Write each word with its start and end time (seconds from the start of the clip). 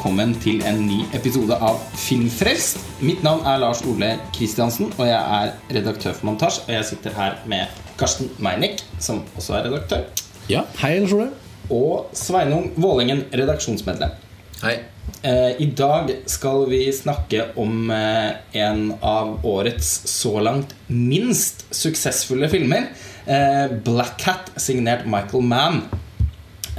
Velkommen 0.00 0.30
til 0.40 0.62
en 0.64 0.78
ny 0.88 1.02
episode 1.12 1.52
av 1.60 1.76
Filmfrelst. 2.00 2.78
Mitt 3.04 3.18
navn 3.20 3.42
er 3.44 3.58
Lars 3.60 3.82
Ole 3.84 4.14
Kristiansen, 4.32 4.88
og 4.96 5.04
jeg 5.04 5.18
er 5.20 5.50
redaktør 5.76 6.14
for 6.16 6.30
Montasj. 6.30 6.62
Og 6.62 6.70
jeg 6.72 6.86
sitter 6.88 7.12
her 7.18 7.34
med 7.52 7.74
Karsten 8.00 8.30
Meinick, 8.40 8.80
som 8.96 9.20
også 9.36 9.58
er 9.58 9.66
redaktør, 9.68 10.06
Ja, 10.48 10.62
hei, 10.80 10.94
Lars 11.02 11.12
Ole. 11.12 11.26
og 11.68 12.08
Sveinung 12.16 12.70
Vålingen, 12.80 13.26
redaksjonsmedlem. 13.28 14.16
Hei. 14.62 14.78
Eh, 15.20 15.60
I 15.60 15.68
dag 15.76 16.14
skal 16.32 16.64
vi 16.72 16.80
snakke 16.96 17.50
om 17.60 17.90
eh, 17.92 18.40
en 18.56 18.94
av 19.04 19.44
årets 19.44 19.92
så 20.08 20.38
langt 20.40 20.72
minst 20.88 21.66
suksessfulle 21.76 22.48
filmer. 22.48 22.88
Eh, 23.28 23.68
Black 23.84 24.24
Hat, 24.24 24.48
signert 24.56 25.04
Michael 25.04 25.44
Mann. 25.44 25.82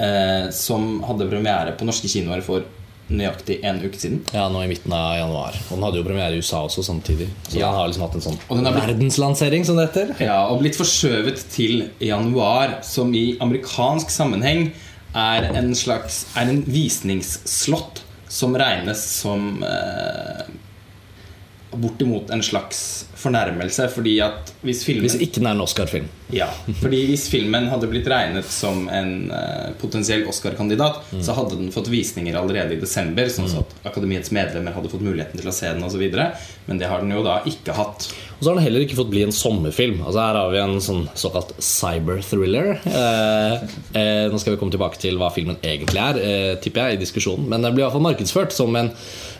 Eh, 0.01 0.49
som 0.49 1.03
hadde 1.05 1.29
premiere 1.29 1.77
på 1.77 1.85
norske 1.85 2.09
kinoer 2.09 2.41
for 2.41 2.65
nøyaktig 3.11 3.59
en 3.67 3.79
uke 3.83 3.99
siden. 3.99 4.19
Ja, 4.33 4.47
nå 4.49 4.63
i 4.63 4.67
midten 4.71 4.93
av 4.95 5.15
januar. 5.19 5.57
Og 5.69 5.75
den 5.77 5.83
hadde 5.87 5.97
jo 6.01 6.03
premiere 6.07 6.33
i 6.33 6.41
USA 6.41 6.63
også 6.67 6.83
samtidig. 6.83 7.27
Så 7.49 7.57
Ja. 7.59 7.67
den 7.71 7.75
har 7.79 7.87
liksom 7.87 8.01
hatt 8.07 8.15
en 8.15 8.21
sånn 8.21 8.39
blitt- 8.49 8.87
verdenslansering, 8.87 9.65
som 9.65 9.75
det 9.77 9.89
heter. 9.93 10.15
Ja, 10.19 10.47
Og 10.47 10.61
blitt 10.61 10.75
forskjøvet 10.75 11.43
til 11.51 11.89
januar, 11.99 12.83
som 12.83 13.13
i 13.13 13.37
amerikansk 13.39 14.07
sammenheng 14.09 14.71
er 15.13 15.43
en 15.55 15.73
slags 15.75 16.25
Er 16.37 16.47
en 16.49 16.63
visningsslott 16.63 18.01
som 18.29 18.53
regnes 18.55 18.97
som 19.03 19.61
eh, 19.63 20.43
bortimot 21.75 22.29
en 22.31 22.41
slags 22.41 23.05
fornærmelse. 23.21 23.87
Fordi 23.93 24.17
at 24.25 24.51
hvis 24.65 24.83
filmen 24.87 25.07
Hvis 25.07 25.19
ikke 25.21 25.41
den 25.41 25.51
er 25.51 25.57
en 25.57 25.63
Oscar-film. 25.65 26.09
Ja, 26.31 26.47
fordi 26.79 27.01
hvis 27.09 27.25
filmen 27.31 27.67
hadde 27.67 27.89
blitt 27.91 28.07
regnet 28.07 28.47
som 28.47 28.85
en 28.87 29.31
uh, 29.33 29.73
potensiell 29.81 30.23
Oscar-kandidat, 30.31 31.01
så 31.19 31.35
hadde 31.35 31.57
den 31.59 31.73
fått 31.75 31.91
visninger 31.91 32.37
allerede 32.39 32.77
i 32.77 32.79
desember, 32.79 33.27
sånn 33.27 33.51
at 33.59 33.73
Akademiets 33.91 34.31
medlemmer 34.31 34.71
hadde 34.77 34.91
fått 34.93 35.03
muligheten 35.03 35.41
til 35.41 35.51
å 35.51 35.55
se 35.55 35.67
den 35.67 35.83
osv. 35.83 36.05
Men 36.69 36.79
det 36.79 36.87
har 36.87 37.03
den 37.03 37.11
jo 37.11 37.23
da 37.25 37.41
ikke 37.49 37.75
hatt. 37.75 38.07
Og 38.41 38.45
så 38.45 38.49
har 38.49 38.57
den 38.57 38.65
heller 38.65 38.81
ikke 38.81 38.97
fått 38.97 39.11
bli 39.11 39.21
en 39.21 39.35
sommerfilm. 39.35 39.99
Altså 40.01 40.17
Her 40.17 40.37
har 40.39 40.47
vi 40.49 40.57
en 40.63 40.79
sånn 40.81 41.03
såkalt 41.19 41.51
cyber-thriller. 41.61 42.71
Eh, 42.89 43.65
eh, 43.99 44.23
nå 44.31 44.39
skal 44.41 44.55
vi 44.55 44.57
komme 44.57 44.73
tilbake 44.73 44.97
til 45.03 45.19
hva 45.21 45.29
filmen 45.35 45.59
egentlig 45.61 46.01
er, 46.01 46.17
eh, 46.17 46.55
tipper 46.63 46.89
jeg, 46.89 46.97
i 46.97 47.01
diskusjonen. 47.03 47.45
Men 47.51 47.61
den 47.61 47.75
blir 47.75 47.83
i 47.83 47.85
hvert 47.85 47.93
fall 47.99 48.07
markedsført 48.07 48.55
som 48.55 48.73
en, 48.79 48.89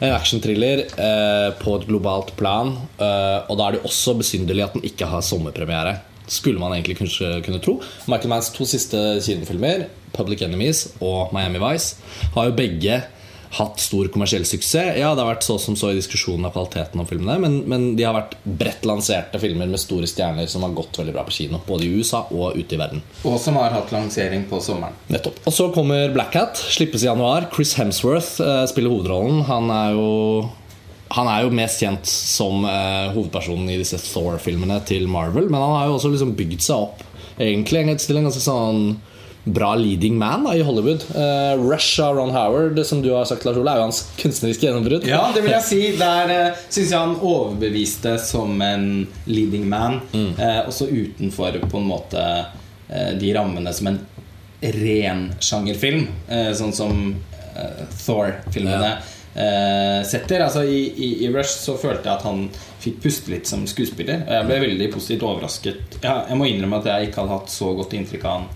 en 0.05 0.13
actionthriller 0.13 0.83
eh, 0.85 1.47
på 1.57 1.73
et 1.79 1.87
globalt 1.89 2.35
plan. 2.37 2.75
Eh, 3.01 3.39
og 3.49 3.57
da 3.57 3.70
er 3.70 3.70
det 3.75 3.85
også 3.87 4.17
besynderlig 4.19 4.65
at 4.65 4.77
den 4.77 4.85
ikke 4.87 5.09
har 5.09 5.23
sommerpremiere. 5.25 5.97
Skulle 6.31 6.61
man 6.61 6.75
egentlig 6.75 6.99
kanskje 7.01 7.41
kunne 7.45 7.61
tro. 7.63 7.79
Michael 8.07 8.31
Manns 8.31 8.51
to 8.55 8.67
siste 8.69 8.97
kinofilmer, 9.25 9.87
'Public 10.13 10.41
Enemies' 10.41 10.87
og 11.01 11.33
'Miami 11.33 11.59
Vice', 11.59 11.95
har 12.35 12.45
jo 12.45 12.55
begge 12.55 13.01
hatt 13.51 13.79
stor 13.83 14.07
kommersiell 14.07 14.45
suksess. 14.47 14.97
Ja, 14.99 15.11
det 15.15 15.23
har 15.23 15.33
vært 15.33 15.43
så 15.43 15.57
som 15.59 15.75
så 15.75 15.91
i 15.91 15.97
diskusjonen 15.97 16.47
av 16.47 16.53
kvaliteten 16.55 17.01
av 17.03 17.09
filmene, 17.11 17.35
men, 17.43 17.57
men 17.67 17.87
de 17.99 18.05
har 18.07 18.15
vært 18.15 18.37
bredt 18.45 18.87
lanserte 18.87 19.41
filmer 19.43 19.67
med 19.67 19.81
store 19.81 20.07
stjerner 20.07 20.47
som 20.51 20.63
har 20.63 20.75
gått 20.77 21.01
veldig 21.01 21.15
bra 21.17 21.25
på 21.27 21.35
kino. 21.35 21.59
Både 21.67 21.87
i 21.87 21.91
USA 21.91 22.23
og 22.31 22.55
ute 22.55 22.77
i 22.77 22.79
verden. 22.79 23.03
Og 23.27 23.35
som 23.43 23.59
har 23.59 23.75
hatt 23.75 23.91
lansering 23.91 24.47
på 24.49 24.61
sommeren. 24.63 24.95
Nettopp. 25.11 25.43
Og 25.43 25.55
så 25.57 25.67
kommer 25.75 26.13
Black 26.15 26.37
Hat, 26.39 26.63
slippes 26.77 27.03
i 27.03 27.09
januar. 27.09 27.49
Chris 27.53 27.75
Hemsworth 27.79 28.39
eh, 28.39 28.63
spiller 28.71 28.93
hovedrollen. 28.93 29.43
Han 29.51 29.71
er 29.75 29.99
jo 29.99 30.09
han 31.15 31.27
er 31.27 31.45
jo 31.45 31.53
mest 31.55 31.81
kjent 31.83 32.07
som 32.07 32.65
eh, 32.67 33.11
hovedpersonen 33.13 33.69
i 33.73 33.79
disse 33.81 33.99
Thor-filmene 34.01 34.79
til 34.87 35.07
Marvel. 35.11 35.49
Men 35.51 35.63
han 35.63 35.77
har 35.77 35.87
jo 35.89 35.95
også 35.97 36.11
liksom 36.13 36.35
bygd 36.39 36.63
seg 36.63 36.89
opp 36.89 37.07
egentlig 37.41 37.97
til 38.03 38.19
en 38.19 38.27
ganske 38.29 38.43
sånn 38.43 38.83
bra 39.41 39.71
leading 39.73 40.19
man 40.21 40.43
da, 40.45 40.53
i 40.53 40.61
Hollywood. 40.61 41.03
Eh, 41.17 41.53
Rush 41.57 41.99
av 42.03 42.15
Ron 42.15 42.33
Howard, 42.35 42.77
som 42.85 43.01
du 43.01 43.09
har 43.15 43.25
sagt, 43.25 43.45
Lars 43.45 43.57
Ole, 43.57 43.73
er 43.73 43.81
jo 43.81 43.87
hans 43.87 44.03
kunstneriske 44.19 44.67
gjennombrudd. 44.67 45.07
Ja, 45.09 45.23
det 45.33 45.41
vil 45.45 45.55
jeg 45.55 45.65
si. 45.65 45.81
Der 45.97 46.29
uh, 46.29 46.59
syns 46.67 46.91
jeg 46.93 46.99
han 46.99 47.15
overbeviste 47.17 48.15
som 48.21 48.61
en 48.61 48.87
leading 49.25 49.65
man. 49.71 49.99
Eh, 50.13 50.61
også 50.67 50.91
utenfor 50.91 51.57
på 51.65 51.81
en 51.81 51.89
måte 51.89 52.21
eh, 52.21 53.13
de 53.17 53.33
rammene 53.37 53.73
som 53.73 53.89
en 53.89 53.99
ren 54.61 55.31
sjangerfilm, 55.41 56.05
eh, 56.29 56.51
sånn 56.57 56.75
som 56.77 57.01
eh, 57.55 57.81
Thor-filmene 58.03 58.91
eh, 58.93 59.17
setter. 59.33 60.41
Altså 60.43 60.63
i, 60.67 60.79
i, 60.91 61.09
I 61.25 61.29
Rush 61.31 61.61
så 61.63 61.77
følte 61.79 62.09
jeg 62.09 62.17
at 62.17 62.25
han 62.27 62.41
fikk 62.81 62.97
puste 63.03 63.31
litt 63.31 63.47
som 63.47 63.61
skuespiller. 63.69 64.25
Og 64.25 64.33
jeg 64.35 64.47
ble 64.49 64.57
veldig 64.65 64.89
positivt 64.93 65.23
overrasket. 65.27 65.99
Ja, 66.03 66.17
jeg 66.27 66.39
må 66.39 66.49
innrømme 66.49 66.81
at 66.81 66.89
jeg 66.91 67.09
ikke 67.09 67.21
hadde 67.23 67.37
hatt 67.37 67.53
så 67.53 67.71
godt 67.77 67.95
inntrykk 67.95 68.25
av 68.27 68.35
han 68.39 68.49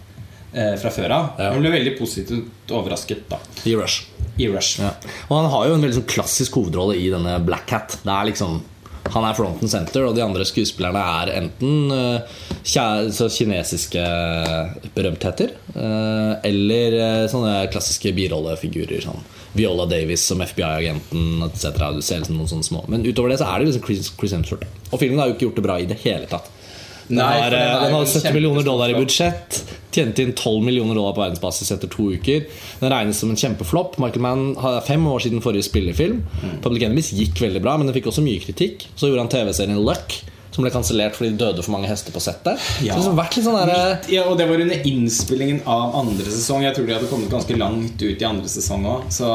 eh, 0.52 0.76
fra 0.82 0.92
før 0.92 1.14
av. 1.16 1.30
Ja. 1.40 1.52
Jeg 1.54 1.64
ble 1.64 1.74
veldig 1.78 1.96
positivt 2.00 2.76
overrasket 2.76 3.26
da 3.32 3.40
I 3.70 3.76
Rush. 3.80 4.10
i 4.36 4.50
Rush. 4.52 4.82
Ja. 4.84 4.92
Og 5.30 5.36
han 5.38 5.52
har 5.54 5.68
jo 5.70 5.78
en 5.78 5.86
veldig 5.88 6.00
sånn 6.02 6.10
klassisk 6.12 6.60
hovedrolle 6.60 6.98
i 7.00 7.08
denne 7.14 7.38
Black 7.46 7.72
Hat. 7.72 8.00
Det 8.04 8.12
er 8.12 8.32
liksom 8.34 8.60
han 9.14 9.28
er 9.28 9.38
front 9.38 9.62
and 9.62 9.72
center, 9.72 10.08
og 10.08 10.16
de 10.18 10.24
andre 10.26 10.46
skuespillerne 10.48 11.02
er 11.22 11.34
enten 11.38 11.94
uh, 11.94 13.30
kinesiske 13.30 14.04
berømtheter 14.96 15.54
uh, 15.76 16.34
eller 16.46 16.98
uh, 16.98 17.26
sånne 17.32 17.68
klassiske 17.74 18.14
birollefigurer. 18.18 19.04
Sånn. 19.06 19.22
Viola 19.56 19.86
Davis 19.88 20.26
som 20.28 20.42
FBI-agenten 20.44 21.46
etc. 21.48 21.70
Du 21.96 22.02
ser 22.04 22.20
liksom 22.20 22.36
noen 22.36 22.50
sånne 22.52 22.68
små 22.68 22.82
Men 22.92 23.06
utover 23.08 23.32
det 23.32 23.40
så 23.40 23.48
er 23.48 23.62
det 23.62 23.70
liksom 23.70 23.86
Chris, 23.86 24.12
Chris 24.20 24.36
Hemsworth. 24.36 24.68
Og 24.92 25.00
filmen 25.00 25.22
har 25.22 25.30
jo 25.30 25.38
ikke 25.38 25.48
gjort 25.48 25.62
det 25.62 25.66
bra 25.70 25.80
i 25.80 25.88
det 25.90 26.00
hele 26.04 26.28
tatt. 26.32 26.52
Den 27.08 27.22
Nei, 27.22 27.32
har, 27.40 27.54
den 27.54 27.62
eh, 27.62 27.84
den 27.86 27.96
har 27.96 28.08
70 28.10 28.34
millioner 28.34 28.66
dollar 28.66 28.92
i 28.92 28.98
budsjett. 28.98 29.62
Tjente 29.96 30.26
inn 30.26 30.36
12 30.36 30.60
millioner 30.66 30.98
dollar 30.98 31.16
på 31.16 31.24
verdensbasis 31.24 31.72
etter 31.76 31.92
to 31.92 32.10
uker. 32.18 32.46
Den 32.82 32.92
regnes 32.92 33.24
som 33.24 33.32
en 33.32 33.40
kjempeflopp. 33.40 33.98
Michael 34.04 34.26
Mann 34.26 34.46
har 34.60 34.82
fem 34.84 35.08
år 35.08 35.24
siden 35.24 35.44
forrige 35.46 35.70
spillefilm. 35.70 36.24
Mm. 36.44 36.56
Public 36.64 36.88
Enemies 36.90 37.14
gikk 37.16 37.42
veldig 37.42 37.64
bra, 37.64 37.78
men 37.80 37.88
den 37.88 37.96
fikk 37.96 38.12
også 38.12 38.26
mye 38.26 38.44
kritikk. 38.44 38.90
Så 38.96 39.08
gjorde 39.08 39.24
han 39.24 39.32
TV-serien 39.32 39.80
Luck, 39.88 40.18
som 40.56 40.64
ble 40.64 40.72
kansellert 40.72 41.18
fordi 41.18 41.34
det 41.34 41.40
døde 41.42 41.64
for 41.66 41.76
mange 41.76 41.90
hester 41.90 42.16
på 42.16 42.22
settet. 42.24 42.60
Ja. 42.84 42.96
Så 42.96 43.04
det 43.04 43.12
har 43.12 43.18
vært 43.18 43.38
litt 43.38 43.48
sånn 43.48 43.58
der, 43.60 43.96
Ja, 44.12 44.26
og 44.32 44.38
det 44.40 44.48
var 44.50 44.64
under 44.66 44.90
innspillingen 44.92 45.64
av 45.68 45.96
andre 46.00 46.28
sesong. 46.28 46.64
Jeg 46.64 46.78
tror 46.78 46.88
de 46.88 46.96
hadde 46.96 47.10
kommet 47.12 47.32
ganske 47.32 47.58
langt 47.60 48.04
ut 48.04 48.24
i 48.24 48.28
andre 48.28 48.52
sesong 48.52 48.88
òg. 48.92 49.08
Så 49.16 49.32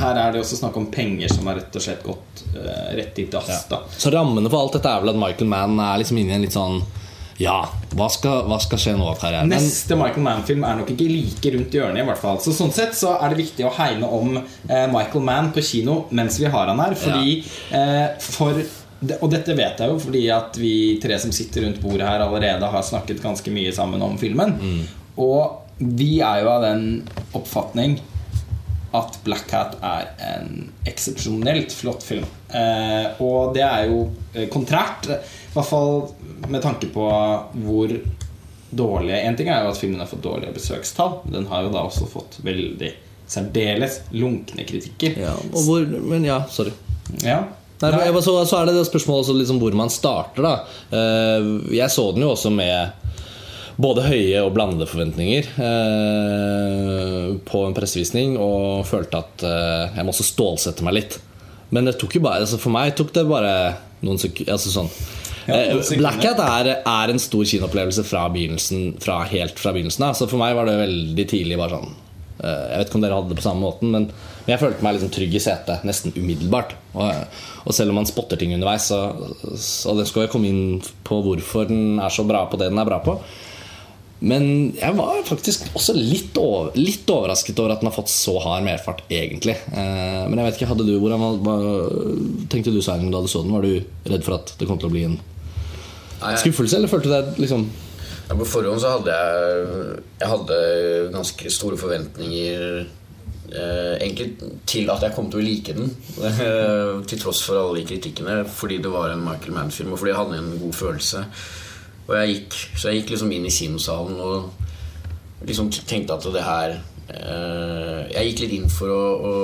her 0.00 0.20
er 0.24 0.34
det 0.34 0.42
også 0.42 0.60
snakk 0.60 0.76
om 0.80 0.90
penger 0.92 1.32
som 1.32 1.48
har 1.48 1.60
rett 1.60 1.78
og 1.80 1.84
slett 1.84 2.04
gått 2.04 2.44
uh, 2.56 2.90
rett 2.96 3.22
i 3.22 3.28
dass. 3.32 3.64
da 3.70 3.84
Så 3.96 4.12
rammene 4.12 4.52
for 4.52 4.60
alt 4.60 4.76
dette 4.76 4.92
er 4.92 5.04
vel 5.04 5.14
at 5.14 5.22
Michael 5.24 5.52
Mann 5.52 5.80
er 5.80 6.02
liksom 6.02 6.20
inne 6.20 6.36
i 6.36 6.40
en 6.40 6.44
litt 6.48 6.56
sånn 6.56 6.82
Ja, 7.42 7.56
hva 7.96 8.06
skal, 8.12 8.44
hva 8.46 8.58
skal 8.62 8.78
skje 8.80 8.92
nå 8.98 9.08
karrieren? 9.18 9.50
Men 9.50 9.64
Neste 9.64 9.96
Michael 9.98 10.22
Mann-film 10.26 10.66
er 10.68 10.78
nok 10.78 10.92
ikke 10.94 11.08
like 11.10 11.54
rundt 11.56 11.74
hjørnet. 11.74 12.02
i 12.04 12.06
hvert 12.06 12.20
fall 12.20 12.38
Så 12.44 12.54
Sånn 12.54 12.70
sett 12.74 12.94
så 12.98 13.16
er 13.18 13.32
det 13.32 13.40
viktig 13.40 13.66
å 13.66 13.72
hegne 13.76 14.06
om 14.06 14.36
eh, 14.38 14.86
Michael 14.92 15.26
Mann 15.26 15.50
på 15.54 15.64
kino 15.66 16.04
mens 16.14 16.38
vi 16.40 16.46
har 16.52 16.70
han 16.70 16.80
her. 16.82 16.94
Fordi 16.98 17.40
eh, 17.74 18.06
for 18.22 18.62
og 19.02 19.32
dette 19.32 19.56
vet 19.58 19.80
jeg 19.82 19.90
jo 19.90 19.98
fordi 19.98 20.20
at 20.30 20.54
vi 20.62 20.74
tre 21.02 21.16
som 21.18 21.32
sitter 21.34 21.64
rundt 21.66 21.80
bordet 21.82 22.06
her, 22.06 22.22
allerede 22.22 22.68
har 22.70 22.84
snakket 22.86 23.18
ganske 23.24 23.50
mye 23.50 23.72
sammen 23.74 24.02
om 24.06 24.14
filmen. 24.20 24.54
Og 25.18 25.58
vi 25.82 26.20
er 26.22 26.44
jo 26.44 26.52
av 26.52 26.62
den 26.68 26.84
oppfatning 27.34 27.96
at 28.94 29.16
Black 29.24 29.50
Hat 29.56 29.78
er 29.82 30.10
en 30.20 30.68
eksepsjonelt 30.86 31.72
flott 31.74 32.04
film. 32.04 32.26
Eh, 32.52 33.22
og 33.24 33.54
det 33.56 33.64
er 33.64 33.88
jo 33.88 34.02
eh, 34.34 34.46
kontrært, 34.52 35.08
i 35.08 35.54
hvert 35.54 35.68
fall 35.68 36.02
med 36.48 36.62
tanke 36.64 36.88
på 36.92 37.06
hvor 37.62 37.94
dårlige 38.72 39.18
En 39.28 39.36
ting 39.36 39.50
er 39.52 39.66
jo 39.66 39.72
at 39.74 39.78
filmen 39.78 40.00
har 40.00 40.08
fått 40.08 40.22
dårlige 40.24 40.54
besøkstall. 40.56 41.18
Den 41.28 41.44
har 41.50 41.66
jo 41.66 41.72
da 41.74 41.82
også 41.84 42.06
fått 42.08 42.38
veldig 42.44 42.88
særdeles 43.28 43.98
lunkne 44.16 44.64
kritikker. 44.68 45.18
ja, 45.20 45.34
hvor, 45.52 45.84
men 45.84 46.24
ja, 46.24 46.42
sorry. 46.48 46.72
Ja. 47.20 47.42
Nei, 47.82 47.90
Nei. 47.90 48.22
så, 48.22 48.36
så 48.46 48.60
er 48.60 48.68
det 48.70 48.76
det 48.78 48.86
spørsmålet 48.86 49.26
også 49.26 49.36
liksom 49.36 49.58
hvor 49.60 49.74
man 49.76 49.90
starter. 49.92 50.42
da 50.42 50.54
Eh, 50.92 51.46
Jeg 51.76 51.90
så 51.90 52.12
den 52.14 52.22
jo 52.24 52.32
også 52.32 52.52
med 52.54 52.92
både 53.82 54.04
høye 54.06 54.42
og 54.44 54.52
blandede 54.54 54.86
forventninger 54.86 55.48
eh, 55.64 57.28
på 57.48 57.62
en 57.66 57.74
pressevisning, 57.76 58.36
og 58.38 58.84
følte 58.86 59.22
at 59.22 59.44
eh, 59.48 59.96
jeg 59.96 60.04
må 60.06 60.12
også 60.14 60.28
stålsette 60.28 60.84
meg 60.86 60.98
litt. 61.00 61.18
Men 61.72 61.88
det 61.88 61.96
tok 62.00 62.18
jo 62.18 62.24
bare 62.24 62.44
altså 62.44 62.60
for 62.60 62.74
meg 62.74 62.94
tok 62.98 63.12
det 63.16 63.24
bare 63.28 63.54
noen 64.04 64.20
sekunder 64.20 64.52
altså 64.56 64.72
sånn. 64.74 64.90
Eh, 65.46 65.72
noen 65.72 65.82
sekunder. 65.82 66.02
Black 66.02 66.26
Hat 66.26 66.42
er, 66.44 66.70
er 66.80 67.12
en 67.12 67.22
stor 67.22 67.46
kinoopplevelse 67.48 68.04
fra 68.06 68.26
begynnelsen 68.32 68.96
fra 69.02 69.22
helt 69.30 69.58
fra 69.60 69.74
begynnelsen 69.74 70.06
av. 70.08 70.16
Så 70.18 70.28
for 70.30 70.42
meg 70.42 70.56
var 70.58 70.68
det 70.68 70.78
veldig 70.80 71.26
tidlig 71.30 71.58
bare 71.60 71.78
sånn 71.78 71.92
eh, 71.92 72.66
Jeg 72.72 72.82
vet 72.82 72.90
ikke 72.90 73.00
om 73.00 73.06
dere 73.06 73.18
hadde 73.20 73.32
det 73.32 73.40
på 73.40 73.46
samme 73.48 73.66
måten, 73.66 73.94
men, 73.94 74.10
jeg 74.42 74.58
følte 74.58 74.82
meg 74.82 74.96
liksom 74.96 75.12
trygg 75.14 75.36
i 75.38 75.42
setet 75.42 75.86
nesten 75.86 76.14
umiddelbart. 76.16 76.74
Og, 76.98 77.38
og 77.62 77.76
selv 77.76 77.92
om 77.92 78.00
man 78.00 78.08
spotter 78.10 78.40
ting 78.40 78.54
underveis, 78.56 78.88
så, 78.90 79.04
så 79.54 79.94
det 79.98 80.08
skal 80.10 80.26
jeg 80.26 80.32
komme 80.32 80.50
inn 80.50 80.82
på 81.06 81.20
hvorfor 81.22 81.70
den 81.70 82.02
er 82.02 82.10
så 82.10 82.26
bra 82.26 82.48
på 82.50 82.58
det 82.58 82.72
den 82.72 82.82
er 82.82 82.88
bra 82.88 82.98
på. 83.04 83.20
Men 84.22 84.44
jeg 84.78 84.94
var 84.94 85.16
faktisk 85.26 85.64
også 85.74 85.96
litt, 85.96 86.36
over, 86.38 86.70
litt 86.78 87.08
overrasket 87.10 87.58
over 87.58 87.74
at 87.74 87.80
den 87.82 87.88
har 87.90 87.96
fått 87.96 88.10
så 88.12 88.36
hard 88.42 88.62
merfart, 88.66 89.02
egentlig. 89.10 89.56
Eh, 89.74 90.22
men 90.28 90.38
jeg 90.38 90.46
vet 90.46 90.60
ikke, 90.60 90.68
hadde 90.70 90.86
du, 90.86 90.92
hvordan, 91.02 91.40
hva, 91.42 91.56
tenkte 92.52 92.70
du 92.70 92.78
Sveinung, 92.78 93.10
da 93.10 93.22
du 93.22 93.30
så 93.30 93.42
den? 93.42 93.54
Var 93.54 93.66
du 93.66 94.12
redd 94.12 94.26
for 94.26 94.38
at 94.38 94.54
det 94.60 94.68
kom 94.70 94.78
til 94.78 94.90
å 94.90 94.94
bli 94.94 95.06
en 95.08 95.18
skuffelse, 96.42 96.78
eller 96.78 96.90
følte 96.92 97.10
du 97.10 97.16
deg 97.16 97.42
liksom 97.42 97.66
på 98.32 98.48
forhånd 98.48 98.80
så 98.80 98.96
hadde 98.96 99.14
jeg 99.14 100.02
Jeg 100.20 100.30
hadde 100.30 100.58
ganske 101.12 101.50
store 101.52 101.78
forventninger 101.80 102.62
eh, 103.52 103.96
egentlig 103.98 104.50
til 104.68 104.90
at 104.92 105.02
jeg 105.04 105.14
kom 105.16 105.28
til 105.30 105.42
å 105.42 105.44
like 105.44 105.74
den. 105.76 105.90
Eh, 106.22 107.02
til 107.08 107.20
tross 107.20 107.42
for 107.46 107.60
alle 107.60 107.80
de 107.80 107.88
kritikkene. 107.90 108.42
Fordi 108.48 108.78
det 108.82 108.92
var 108.92 109.12
en 109.12 109.24
Michael 109.24 109.56
Mann-film, 109.56 109.92
og 109.92 110.00
fordi 110.00 110.14
jeg 110.14 110.20
hadde 110.20 110.38
en 110.40 110.54
god 110.62 110.78
følelse. 110.78 111.24
Og 112.06 112.16
jeg 112.18 112.32
gikk, 112.32 112.56
så 112.76 112.88
jeg 112.88 113.02
gikk 113.02 113.14
liksom 113.14 113.34
inn 113.34 113.46
i 113.46 113.54
kinosalen 113.54 114.18
og 114.22 115.46
liksom 115.46 115.68
tenkte 115.74 116.16
at 116.16 116.26
det 116.34 116.42
her 116.42 116.72
eh, 117.10 118.00
Jeg 118.14 118.30
gikk 118.30 118.44
litt 118.44 118.56
inn 118.56 118.70
for 118.70 118.94
å, 118.94 119.02
å, 119.28 119.34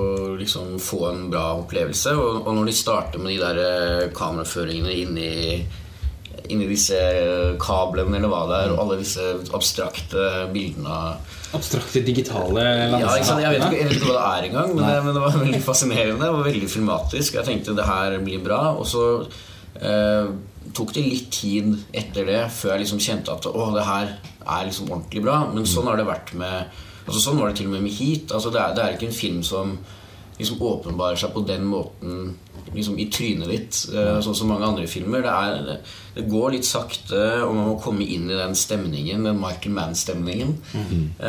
å 0.00 0.04
liksom 0.38 0.78
få 0.82 1.04
en 1.10 1.28
bra 1.32 1.46
opplevelse. 1.62 2.16
Og, 2.18 2.42
og 2.44 2.58
når 2.58 2.70
de 2.70 2.80
starter 2.82 3.22
med 3.22 3.36
de 3.36 3.40
der 3.42 3.62
eh, 3.64 4.10
kameraføringene 4.16 4.98
inni 5.04 5.30
inni 6.52 6.68
disse 6.70 6.98
kablene 7.60 8.18
eller 8.18 8.32
hva 8.32 8.44
det 8.50 8.62
er, 8.64 8.72
og 8.74 8.82
alle 8.84 9.00
disse 9.02 9.26
abstrakte 9.56 10.48
bildene 10.54 10.96
av 11.02 11.36
Abstrakte 11.50 12.04
digitale 12.06 12.62
ja, 12.62 12.98
ikke? 13.18 13.40
Jeg, 13.42 13.50
vet 13.50 13.64
ikke, 13.64 13.78
jeg 13.80 13.86
vet 13.88 13.96
ikke 13.96 14.10
hva 14.12 14.18
det 14.18 14.26
er 14.28 14.44
engang, 14.46 14.74
men, 14.76 14.90
men 15.02 15.16
det 15.16 15.22
var 15.24 15.38
veldig 15.40 15.62
fascinerende. 15.64 16.28
Var 16.36 16.46
veldig 16.46 16.68
filmatisk. 16.70 17.38
Jeg 17.40 17.48
tenkte 17.48 17.74
det 17.74 17.86
her 17.88 18.14
blir 18.22 18.44
bra. 18.44 18.60
Og 18.78 18.86
så 18.86 19.02
eh, 19.82 20.28
tok 20.76 20.92
det 20.94 21.02
litt 21.08 21.32
tid 21.34 21.72
etter 21.90 22.28
det 22.28 22.44
før 22.54 22.76
jeg 22.76 22.84
liksom 22.84 23.02
kjente 23.02 23.34
at 23.34 23.48
å, 23.50 23.66
det 23.74 23.86
her 23.88 24.12
er 24.20 24.68
liksom 24.68 24.92
ordentlig 24.92 25.24
bra. 25.26 25.40
Men 25.50 25.66
sånn 25.66 25.90
har 25.90 25.98
det 25.98 26.06
vært 26.06 26.36
med 26.38 26.78
altså 27.10 27.24
Sånn 27.24 27.40
var 27.40 27.50
det 27.50 27.58
til 27.58 27.66
og 27.66 27.74
med 27.74 27.88
med 27.88 27.96
Heat. 27.96 28.30
Altså, 28.30 28.52
det, 28.54 28.62
er, 28.62 28.76
det 28.76 28.84
er 28.84 28.94
ikke 28.94 29.08
en 29.08 29.16
film 29.16 29.42
som 29.42 29.74
liksom 30.38 30.62
åpenbarer 30.62 31.18
seg 31.18 31.34
på 31.34 31.42
den 31.48 31.66
måten 31.66 32.36
liksom 32.74 32.98
i 32.98 33.08
trynet 33.12 33.50
ditt, 33.50 33.78
eh, 33.94 34.18
sånn 34.22 34.36
som 34.36 34.50
mange 34.52 34.68
andre 34.68 34.86
filmer. 34.90 35.24
Det, 35.24 35.34
er, 35.34 35.82
det, 36.16 36.26
går 36.30 36.54
litt 36.54 36.68
sakte, 36.68 37.20
og 37.46 37.54
man 37.56 37.70
må 37.72 37.76
komme 37.82 38.06
inn 38.06 38.28
i 38.30 38.38
den 38.38 38.56
stemningen, 38.58 39.26
den 39.26 39.40
Michael 39.40 39.74
Mann-stemningen. 39.76 40.56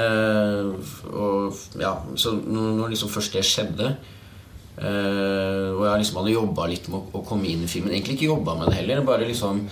eh, 0.01 0.71
og 1.11 1.61
ja, 1.79 1.95
Så 2.15 2.35
når, 2.37 2.73
når 2.79 2.93
liksom 2.93 3.11
først 3.11 3.33
det 3.37 3.43
skjedde 3.47 3.87
eh, 3.89 5.69
Og 5.71 5.83
jeg 5.85 6.01
liksom 6.01 6.19
hadde 6.21 6.35
jobba 6.35 6.67
litt 6.69 6.87
med 6.91 6.99
å, 6.99 7.19
å 7.19 7.23
komme 7.27 7.49
inn 7.49 7.63
i 7.65 7.69
filmen 7.71 7.93
Egentlig 7.93 8.17
ikke 8.17 8.31
jobba 8.31 8.55
med 8.59 8.71
det 8.71 8.79
heller, 8.81 9.03
bare 9.07 9.27
liksom 9.29 9.65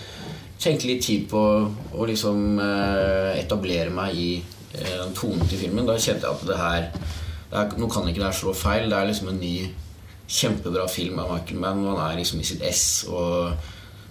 tenkte 0.60 0.90
litt 0.90 1.04
tid 1.06 1.28
på 1.30 1.40
å 1.96 2.06
liksom 2.08 2.60
eh, 2.60 3.38
etablere 3.40 3.92
meg 3.94 4.16
i 4.16 4.30
eh, 4.36 4.96
den 5.00 5.14
tonen 5.16 5.46
til 5.48 5.62
filmen. 5.64 5.86
Da 5.88 5.96
kjente 5.96 6.28
jeg 6.28 6.36
at 6.36 6.46
det 6.50 6.58
her 6.60 6.90
det 7.50 7.58
her 7.58 7.78
Nå 7.80 7.88
kan 7.90 8.06
ikke 8.06 8.20
det 8.20 8.28
her 8.28 8.36
slå 8.36 8.52
feil. 8.54 8.90
Det 8.90 8.98
er 8.98 9.08
liksom 9.08 9.32
en 9.32 9.40
ny 9.42 9.54
kjempebra 10.30 10.86
film 10.90 11.18
av 11.18 11.34
Michael 11.34 11.60
Mann. 11.60 11.84
og 11.86 11.98
Han 11.98 12.12
er 12.12 12.20
liksom 12.22 12.40
i 12.40 12.46
sitt 12.46 12.62
ess. 12.62 13.04
Og 13.10 13.52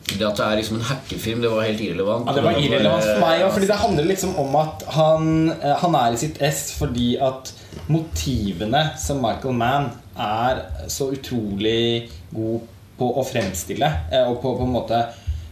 det 0.10 0.26
at 0.26 0.40
det 0.40 0.46
er 0.46 0.58
liksom 0.60 0.80
en 0.80 0.88
hackerfilm, 0.90 1.42
det 1.44 1.52
var 1.52 1.68
helt 1.68 1.82
irrelevant. 1.86 2.28
Ja, 2.28 2.36
det 2.38 2.44
var 2.46 2.58
irrelevant 2.58 3.06
for 3.06 3.24
meg 3.24 3.44
òg, 3.46 3.54
fordi 3.56 3.70
det 3.70 3.80
handler 3.84 4.10
liksom 4.10 4.36
om 4.42 4.58
at 4.58 4.84
han, 4.96 5.30
eh, 5.54 5.76
han 5.84 5.98
er 6.00 6.16
i 6.16 6.22
sitt 6.22 6.42
ess 6.42 6.64
fordi 6.80 7.12
at 7.22 7.54
motivene 7.94 8.84
som 8.98 9.22
Michael 9.22 9.58
Mann 9.60 9.92
er 10.18 10.64
så 10.90 11.12
utrolig 11.14 12.10
god 12.34 12.66
på 13.00 13.10
å 13.22 13.26
fremstille, 13.28 13.90
eh, 14.12 14.26
og 14.26 14.42
på, 14.42 14.56
på 14.58 14.66
en 14.66 14.74
måte 14.74 14.98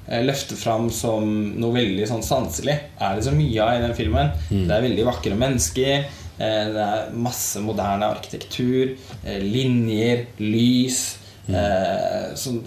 eh, 0.08 0.24
løfte 0.25 0.58
fram 0.60 0.90
som 0.92 1.28
noe 1.62 1.75
veldig 1.78 2.08
sånn 2.10 2.25
sanselig, 2.25 2.80
er 2.98 3.16
det 3.16 3.28
så 3.28 3.36
mye 3.36 3.62
av 3.64 3.78
i 3.78 3.84
den 3.86 3.96
filmen. 4.00 4.34
Det 4.50 4.74
er 4.74 4.88
veldig 4.90 5.06
vakre 5.08 5.38
mennesker. 5.38 6.08
Eh, 6.38 6.68
Det 6.74 6.84
er 6.84 7.16
masse 7.18 7.62
moderne 7.63 8.12
arkitektur, 8.13 8.95
eh, 9.24 9.42
linjer, 9.42 10.28
lys. 10.38 11.18
mm. 11.48 12.36
sånn, 12.36 12.57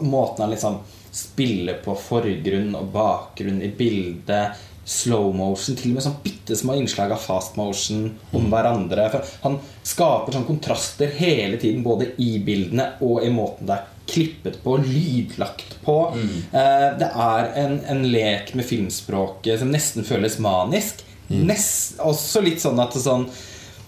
måten 0.00 0.40
han 0.40 0.52
liksom 0.54 0.78
spiller 1.12 1.82
på 1.84 1.92
forgrunn 2.00 2.70
og 2.78 2.86
bakgrunn 2.94 3.60
i 3.62 3.68
bildet. 3.76 4.62
Slow 4.88 5.28
motion, 5.36 5.76
til 5.76 5.92
og 5.92 5.98
med 5.98 6.04
sånn 6.06 6.16
bitte 6.24 6.56
små 6.58 6.74
innslag 6.74 7.12
av 7.12 7.20
fast 7.22 7.58
motion 7.60 8.08
om 8.34 8.48
hverandre. 8.50 9.04
For 9.12 9.34
han 9.44 9.58
skaper 9.86 10.34
sånn 10.34 10.48
kontraster 10.48 11.12
hele 11.20 11.60
tiden, 11.60 11.84
både 11.84 12.14
i 12.24 12.38
bildene 12.42 12.94
og 13.04 13.22
i 13.22 13.30
måten 13.30 13.68
det 13.68 13.76
er 13.76 13.92
klippet 14.08 14.58
på, 14.64 14.78
lydlagt 14.82 15.76
på. 15.84 15.98
Mm. 16.16 16.34
det 16.98 17.12
er 17.28 17.52
en, 17.62 17.78
en 17.92 18.02
lek 18.10 18.54
med 18.58 18.66
filmspråket 18.66 19.60
som 19.60 19.70
nesten 19.72 20.08
føles 20.08 20.40
manisk. 20.42 21.04
Nest, 21.48 21.98
også 22.00 22.42
litt 22.44 22.60
sånn 22.62 22.80
at 22.82 22.94
det, 22.94 23.02
sånn, 23.04 23.26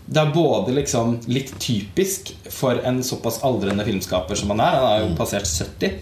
det 0.06 0.20
er 0.20 0.35
både 0.35 0.75
liksom 0.76 1.19
litt 1.32 1.55
typisk 1.62 2.35
for 2.52 2.81
en 2.85 3.02
såpass 3.05 3.43
aldrende 3.46 3.85
filmskaper 3.87 4.38
som 4.38 4.52
han 4.55 4.64
er. 4.64 4.79
Han 4.81 4.91
er 4.93 5.02
jo 5.06 5.17
passert 5.19 5.49
70. 5.50 5.99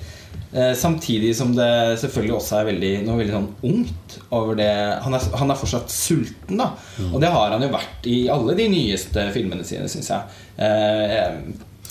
Eh, 0.52 0.74
samtidig 0.76 1.30
som 1.36 1.54
det 1.56 1.98
selvfølgelig 2.00 2.34
også 2.36 2.58
er 2.58 2.66
veldig, 2.68 2.92
noe 3.06 3.16
veldig 3.22 3.32
sånn 3.38 3.50
ungt 3.70 4.16
over 4.36 4.56
det. 4.58 4.70
Han 5.04 5.16
er, 5.16 5.26
han 5.40 5.50
er 5.54 5.60
fortsatt 5.60 5.92
sulten, 5.92 6.60
da. 6.60 6.72
Og 7.10 7.20
det 7.22 7.30
har 7.32 7.54
han 7.54 7.64
jo 7.64 7.70
vært 7.72 8.08
i 8.12 8.18
alle 8.32 8.56
de 8.58 8.68
nyeste 8.72 9.30
filmene 9.32 9.64
sine, 9.64 9.88
syns 9.88 10.12
jeg. 10.12 10.40
Eh, 10.60 11.28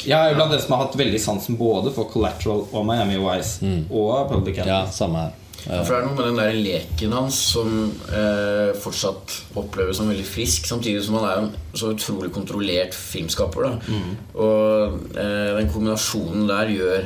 jeg 0.06 0.18
er 0.18 0.32
jo 0.32 0.38
blant 0.40 0.54
dem 0.54 0.62
som 0.62 0.74
har 0.76 0.86
hatt 0.86 0.96
veldig 0.98 1.20
sansen 1.22 1.58
både 1.60 1.92
for 1.94 2.10
Collateral 2.10 2.64
og 2.72 2.86
Miami 2.88 3.20
Vice 3.22 3.62
og 3.90 4.30
Public 4.32 4.62
Ja, 4.66 4.84
samme 4.90 5.28
her. 5.28 5.38
For 5.62 5.94
det 5.94 5.98
er 6.00 6.06
noe 6.08 6.16
med 6.18 6.26
den 6.26 6.40
der 6.40 6.56
leken 6.58 7.14
hans 7.14 7.38
som 7.52 7.70
eh, 8.10 8.72
fortsatt 8.82 9.36
oppleves 9.62 10.00
som 10.00 10.10
veldig 10.10 10.26
frisk, 10.26 10.66
samtidig 10.66 11.04
som 11.06 11.20
han 11.20 11.28
er 11.28 11.42
en 11.44 11.52
så 11.78 11.92
utrolig 11.94 12.32
kontrollert 12.34 12.98
filmskaper. 12.98 13.68
Da. 13.68 13.98
Og 14.42 15.12
eh, 15.14 15.52
den 15.60 15.70
kombinasjonen 15.70 16.48
der 16.50 16.72
gjør 16.74 17.04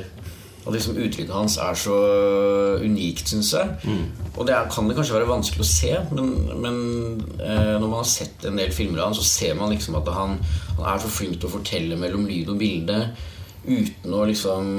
at 0.66 0.74
liksom 0.74 0.96
uttrykket 0.98 1.34
hans 1.36 1.60
er 1.62 1.76
så 1.78 1.98
unikt, 2.82 3.28
syns 3.30 3.52
jeg. 3.54 3.76
Og 4.34 4.48
det 4.48 4.56
er, 4.56 4.72
kan 4.72 4.88
det 4.90 4.96
kanskje 4.98 5.18
være 5.20 5.30
vanskelig 5.30 5.62
å 5.62 5.68
se, 5.70 5.92
men, 6.16 6.32
men 6.64 6.80
eh, 7.38 7.76
når 7.76 7.86
man 7.86 8.00
har 8.00 8.10
sett 8.10 8.48
en 8.50 8.58
del 8.58 8.74
filmer 8.74 9.04
av 9.04 9.12
han, 9.12 9.20
så 9.20 9.28
ser 9.28 9.54
man 9.60 9.76
liksom 9.76 10.00
at 10.00 10.10
han, 10.16 10.40
han 10.80 10.88
er 10.96 11.04
så 11.04 11.12
flink 11.12 11.38
til 11.38 11.52
å 11.52 11.58
fortelle 11.60 12.00
mellom 12.00 12.26
lyd 12.32 12.50
og 12.56 12.58
bilde 12.64 13.04
uten 13.68 14.16
å 14.16 14.26
liksom 14.30 14.74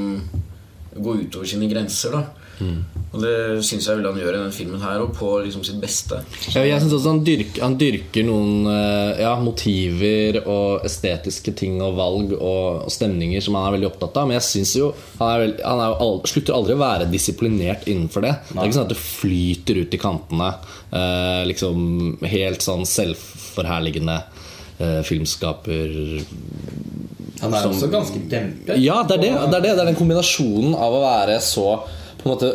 gå 0.97 1.17
utover 1.21 1.47
sine 1.53 1.69
grenser. 1.71 2.17
da 2.17 2.46
Og 2.61 3.21
det 3.23 3.33
syns 3.65 3.87
jeg 3.89 3.97
vel 3.99 4.07
han 4.09 4.19
gjør 4.21 4.35
i 4.35 4.39
denne 4.41 4.53
filmen 4.53 4.81
her, 4.83 5.01
og 5.05 5.13
på 5.17 5.29
liksom 5.45 5.63
sitt 5.65 5.79
beste. 5.81 6.19
Ja, 6.55 6.63
jeg 6.67 6.81
synes 6.83 6.95
også 6.99 7.13
han 7.15 7.21
dyrker, 7.25 7.63
han 7.63 7.77
dyrker 7.81 8.25
noen 8.29 8.67
eh, 8.73 9.21
ja, 9.23 9.35
motiver 9.41 10.39
og 10.45 10.85
estetiske 10.89 11.55
ting 11.57 11.79
og 11.85 11.95
valg 11.97 12.33
og, 12.37 12.85
og 12.87 12.93
stemninger 12.93 13.41
som 13.45 13.57
han 13.57 13.69
er 13.71 13.77
veldig 13.77 13.91
opptatt 13.91 14.17
av. 14.21 14.29
Men 14.31 14.39
jeg 14.39 14.47
synes 14.51 14.75
jo 14.77 14.91
han, 15.21 15.29
er 15.35 15.45
veld, 15.47 15.61
han 15.65 15.83
er 15.85 15.93
jo 15.93 15.99
aldri, 16.07 16.33
slutter 16.35 16.57
aldri 16.59 16.77
å 16.77 16.83
være 16.83 17.11
disiplinert 17.13 17.87
innenfor 17.89 18.27
det. 18.27 18.35
Det 18.51 18.57
er 18.59 18.65
ikke 18.71 18.79
sånn 18.81 18.89
at 18.89 18.95
det 18.97 19.01
flyter 19.05 19.83
ut 19.83 19.97
i 19.97 20.03
kantene. 20.03 20.51
eh, 20.93 21.43
liksom 21.53 22.19
Helt 22.27 22.65
sånn 22.65 22.85
selvforherligende 22.89 24.17
eh, 24.81 25.01
filmskaper 25.07 25.93
Han 27.41 27.53
er 27.55 27.63
som- 27.63 27.73
også 27.73 27.89
ganske 27.93 28.21
dempet. 28.31 28.79
Ja, 28.81 29.03
det 29.05 29.19
er 29.19 29.23
det. 29.23 29.31
Det 29.33 29.43
er, 29.45 29.61
det. 29.61 29.63
det 29.77 29.81
er 29.83 29.91
den 29.93 29.99
kombinasjonen 29.99 30.75
av 30.75 30.93
å 30.97 31.03
være 31.05 31.37
så 31.45 31.69
på 32.27 32.33
en 32.33 32.35
måte 32.37 32.55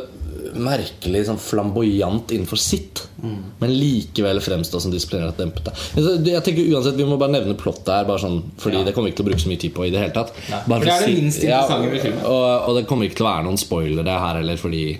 merkelig 0.62 1.22
sånn 1.28 1.40
flamboyant 1.40 2.32
innenfor 2.36 2.60
sitt, 2.60 3.04
men 3.22 3.72
likevel 3.72 4.40
fremstå 4.44 4.82
som 4.84 4.92
disiplinert 4.94 5.38
dempete. 5.40 5.72
Altså, 5.96 6.16
Jeg 6.26 6.44
tenker 6.44 6.72
uansett 6.74 6.98
Vi 6.98 7.06
må 7.08 7.18
bare 7.22 7.32
nevne 7.36 7.56
plottet 7.60 7.88
her, 7.94 8.06
bare 8.10 8.20
sånn, 8.20 8.40
Fordi 8.60 8.80
Ja. 8.80 8.84
det 8.84 8.94
kommer 8.96 9.08
vi 9.10 9.14
ikke 9.14 9.22
til 9.22 9.26
å 9.26 9.30
bruke 9.30 9.44
så 9.46 9.52
mye 9.52 9.60
tid 9.62 9.74
på. 9.76 9.86
i 9.88 9.92
det 9.92 10.00
hele 10.02 10.14
tatt 10.16 10.34
Bare 10.68 10.80
for 10.82 10.86
det 10.86 10.94
er 10.94 11.00
det 11.06 11.06
si- 11.16 11.22
minst 11.22 11.44
interessante 11.44 11.92
ved 11.92 12.02
filmen. 12.02 12.26
og, 12.26 12.70
og 12.70 12.76
det 12.76 12.88
kommer 12.88 13.06
ikke 13.08 13.16
til 13.22 13.26
å 13.26 13.30
være 13.32 13.44
noen 13.46 13.58
spoilere 13.62 14.20
her 14.20 14.36
heller, 14.42 14.58
fordi 14.58 14.98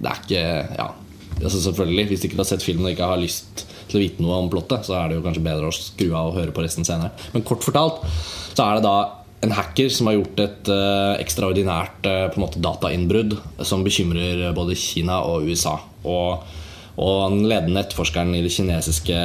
det 0.00 0.10
er 0.10 0.18
ikke 0.24 0.76
Ja, 0.78 0.88
altså 1.42 1.60
selvfølgelig 1.72 2.08
Hvis 2.08 2.20
du 2.20 2.28
ikke 2.28 2.36
har 2.42 2.44
sett 2.44 2.62
filmen 2.62 2.86
og 2.86 2.92
ikke 2.96 3.08
har 3.08 3.18
lyst 3.18 3.64
til 3.88 4.00
å 4.00 4.02
vite 4.04 4.20
noe 4.22 4.38
om 4.42 4.50
plottet, 4.50 4.84
så 4.84 4.94
er 5.04 5.08
det 5.08 5.16
jo 5.16 5.22
kanskje 5.24 5.44
bedre 5.44 5.68
å 5.68 5.72
skru 5.72 6.12
av 6.14 6.26
og 6.28 6.34
høre 6.36 6.52
på 6.52 6.60
resten 6.62 6.84
senere. 6.84 7.10
Men 7.32 7.42
kort 7.42 7.60
fortalt 7.64 8.02
så 8.54 8.64
er 8.70 8.74
det 8.76 8.82
da 8.84 9.10
en 9.40 9.54
hacker 9.54 9.90
som 9.92 10.08
har 10.10 10.18
gjort 10.18 10.40
et 10.42 10.70
uh, 10.72 11.14
ekstraordinært 11.20 12.06
uh, 12.08 12.26
på 12.32 12.40
en 12.40 12.44
måte 12.44 12.62
datainnbrudd 12.62 13.36
som 13.66 13.84
bekymrer 13.86 14.48
både 14.56 14.76
Kina 14.78 15.20
og 15.26 15.46
USA. 15.46 15.76
Og, 16.08 16.46
og 16.98 17.18
den 17.30 17.46
ledende 17.50 17.84
etterforskeren 17.84 18.34
i 18.34 18.42
det 18.42 18.54
kinesiske 18.54 19.18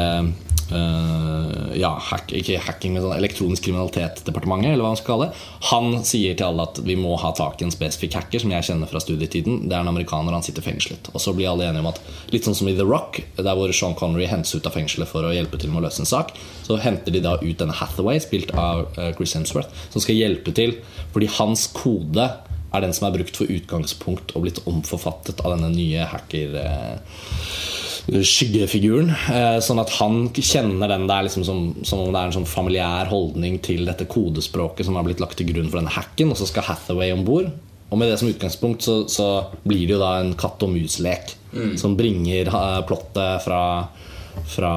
eh, 0.71 1.77
ja, 1.79 1.91
hack, 2.09 2.31
ikke 2.35 2.61
hacking, 2.63 2.93
men 2.95 3.03
sånn 3.05 3.15
elektronisk 3.17 3.65
kriminalitet-departementet, 3.67 4.73
eller 4.73 4.85
hva 4.85 4.93
man 4.93 4.99
skal 4.99 5.11
kalle 5.13 5.27
det, 5.29 5.41
han 5.69 5.89
sier 6.07 6.37
til 6.37 6.47
alle 6.47 6.67
at 6.69 6.81
vi 6.85 6.95
må 6.99 7.15
ha 7.19 7.33
tak 7.37 7.61
i 7.61 7.67
en 7.67 7.73
spesifikk 7.73 8.17
hacker 8.19 8.43
som 8.43 8.53
jeg 8.53 8.67
kjenner 8.69 8.91
fra 8.91 9.01
studietiden. 9.03 9.65
Det 9.67 9.75
er 9.75 9.83
en 9.83 9.91
amerikaner, 9.91 10.35
han 10.35 10.45
sitter 10.45 10.65
fengslet. 10.65 11.11
Og 11.13 11.23
så 11.23 11.35
blir 11.35 11.51
alle 11.51 11.67
enige 11.67 11.83
om 11.83 11.91
at 11.91 12.01
litt 12.33 12.47
sånn 12.47 12.57
som 12.57 12.69
i 12.71 12.77
The 12.77 12.87
Rock, 12.87 13.21
der 13.39 13.59
hvor 13.59 13.73
Sean 13.75 13.97
Connery 13.99 14.29
hentes 14.31 14.55
ut 14.55 14.69
av 14.69 14.77
fengselet 14.77 15.09
for 15.09 15.25
å 15.27 15.33
hjelpe 15.35 15.59
til 15.61 15.73
med 15.73 15.83
å 15.83 15.87
løse 15.87 16.03
en 16.05 16.09
sak, 16.09 16.33
så 16.63 16.79
henter 16.81 17.15
de 17.15 17.23
da 17.23 17.37
ut 17.41 17.59
denne 17.59 17.75
Hathaway, 17.77 18.21
spilt 18.23 18.53
av 18.55 18.87
eh, 18.97 19.11
Chris 19.17 19.35
Hemsworth, 19.37 19.85
som 19.93 20.03
skal 20.03 20.19
hjelpe 20.19 20.55
til 20.55 20.77
fordi 21.13 21.29
hans 21.37 21.67
kode 21.75 22.25
er 22.73 22.81
den 22.81 22.93
som 22.95 23.07
er 23.07 23.13
brukt 23.17 23.37
for 23.37 23.49
utgangspunkt 23.53 24.33
og 24.33 24.47
blitt 24.47 24.63
omforfattet 24.69 25.43
av 25.45 25.55
denne 25.55 25.73
nye 25.75 26.07
hacker... 26.09 26.59
Eh, 26.63 27.81
skyggefiguren. 28.07 29.11
Eh, 29.31 29.57
sånn 29.63 29.81
at 29.81 29.93
han 29.99 30.27
kjenner 30.35 30.91
den 30.91 31.07
der 31.07 31.27
liksom 31.27 31.45
som, 31.47 31.61
som 31.87 32.03
om 32.03 32.11
det 32.11 32.19
er 32.19 32.31
en 32.31 32.35
sånn 32.35 32.49
familiær 32.49 33.11
holdning 33.11 33.59
til 33.63 33.85
dette 33.87 34.07
kodespråket 34.11 34.87
som 34.87 34.97
har 34.99 35.07
blitt 35.07 35.23
lagt 35.23 35.39
til 35.39 35.49
grunn 35.51 35.69
for 35.71 35.79
denne 35.79 35.93
hacken, 35.93 36.33
og 36.33 36.39
så 36.39 36.49
skal 36.49 36.67
Hathaway 36.67 37.13
om 37.15 37.23
bord. 37.27 37.51
Og 37.93 37.99
med 37.99 38.09
det 38.09 38.17
som 38.19 38.29
utgangspunkt 38.31 38.83
så, 38.83 39.03
så 39.11 39.27
blir 39.63 39.85
det 39.85 39.95
jo 39.95 40.01
da 40.01 40.17
en 40.19 40.33
katt 40.39 40.63
og 40.65 40.73
mus-lek 40.73 41.35
som 41.77 41.93
bringer 41.97 42.49
eh, 42.49 42.79
plottet 42.89 43.43
fra 43.45 43.63
fra 44.49 44.69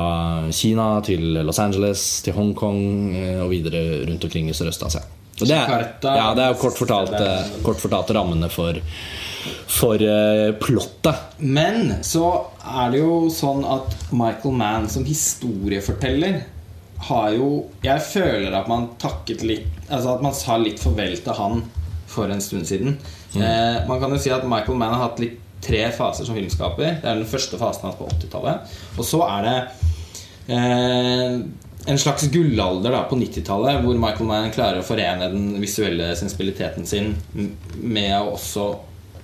Kina 0.53 1.01
til 1.01 1.39
Los 1.41 1.57
Angeles 1.63 2.01
til 2.21 2.35
Hongkong 2.37 2.83
eh, 3.17 3.39
og 3.41 3.49
videre 3.55 4.03
rundt 4.05 4.27
omkring 4.29 4.51
i 4.51 4.55
Sørøst-Asia. 4.55 5.01
Det, 5.41 5.49
ja, 5.49 6.27
det 6.37 6.45
er 6.45 6.53
jo 6.53 6.59
kort 6.61 6.77
fortalt, 6.77 7.17
kort 7.65 7.81
fortalt 7.81 8.13
rammene 8.17 8.51
for, 8.53 8.77
for 9.71 10.03
eh, 10.03 10.51
plottet. 10.61 11.39
Men 11.39 11.99
så 12.07 12.27
er 12.63 12.93
det 12.93 13.01
jo 13.03 13.27
sånn 13.33 13.65
at 13.69 13.95
Michael 14.11 14.55
Mann 14.57 14.91
som 14.93 15.07
historieforteller 15.07 16.45
har 17.07 17.33
jo 17.37 17.49
Jeg 17.85 18.01
føler 18.09 18.55
at 18.57 18.71
man 18.73 18.87
takket 18.97 19.43
litt 19.45 19.91
Altså 19.91 20.15
at 20.15 20.23
man 20.25 20.33
sa 20.33 20.57
litt 20.57 20.81
farvel 20.81 21.19
til 21.21 21.37
han 21.37 21.61
for 22.09 22.31
en 22.33 22.41
stund 22.41 22.65
siden. 22.65 22.95
Eh, 23.37 23.83
man 23.89 24.01
kan 24.01 24.15
jo 24.15 24.21
si 24.23 24.31
at 24.33 24.47
Michael 24.49 24.79
Mann 24.81 24.95
har 24.95 25.11
hatt 25.11 25.21
litt 25.21 25.43
tre 25.61 25.83
faser 25.93 26.25
som 26.25 26.37
filmskaper. 26.39 27.01
Det 27.03 27.11
er 27.11 27.19
den 27.19 27.29
første 27.29 27.59
fasen 27.61 27.89
hans 27.89 27.99
på 27.99 28.09
80-tallet. 28.09 28.75
Og 28.97 29.05
så 29.05 29.21
er 29.27 29.47
det 29.47 29.57
eh, 30.55 31.37
en 31.87 32.01
slags 32.01 32.29
gullalder 32.33 32.95
da, 32.95 33.05
på 33.11 33.19
90-tallet, 33.21 33.83
hvor 33.85 33.99
Michael 34.01 34.31
Mann 34.31 34.55
klarer 34.55 34.81
å 34.81 34.87
forene 34.87 35.31
den 35.33 35.57
visuelle 35.63 36.13
sensibiliteten 36.19 36.89
sin 36.89 37.15
med 37.83 38.15
å 38.19 38.35
også 38.35 38.71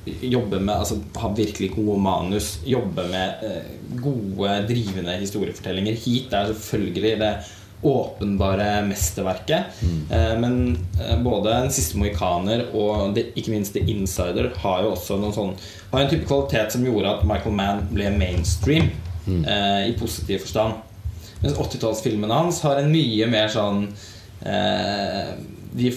jobbe 0.05 0.59
med 0.59 0.75
altså, 0.75 0.99
Ha 1.17 1.33
virkelig 1.37 1.73
gode 1.77 1.99
manus, 2.03 2.59
jobbe 2.67 3.05
med 3.11 3.45
eh, 3.47 3.75
gode, 4.03 4.55
drivende 4.69 5.17
historiefortellinger. 5.21 5.99
Heat 6.05 6.33
er 6.35 6.53
selvfølgelig 6.53 7.19
det 7.21 7.35
åpenbare 7.83 8.85
mesterverket. 8.87 9.65
Eh, 10.11 10.39
men 10.39 10.79
eh, 11.01 11.19
både 11.23 11.51
Den 11.51 11.73
siste 11.75 11.99
mohikaner 11.99 12.69
og 12.75 13.15
det, 13.15 13.33
ikke 13.37 13.51
minst 13.51 13.75
The 13.75 13.83
Insider 13.91 14.53
har 14.63 14.85
jo 14.85 14.93
også 14.95 15.19
noen 15.19 15.35
sånn 15.35 15.55
Har 15.91 16.05
en 16.05 16.11
type 16.13 16.29
kvalitet 16.29 16.77
som 16.77 16.87
gjorde 16.87 17.17
at 17.17 17.27
Michael 17.27 17.57
Mann 17.59 17.83
ble 17.91 18.11
mainstream 18.15 18.91
eh, 19.27 19.89
i 19.91 19.97
positiv 19.99 20.47
forstand. 20.47 20.79
Mens 21.43 21.59
80-tallsfilmene 21.59 22.39
hans 22.39 22.63
har 22.63 22.79
en 22.79 22.91
mye 22.93 23.27
mer 23.31 23.51
sånn 23.51 23.85
eh, 24.47 25.35
de, 25.73 25.91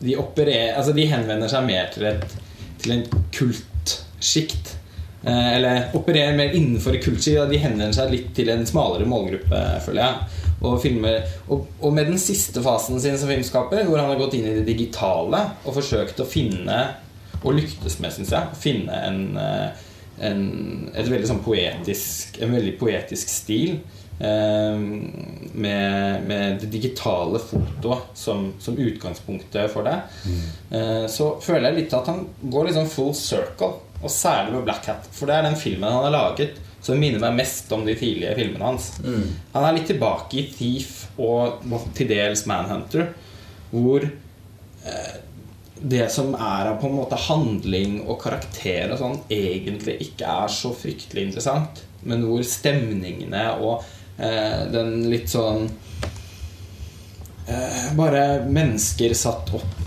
de 0.00 0.16
opererer 0.20 0.76
Altså 0.78 0.94
de 0.96 1.04
henvender 1.10 1.50
seg 1.52 1.66
mer 1.68 1.90
til, 1.92 2.08
et, 2.08 2.36
til 2.80 2.96
en 2.96 3.04
kultsjikt. 3.36 4.74
Eh, 5.26 5.54
eller 5.56 5.96
opererer 5.98 6.36
mer 6.36 6.54
innenfor 6.56 6.98
kultsjikt. 7.02 7.46
De 7.50 7.60
henvender 7.62 7.94
seg 7.96 8.12
litt 8.12 8.34
til 8.36 8.50
en 8.52 8.66
smalere 8.68 9.08
målgruppe, 9.08 9.62
føler 9.86 10.04
jeg. 10.04 10.42
Og, 10.56 10.78
filmer, 10.80 11.26
og, 11.52 11.66
og 11.84 11.92
med 11.92 12.08
den 12.08 12.20
siste 12.20 12.62
fasen 12.64 13.00
sin 13.02 13.18
som 13.20 13.28
filmskaper, 13.30 13.84
hvor 13.84 14.00
han 14.00 14.08
har 14.12 14.20
gått 14.20 14.38
inn 14.38 14.46
i 14.48 14.54
det 14.56 14.64
digitale 14.68 15.42
og 15.66 15.76
forsøkt 15.76 16.22
å 16.22 16.28
finne, 16.28 16.78
og 17.42 17.58
lyktes 17.58 17.98
med, 18.00 18.14
syns 18.14 18.32
jeg, 18.32 18.56
finne 18.58 18.96
en, 19.06 19.20
eh, 19.38 19.84
en, 20.24 20.40
veldig 20.96 21.28
sånn 21.28 21.44
poetisk, 21.44 22.40
en 22.42 22.56
veldig 22.56 22.74
poetisk 22.80 23.30
stil. 23.30 23.76
Eh, 24.18 24.76
med, 25.52 26.22
med 26.24 26.60
det 26.60 26.66
digitale 26.72 27.38
fotoet 27.38 27.98
som, 28.14 28.52
som 28.60 28.78
utgangspunktet 28.78 29.72
for 29.72 29.84
det. 29.84 29.96
Eh, 30.70 31.04
så 31.12 31.34
føler 31.40 31.70
jeg 31.70 31.82
litt 31.82 31.96
at 31.96 32.08
han 32.12 32.22
går 32.40 32.70
liksom 32.70 32.88
full 32.88 33.12
circle, 33.16 33.74
og 34.02 34.12
særlig 34.12 34.56
med 34.56 34.64
Black 34.68 34.88
Hat. 34.88 35.10
For 35.12 35.28
det 35.28 35.36
er 35.36 35.48
den 35.48 35.60
filmen 35.60 35.92
han 35.92 36.08
har 36.08 36.16
laget 36.16 36.62
som 36.86 37.00
minner 37.00 37.18
meg 37.18 37.40
mest 37.40 37.72
om 37.74 37.82
de 37.86 37.96
tidlige 37.98 38.34
filmene 38.38 38.68
hans. 38.68 38.92
Han 39.52 39.64
er 39.64 39.74
litt 39.74 39.88
tilbake 39.90 40.38
i 40.38 40.44
Thief 40.54 41.06
og 41.18 41.64
til 41.96 42.10
dels 42.12 42.44
Manhunter, 42.46 43.08
hvor 43.72 44.04
eh, 44.06 45.16
det 45.76 46.06
som 46.14 46.32
er 46.34 46.70
av 46.70 46.78
på 46.80 46.88
en 46.88 46.96
måte 46.96 47.18
handling 47.26 47.98
og 48.06 48.20
karakter 48.22 48.92
og 48.94 49.00
sånn, 49.00 49.18
egentlig 49.32 49.98
ikke 50.06 50.30
er 50.44 50.52
så 50.52 50.70
fryktelig 50.76 51.26
interessant. 51.26 51.82
Men 52.06 52.22
hvor 52.28 52.44
stemningene 52.46 53.48
og 53.58 53.84
den 54.72 55.10
litt 55.12 55.28
sånn 55.28 55.66
eh, 57.48 57.90
Bare 57.98 58.46
mennesker 58.48 59.12
satt 59.14 59.52
opp 59.58 59.82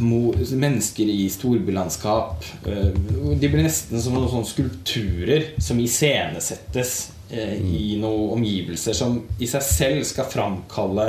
Mennesker 0.00 1.04
i 1.12 1.26
storbylandskap. 1.28 2.44
eh, 2.66 2.92
De 3.36 3.48
blir 3.48 3.62
nesten 3.66 4.00
som 4.00 4.14
noen 4.16 4.30
sånne 4.32 4.48
skulpturer 4.48 5.48
som 5.60 5.80
iscenesettes 5.82 6.94
eh, 7.28 7.58
i 7.60 7.98
noen 8.00 8.38
omgivelser 8.38 8.96
som 8.96 9.18
i 9.38 9.48
seg 9.50 9.66
selv 9.66 10.06
skal 10.08 10.30
framkalle 10.30 11.08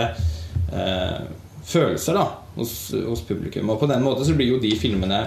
eh, 0.74 1.22
følelser 1.64 2.20
da 2.20 2.26
hos, 2.58 2.74
hos 2.92 3.24
publikum. 3.30 3.70
Og 3.72 3.80
på 3.80 3.88
den 3.88 4.04
måten 4.04 4.28
så 4.28 4.36
blir 4.36 4.52
jo 4.58 4.60
de 4.60 4.74
filmene 4.76 5.22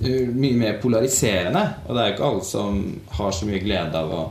eh, 0.00 0.26
mye 0.26 0.58
mer 0.58 0.80
polariserende. 0.82 1.62
Og 1.86 1.94
det 1.94 2.02
er 2.02 2.10
jo 2.10 2.16
ikke 2.16 2.30
alle 2.32 2.48
som 2.48 2.80
har 3.20 3.36
så 3.36 3.46
mye 3.46 3.62
glede 3.62 4.02
av 4.02 4.10
å 4.16 4.24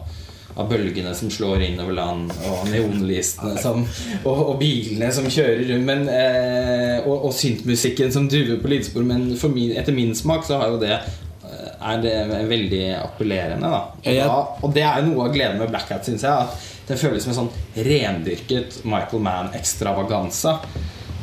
av 0.57 0.69
bølgene 0.69 1.13
som 1.15 1.29
slår 1.31 1.63
innover 1.69 1.95
land, 1.95 2.33
og 2.49 2.67
neonlysene 2.71 3.55
som, 3.61 3.85
og, 4.23 4.35
og 4.35 4.55
bilene 4.61 5.11
som 5.15 5.29
kjører 5.29 5.63
rundt, 5.69 5.87
men, 5.87 6.05
eh, 6.11 6.97
og, 7.05 7.29
og 7.29 7.33
syntmusikken 7.35 8.13
som 8.13 8.27
duver 8.31 8.59
på 8.61 8.71
lydspor. 8.73 9.05
Men 9.07 9.29
min, 9.53 9.73
etter 9.79 9.95
min 9.95 10.15
smak 10.17 10.47
så 10.47 10.59
har 10.61 10.73
jo 10.73 10.81
det 10.81 10.95
eh, 10.95 11.69
er 11.79 12.03
det 12.03 12.15
veldig 12.49 12.83
appellerende. 12.97 13.71
Da. 13.71 13.83
Og, 13.93 14.19
da, 14.19 14.41
og 14.65 14.75
det 14.75 14.85
er 14.85 15.01
jo 15.01 15.13
noe 15.13 15.29
av 15.29 15.37
gleden 15.37 15.61
med 15.61 15.71
Black 15.71 15.93
Hat, 15.93 16.07
syns 16.07 16.25
jeg. 16.27 16.49
At 16.49 16.89
det 16.89 16.97
føles 16.97 17.23
som 17.23 17.35
en 17.35 17.39
sånn 17.43 17.85
rendyrket 17.85 18.81
Michael 18.89 19.23
Mann-ekstravaganza. 19.25 20.57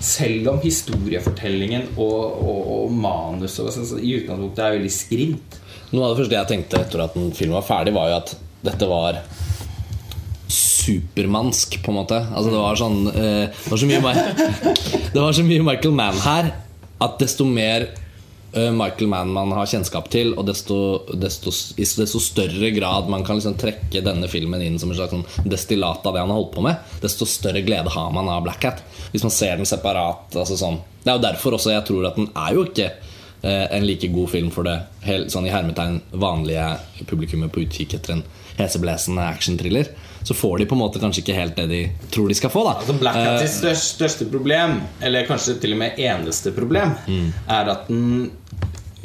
Selv 0.07 0.51
om 0.53 0.59
historiefortellingen 0.63 1.95
og, 1.97 2.41
og, 2.45 2.59
og 2.77 2.91
manuset 2.93 3.73
sånn, 3.75 3.89
så 3.89 3.99
i 3.99 4.13
utgangspunktet 4.21 4.65
er 4.65 4.77
veldig 4.77 4.93
skrint. 4.93 5.61
Noe 5.93 6.09
av 6.09 6.13
det 6.13 6.23
første 6.23 6.37
jeg 6.37 6.51
tenkte 6.51 6.83
etter 6.83 7.03
at 7.05 7.17
en 7.19 7.33
film 7.35 7.57
var 7.57 7.65
ferdig, 7.67 7.95
var 7.97 8.11
jo 8.11 8.19
at 8.21 8.35
dette 8.67 8.89
var 8.91 9.23
supermannsk, 10.87 11.83
på 11.83 11.91
en 11.91 11.99
måte. 11.99 12.19
Altså 12.31 12.51
Det 12.53 12.63
var 12.63 12.79
sånn 12.79 12.99
eh, 13.11 13.45
Det 13.51 13.73
var 13.73 13.81
så 13.81 13.87
Det 15.15 15.21
var 15.21 15.35
så 15.35 15.47
mye 15.47 15.65
Michael 15.67 15.95
Mann 15.97 16.21
her 16.23 16.53
at 17.03 17.19
desto 17.21 17.45
mer 17.45 17.89
eh, 18.57 18.71
Michael 18.73 19.11
Mann 19.11 19.33
man 19.35 19.53
har 19.53 19.69
kjennskap 19.69 20.09
til, 20.13 20.33
og 20.39 20.47
desto, 20.49 20.79
desto, 21.13 21.53
desto 21.77 22.21
større 22.23 22.71
grad 22.73 23.11
man 23.13 23.25
kan 23.27 23.37
liksom 23.37 23.59
trekke 23.61 24.01
denne 24.05 24.31
filmen 24.33 24.63
inn 24.65 24.79
som 24.81 24.93
en 24.93 24.97
slags 24.97 25.13
sånn 25.13 25.51
destillat 25.51 26.07
av 26.07 26.17
det 26.17 26.23
han 26.25 26.33
har 26.33 26.41
holdt 26.41 26.55
på 26.55 26.65
med, 26.65 26.95
desto 27.03 27.29
større 27.29 27.65
glede 27.67 27.93
har 27.93 28.15
man 28.15 28.31
av 28.33 28.47
Black 28.47 28.65
Hat. 28.65 28.81
Hvis 29.13 29.27
man 29.27 29.35
ser 29.35 29.59
den 29.59 29.69
separat. 29.69 30.31
Altså 30.33 30.57
sånn. 30.57 30.81
Det 31.03 31.13
er 31.13 31.19
jo 31.19 31.27
derfor 31.27 31.59
også 31.59 31.75
jeg 31.75 31.85
tror 31.89 32.09
at 32.09 32.17
den 32.17 32.31
er 32.33 32.57
jo 32.57 32.65
ikke 32.71 32.89
eh, 32.89 33.67
en 33.67 33.87
like 33.87 34.09
god 34.15 34.33
film 34.33 34.51
for 34.55 34.69
det 34.69 34.79
helt, 35.05 35.35
sånn 35.35 35.51
i 35.51 35.53
hermetegn 35.53 36.01
vanlige 36.17 36.73
publikummet 37.11 37.53
på 37.53 37.67
utkikk 37.67 37.99
etter 37.99 38.17
en 38.17 38.27
heseblesende 38.59 39.23
actionthriller. 39.27 39.93
Så 40.27 40.35
får 40.35 40.59
de 40.59 40.67
på 40.67 40.75
en 40.75 40.81
måte 40.81 41.01
kanskje 41.03 41.23
ikke 41.23 41.37
helt 41.37 41.57
det 41.57 41.69
de 41.71 41.81
tror 42.11 42.29
de 42.29 42.35
skal 42.35 42.51
få. 42.51 42.65
da 42.67 42.75
Altså 42.81 42.97
Black 42.99 43.17
Hats' 43.17 43.45
Eh, 43.45 43.53
største, 43.53 43.75
største 43.95 44.27
problem, 44.31 44.81
eller 45.01 45.29
kanskje 45.29 45.59
til 45.63 45.77
og 45.77 45.83
med 45.85 46.01
eneste 46.03 46.53
problem, 46.57 46.97
er 47.47 47.71
at 47.71 47.87
den 47.89 48.31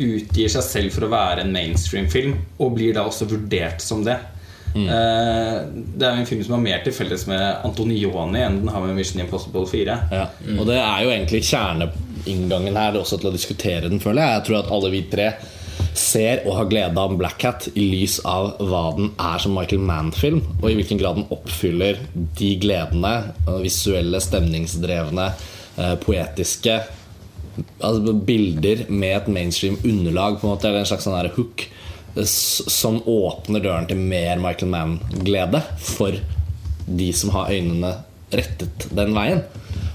utgir 0.01 0.49
seg 0.49 0.63
selv 0.65 0.95
for 0.95 1.05
å 1.05 1.11
være 1.11 1.43
en 1.45 1.53
mainstream-film, 1.53 2.37
og 2.57 2.73
blir 2.77 2.95
da 2.97 3.03
også 3.05 3.27
vurdert 3.29 3.83
som 3.85 4.01
det. 4.07 4.17
Eh, 4.71 5.57
det 5.99 6.07
er 6.07 6.15
en 6.15 6.25
film 6.25 6.43
som 6.43 6.55
har 6.55 6.63
mer 6.63 6.83
til 6.85 6.95
felles 6.95 7.25
med 7.27 7.65
Antonioni 7.67 8.39
enn 8.39 8.61
den 8.61 8.71
har 8.71 8.85
med 8.85 8.95
Mission 8.95 9.21
Impossible 9.21 9.65
4. 9.67 9.97
Ja, 10.11 10.27
og 10.57 10.65
det 10.69 10.77
er 10.79 11.03
jo 11.03 11.11
egentlig 11.11 11.43
kjerneinngangen 11.49 12.79
her 12.79 12.97
også 12.99 13.19
til 13.19 13.31
å 13.31 13.35
diskutere 13.35 13.89
den, 13.91 13.99
føler 13.99 14.23
jeg. 14.23 14.37
Jeg 14.39 14.47
tror 14.47 14.59
at 14.61 14.71
alle 14.71 14.93
vi 14.93 15.03
tre 15.11 15.27
ser 15.97 16.45
og 16.45 16.55
har 16.57 16.69
glede 16.71 17.01
av 17.01 17.17
Black 17.19 17.43
Hat 17.43 17.67
i 17.73 17.83
lys 17.91 18.19
av 18.27 18.53
hva 18.59 18.83
den 18.97 19.11
er 19.19 19.41
som 19.43 19.55
Michael 19.55 19.83
Mann-film, 19.85 20.41
og 20.61 20.69
i 20.69 20.77
hvilken 20.79 21.01
grad 21.01 21.19
den 21.19 21.29
oppfyller 21.33 21.99
de 22.39 22.53
gledene, 22.61 23.13
eh, 23.45 23.59
visuelle, 23.63 24.21
stemningsdrevne, 24.23 25.29
eh, 25.77 25.95
poetiske 26.01 26.81
altså 27.83 28.13
bilder 28.13 28.85
med 28.89 29.15
et 29.17 29.27
mainstream 29.27 29.77
underlag, 29.83 30.39
på 30.39 30.47
en 30.47 30.53
måte, 30.53 30.69
eller 30.69 30.83
en 30.83 30.89
slags 30.89 31.07
sånn 31.07 31.31
hook, 31.35 31.65
eh, 32.15 32.25
som 32.25 33.01
åpner 33.01 33.63
døren 33.63 33.87
til 33.89 33.97
mer 33.97 34.39
Michael 34.41 34.71
Mann-glede 34.71 35.63
for 35.77 36.15
de 36.87 37.11
som 37.13 37.33
har 37.35 37.51
øynene 37.51 37.95
rettet 38.31 38.87
den 38.95 39.13
veien. 39.15 39.43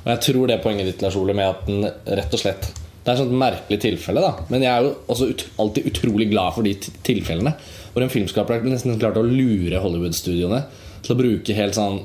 Og 0.04 0.12
jeg 0.12 0.22
tror 0.28 0.46
det 0.48 0.62
poenget 0.62 0.86
ditt 0.86 1.02
Lars 1.02 1.16
Ole 1.18 1.34
med 1.34 1.48
at 1.48 1.64
den 1.66 1.88
rett 2.18 2.34
og 2.36 2.42
slett 2.42 2.68
Det 3.06 3.12
er 3.12 3.14
et 3.14 3.22
sånt 3.22 3.36
merkelig 3.38 3.76
tilfelle, 3.84 4.18
da. 4.18 4.46
Men 4.50 4.64
jeg 4.64 4.72
er 4.72 4.82
jo 4.82 4.94
også 5.14 5.28
ut, 5.30 5.44
alltid 5.62 5.84
utrolig 5.92 6.26
glad 6.32 6.56
for 6.56 6.66
de 6.66 6.72
tilfellene 7.06 7.52
hvor 7.92 8.02
en 8.02 8.10
filmskaper 8.10 8.58
har 8.58 8.66
nesten 8.66 8.98
klart 8.98 9.16
å 9.16 9.22
lure 9.22 9.78
Hollywood-studioene 9.80 10.58
til 11.06 11.14
å 11.14 11.18
bruke 11.20 11.54
helt 11.54 11.78
sånn 11.78 12.02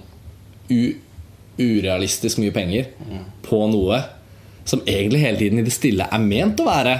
urealistisk 1.60 2.40
mye 2.40 2.54
penger 2.56 2.92
på 3.44 3.64
noe 3.74 3.98
som 4.64 4.86
egentlig 4.86 5.24
hele 5.26 5.42
tiden 5.42 5.60
i 5.60 5.66
det 5.66 5.74
stille 5.74 6.06
er 6.06 6.22
ment 6.24 6.62
å 6.62 6.70
være 6.70 6.96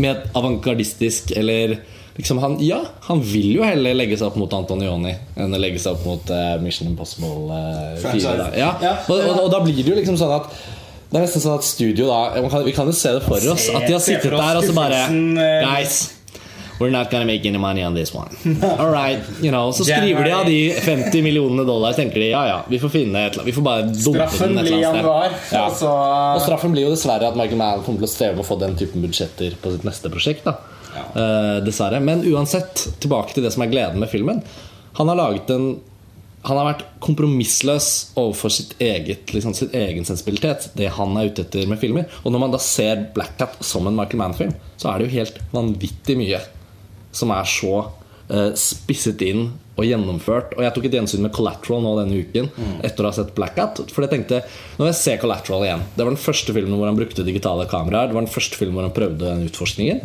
med 0.00 0.12
et 0.12 0.38
avantgardistisk 0.38 1.34
eller 1.36 1.80
liksom 2.16 2.38
han, 2.38 2.56
Ja, 2.64 2.80
han 3.10 3.20
vil 3.24 3.56
jo 3.58 3.66
heller 3.66 3.98
legge 3.98 4.16
seg 4.16 4.30
opp 4.30 4.38
mot 4.40 4.54
Antonioni 4.56 5.12
enn 5.34 5.56
å 5.56 5.60
legge 5.60 5.82
seg 5.82 5.98
opp 5.98 6.06
mot 6.06 6.32
uh, 6.32 6.54
Mission 6.62 6.90
Impossible 6.90 7.50
uh, 7.50 7.96
4. 7.98 8.36
Da. 8.38 8.50
Ja. 8.56 8.74
Ja. 8.84 8.94
Og, 9.08 9.16
og, 9.18 9.42
og 9.46 9.50
da 9.52 9.62
blir 9.64 9.82
det 9.82 9.90
jo 9.90 9.98
liksom 9.98 10.20
sånn 10.20 10.36
at 10.38 10.52
det 11.10 11.18
er 11.18 11.24
nesten 11.26 11.42
sånn 11.42 11.58
at 11.58 11.64
studio 11.66 12.06
da 12.06 12.48
kan, 12.48 12.64
Vi 12.64 12.72
kan 12.76 12.86
jo 12.86 12.92
se 12.94 13.12
det 13.16 13.22
for 13.26 13.36
oss. 13.52 13.68
At 13.74 13.86
de 13.86 13.92
har 13.96 14.00
sittet 14.04 14.30
der 14.30 14.56
og 14.60 14.64
så 14.64 14.74
bare 14.76 15.04
eh, 15.10 15.66
Guys, 15.66 16.00
We're 16.80 16.88
not 16.88 17.10
gonna 17.10 17.26
make 17.28 17.44
any 17.44 17.58
money 17.58 17.82
on 17.84 17.94
this 17.94 18.14
one. 18.14 18.30
All 18.78 18.88
right, 18.90 19.20
you 19.42 19.50
know 19.52 19.68
Så 19.72 19.84
skriver 19.84 20.24
de 20.24 20.32
av 20.32 20.46
de 20.46 20.72
50 20.80 21.22
millionene 21.22 21.66
dollar. 21.68 21.92
Tenker 21.92 22.22
de 22.22 22.30
ja 22.30 22.46
ja, 22.48 22.58
vi 22.72 22.78
får 22.80 22.88
finne 22.94 23.26
et 23.28 23.36
Vi 23.44 23.52
får 23.52 23.66
bare 23.66 23.82
dumpe 23.90 24.24
Straffen 24.30 24.54
den 24.56 24.62
et 24.64 24.70
eller 24.72 24.88
annet 24.88 25.36
sted. 25.44 25.58
Ja. 25.58 25.66
Og 25.68 26.38
Og 26.38 26.44
straffen 26.46 26.72
blir 26.72 26.86
jo 26.88 26.94
dessverre 26.94 27.28
at 27.28 27.36
Michael 27.36 27.60
Mann 27.60 27.82
kommer 27.84 28.00
til 28.00 28.08
å 28.08 28.12
streve 28.14 28.38
med 28.38 28.46
å 28.46 28.48
få 28.48 28.56
den 28.62 28.78
typen 28.80 29.04
budsjetter 29.04 29.58
på 29.60 29.74
sitt 29.76 29.84
neste 29.84 30.08
prosjekt. 30.12 30.44
da 30.48 30.56
Eh, 30.90 31.60
Dessverre. 31.64 32.00
Men 32.02 32.24
uansett, 32.26 32.86
tilbake 33.00 33.34
til 33.36 33.44
det 33.44 33.52
som 33.54 33.62
er 33.62 33.70
gleden 33.70 34.00
med 34.02 34.10
filmen. 34.10 34.40
Han 34.98 35.08
har 35.12 35.16
laget 35.20 35.50
en 35.54 35.68
Han 36.48 36.56
har 36.56 36.70
vært 36.70 36.84
kompromissløs 37.04 37.86
overfor 38.18 38.52
sitt 38.54 38.72
eget 38.80 39.32
liksom, 39.34 39.52
Sitt 39.56 39.74
egen 39.76 40.06
sensibilitet. 40.08 40.70
Det 40.78 40.88
han 40.96 41.16
er 41.20 41.28
ute 41.28 41.44
etter 41.44 41.68
med 41.68 41.80
filmer. 41.82 42.08
Og 42.24 42.32
når 42.32 42.44
man 42.46 42.54
da 42.54 42.60
ser 42.62 43.08
Black 43.16 43.36
Cat 43.40 43.58
som 43.64 43.88
en 43.88 43.96
Michael 43.96 44.22
Mann-film, 44.22 44.54
så 44.80 44.90
er 44.90 45.00
det 45.00 45.08
jo 45.08 45.18
helt 45.18 45.40
vanvittig 45.52 46.16
mye 46.20 46.40
som 47.12 47.32
er 47.34 47.48
så 47.50 47.74
uh, 48.30 48.52
spisset 48.56 49.20
inn 49.26 49.50
og 49.80 49.84
gjennomført. 49.84 50.54
Og 50.56 50.64
jeg 50.64 50.74
tok 50.76 50.86
et 50.88 50.96
gjensyn 50.96 51.24
med 51.24 51.34
Collateral 51.34 51.84
nå 51.84 51.92
denne 51.98 52.20
uken 52.24 52.48
etter 52.86 53.04
å 53.04 53.10
ha 53.10 53.16
sett 53.16 53.34
Black 53.36 53.56
Cat. 53.58 53.82
For 53.92 54.04
jeg 54.06 54.12
tenkte, 54.14 54.42
når 54.78 54.90
jeg 54.90 54.98
ser 55.00 55.20
Collateral 55.22 55.66
igjen 55.66 55.84
Det 55.94 56.04
var 56.04 56.12
den 56.12 56.20
første 56.20 56.54
filmen 56.56 56.76
hvor 56.76 56.88
han 56.88 56.98
brukte 56.98 57.26
digitale 57.26 57.66
kameraer. 57.70 58.08
Det 58.08 58.16
var 58.16 58.24
den 58.24 58.32
første 58.32 58.60
filmen 58.60 58.78
hvor 58.78 58.88
han 58.88 58.96
prøvde 58.96 59.26
den 59.26 59.44
utforskningen. 59.48 60.00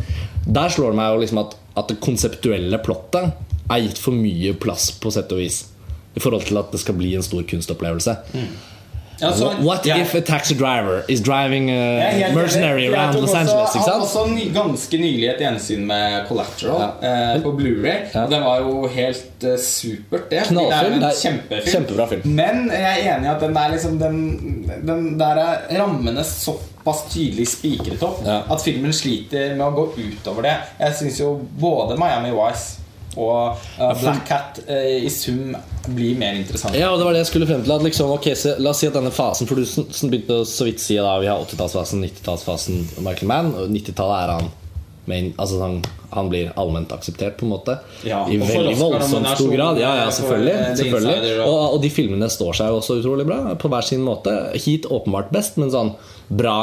Der 0.45 0.73
slår 0.73 0.91
det 0.91 0.99
meg 0.99 1.13
jo 1.13 1.23
liksom 1.23 1.43
at, 1.43 1.55
at 1.79 1.91
det 1.91 2.01
konseptuelle 2.03 2.81
plottet 2.83 3.31
er 3.71 3.81
gitt 3.81 3.99
for 4.01 4.15
mye 4.15 4.53
plass, 4.61 4.91
på 5.01 5.11
sett 5.13 5.31
og 5.33 5.41
vis. 5.41 5.63
I 6.15 6.19
forhold 6.23 6.45
til 6.47 6.57
at 6.57 6.71
det 6.71 6.79
skal 6.79 6.93
bli 6.95 7.15
en 7.15 7.23
stor 7.23 7.41
kunstopplevelse. 7.49 8.17
Ja, 9.21 9.31
så- 9.31 9.53
What 9.63 9.85
ja. 9.85 9.95
if 10.01 10.15
a 10.15 10.19
taxi 10.19 10.53
driver 10.55 11.01
is 11.07 11.21
driving 11.21 11.69
a 11.71 12.17
ja, 12.19 12.33
mercenary 12.35 12.87
around 12.93 13.13
Los 13.15 13.23
også- 13.29 13.37
Angeles? 13.37 13.69
Ikke 13.75 13.85
Jeg 13.85 13.93
sant? 13.93 14.03
også 14.03 14.27
ny, 14.35 14.53
ganske 14.53 14.97
nylig 14.97 15.29
et 15.29 15.39
gjensyn 15.39 15.85
med 15.87 16.27
Collateral 16.27 16.81
eh, 17.01 17.41
på 17.43 17.51
Blu-ray 17.55 17.97
Ja. 18.15 18.25
Det 18.27 18.41
var 18.43 18.59
jo 18.59 18.87
helt 18.87 19.43
uh, 19.43 19.55
supert, 19.59 20.29
det. 20.31 20.43
Knallfilm. 20.49 20.99
Det 20.99 21.03
er 21.03 21.07
en 21.09 21.21
kjempefilm. 21.21 21.71
kjempebra 21.71 22.07
film. 22.09 22.21
Men 22.35 22.69
jeg 22.71 22.83
er 23.07 23.15
enig 23.17 23.25
i 23.29 23.31
at 23.35 23.41
den 23.41 23.55
der, 23.55 23.71
liksom, 23.71 23.99
den, 23.99 24.71
den 24.87 25.19
der 25.19 25.35
er 25.45 25.79
rammene 25.79 26.23
såpass 26.23 27.05
tydelig 27.13 27.47
spikret 27.47 28.03
opp 28.03 28.19
at 28.27 28.61
filmen 28.61 28.93
sliter 28.93 29.55
med 29.55 29.65
å 29.65 29.71
gå 29.71 29.87
utover 29.95 30.41
det. 30.41 30.55
Jeg 30.79 30.93
syns 30.99 31.19
jo 31.19 31.39
både 31.59 31.95
Miami 31.97 32.35
Vice 32.35 32.81
og 33.17 33.55
uh, 33.79 33.93
Black 34.01 34.25
Cat 34.27 34.59
uh, 34.67 35.05
i 35.05 35.09
sum 35.09 35.55
blir 35.87 36.17
mer 36.19 36.35
interessant. 36.39 36.75
Ja, 36.75 36.89
og 36.91 36.99
det 36.99 37.05
var 37.05 37.13
det 37.13 37.23
jeg 37.23 37.31
skulle 37.31 37.47
frem 37.47 37.63
til. 37.63 37.71
At 37.75 37.83
liksom, 37.85 38.11
okay, 38.15 38.35
så, 38.35 38.55
La 38.59 38.71
oss 38.73 38.79
si 38.83 38.87
at 38.89 38.95
denne 38.97 39.11
fasen 39.13 39.47
For 39.47 39.55
du 39.55 39.65
som 39.65 40.09
begynte 40.11 40.41
å 40.41 40.45
så 40.49 40.65
vidt 40.67 40.79
si 40.83 40.97
da 40.97 41.17
vi 41.21 41.27
har 41.29 41.39
80-tallsfasen, 41.45 42.01
90-tallsfasen 42.09 42.85
Michael 43.05 43.27
Mann. 43.31 43.51
Og 43.55 43.69
90-tallet 43.69 44.23
er 44.23 44.33
han 44.39 44.53
main, 45.05 45.27
altså 45.37 45.59
han, 45.61 45.75
han 46.15 46.29
blir 46.31 46.47
allment 46.57 46.89
akseptert, 46.95 47.35
på 47.37 47.45
en 47.45 47.51
måte. 47.51 47.75
Ja, 48.07 48.23
I 48.25 48.39
veldig 48.41 48.71
voldsomt 48.79 49.27
stor 49.35 49.51
grad. 49.53 49.77
Ja, 49.77 49.91
ja, 49.99 50.07
selvfølgelig. 50.09 50.55
eh, 50.63 50.75
selvfølgelig. 50.79 51.35
Og- 51.43 51.51
Og, 51.53 51.73
og 51.75 51.81
de 51.83 51.91
filmene 51.93 52.29
står 52.33 52.57
seg 52.57 52.71
jo 52.73 52.79
også 52.79 52.97
utrolig 53.03 53.27
bra, 53.29 53.53
på 53.53 53.69
hver 53.69 53.85
sin 53.85 54.01
måte. 54.01 54.33
Heat 54.57 54.87
åpenbart 54.89 55.29
best, 55.31 55.59
men 55.61 55.69
sånn 55.69 55.93
bra 56.33 56.55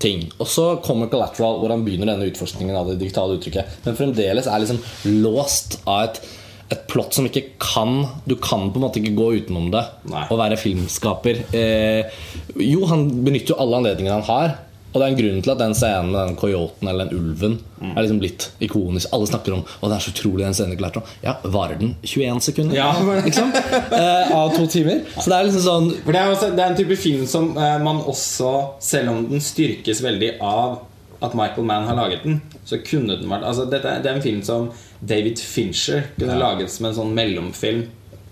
ting. 0.00 0.26
Og 0.40 0.48
så 0.48 0.66
kommer 0.84 1.10
Collateral, 1.12 1.60
hvor 1.60 1.72
han 1.72 1.84
begynner 1.86 2.12
denne 2.12 2.28
utforskningen 2.30 2.76
av 2.76 2.90
det 2.90 2.98
digitale 3.02 3.36
uttrykket. 3.38 3.80
Men 3.86 3.98
fremdeles 3.98 4.48
er 4.48 4.62
liksom 4.62 4.82
låst 5.22 5.80
av 5.86 6.08
et 6.08 6.22
et 6.70 6.82
plott 6.86 7.16
som 7.16 7.26
ikke 7.26 7.56
kan 7.58 8.04
Du 8.30 8.36
kan 8.38 8.68
på 8.70 8.78
en 8.78 8.84
måte 8.84 9.00
ikke 9.00 9.16
gå 9.18 9.24
utenom 9.40 9.72
det 9.74 9.82
Nei. 10.10 10.22
og 10.30 10.38
være 10.38 10.58
filmskaper. 10.60 11.40
Eh, 11.50 12.20
jo, 12.62 12.84
han 12.86 13.08
benytter 13.24 13.56
jo 13.56 13.60
alle 13.64 13.80
anledningene 13.80 14.20
han 14.20 14.28
har. 14.28 14.52
Og 14.92 14.96
det 14.98 15.04
er 15.06 15.10
en 15.12 15.18
grunn 15.20 15.42
til 15.44 15.52
at 15.52 15.58
den 15.60 15.74
scenen 15.78 16.08
med 16.10 16.18
den 16.28 16.36
coyoten 16.40 16.88
eller 16.90 17.04
den 17.06 17.18
ulven 17.18 17.58
Mm. 17.80 17.94
er 17.96 18.02
liksom 18.02 18.18
blitt 18.20 18.44
ikonisk. 18.60 19.08
Alle 19.16 19.26
snakker 19.26 19.54
om 19.54 19.62
Og 19.80 19.88
det 19.88 19.94
er 19.96 20.00
så 20.04 20.10
utrolig 20.12 20.44
den 20.44 20.52
scenen. 20.52 20.76
Collateral. 20.76 21.06
Ja, 21.22 21.36
varer 21.44 21.78
den 21.80 21.94
21 22.04 22.40
sekunder? 22.44 22.76
Ja. 22.76 22.90
Eh, 23.92 24.32
av 24.36 24.50
to 24.56 24.66
timer. 24.66 25.00
Så 25.16 25.30
det 25.30 25.36
er 25.38 25.44
liksom 25.48 25.62
sånn 25.64 25.88
For 26.04 26.12
det 26.12 26.20
er, 26.20 26.30
også, 26.34 26.50
det 26.56 26.60
er 26.64 26.70
en 26.74 26.76
type 26.76 26.96
film 27.00 27.24
som 27.26 27.56
eh, 27.56 27.78
man 27.82 28.02
også, 28.04 28.50
selv 28.80 29.08
om 29.14 29.22
den 29.30 29.40
styrkes 29.40 30.02
veldig 30.04 30.34
av 30.44 30.82
at 31.22 31.34
Michael 31.36 31.64
Mann 31.68 31.86
har 31.88 31.96
laget 31.96 32.22
den, 32.24 32.40
så 32.64 32.78
kunne 32.84 33.16
den 33.20 33.28
vært 33.28 33.42
altså 33.44 33.66
dette, 33.70 33.96
Det 34.02 34.08
er 34.10 34.14
en 34.16 34.22
film 34.24 34.42
som 34.42 34.70
David 35.00 35.38
Fincher 35.38 36.02
kunne 36.18 36.36
laget 36.40 36.70
som 36.72 36.86
en 36.88 36.94
sånn 36.96 37.14
mellomfilm. 37.16 37.86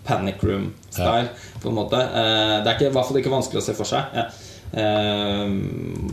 Panic 0.08 0.40
Room-style, 0.40 1.28
på 1.62 1.68
en 1.68 1.74
måte. 1.76 1.98
Eh, 2.00 2.54
det 2.64 2.70
er 2.72 2.86
i 2.86 2.92
hvert 2.92 3.04
fall 3.08 3.18
ikke 3.20 3.32
vanskelig 3.32 3.60
å 3.60 3.64
se 3.66 3.74
for 3.76 3.84
seg. 3.88 4.04
Ja. 4.16 4.22
Eh, 4.68 5.52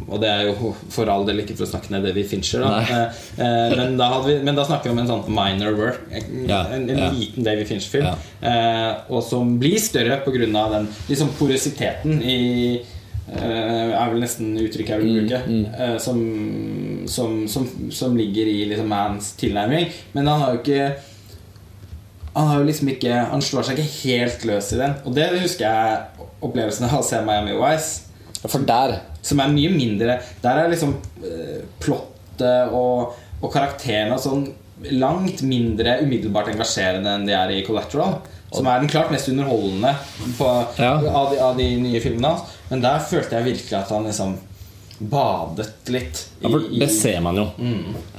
og 0.08 0.22
det 0.24 0.30
er 0.32 0.46
jo 0.48 0.72
for 0.94 1.10
all 1.12 1.26
del 1.28 1.42
ikke 1.44 1.58
for 1.58 1.68
å 1.68 1.72
snakke 1.74 1.92
ned 1.92 2.06
David 2.08 2.30
Fincher, 2.30 2.64
da. 2.64 3.02
Eh, 3.36 3.76
men, 3.76 3.98
da 4.00 4.10
vi, 4.24 4.38
men 4.46 4.58
da 4.58 4.66
snakker 4.68 4.90
vi 4.90 4.96
om 4.96 5.02
en 5.04 5.10
sånn 5.12 5.26
minor 5.28 5.76
work. 5.80 6.04
En, 6.12 6.46
Ja, 6.48 6.64
en, 6.72 6.88
en 6.90 7.02
ja. 7.08 7.12
liten 7.14 7.46
David 7.46 7.68
Fincher-film. 7.70 8.12
Ja. 8.12 8.16
Uh, 8.46 9.16
og 9.16 9.24
som 9.26 9.56
blir 9.62 9.80
større 9.82 10.20
pga. 10.24 10.46
den 10.46 10.88
liksom 11.10 11.32
porøsiteten 11.40 12.22
i 12.22 12.38
uh, 13.32 13.92
er 13.98 14.12
vel 14.12 14.22
nesten 14.22 14.54
uttrykket 14.62 14.94
jeg 14.96 15.02
vil 15.02 15.20
bruke. 15.20 15.42
eh, 15.80 15.98
som, 16.02 16.22
som, 17.10 17.48
som, 17.50 17.68
som 17.92 18.16
ligger 18.18 18.48
i 18.48 18.66
liksom 18.70 18.90
Mans 18.92 19.34
tilnærming. 19.40 19.90
Men 20.14 20.28
han 20.28 20.42
har 20.42 20.56
jo 20.56 20.62
ikke 20.62 20.96
Han 22.36 22.48
har 22.48 22.60
jo 22.60 22.66
liksom 22.68 22.90
ikke 22.92 23.14
Han 23.32 23.42
slår 23.42 23.64
seg 23.64 23.80
ikke 23.80 24.10
helt 24.10 24.46
løs 24.46 24.74
i 24.76 24.82
den. 24.82 24.98
Og 25.06 25.16
det 25.16 25.30
husker 25.40 25.66
jeg 25.66 26.28
opplevelsen 26.46 26.90
av 26.90 27.00
å 27.00 27.06
se 27.06 27.22
Miami 27.26 27.56
Vice. 27.58 28.05
For 28.44 28.62
der 28.68 29.00
Som 29.26 29.40
er 29.42 29.50
mye 29.54 29.72
mindre 29.74 30.20
Der 30.44 30.60
er 30.62 30.70
liksom 30.72 30.96
uh, 31.24 31.62
plottet 31.82 32.74
og, 32.76 33.16
og 33.42 33.52
karakterene 33.54 34.18
sånn 34.20 34.48
langt 34.92 35.40
mindre 35.48 36.02
umiddelbart 36.04 36.50
engasjerende 36.52 37.14
enn 37.16 37.24
de 37.26 37.32
er 37.32 37.54
i 37.56 37.62
Collateral. 37.64 38.18
Som 38.52 38.68
er 38.68 38.82
den 38.84 38.90
klart 38.92 39.08
mest 39.14 39.30
underholdende 39.32 39.94
på, 40.36 40.50
Ja. 40.78 40.98
av, 41.00 41.32
de, 41.32 41.40
av 41.40 41.56
de 41.56 41.70
nye 41.80 42.02
filmene 42.04 42.34
hans. 42.34 42.52
Men 42.70 42.84
der 42.84 43.00
følte 43.00 43.38
jeg 43.40 43.48
virkelig 43.48 43.78
at 43.80 43.94
han 43.96 44.04
liksom 44.10 44.36
badet 45.00 45.90
litt. 45.96 46.26
Ja, 46.42 46.52
for 46.52 46.68
det 46.72 46.90
ser 46.92 47.24
man 47.24 47.40
jo. 47.40 47.48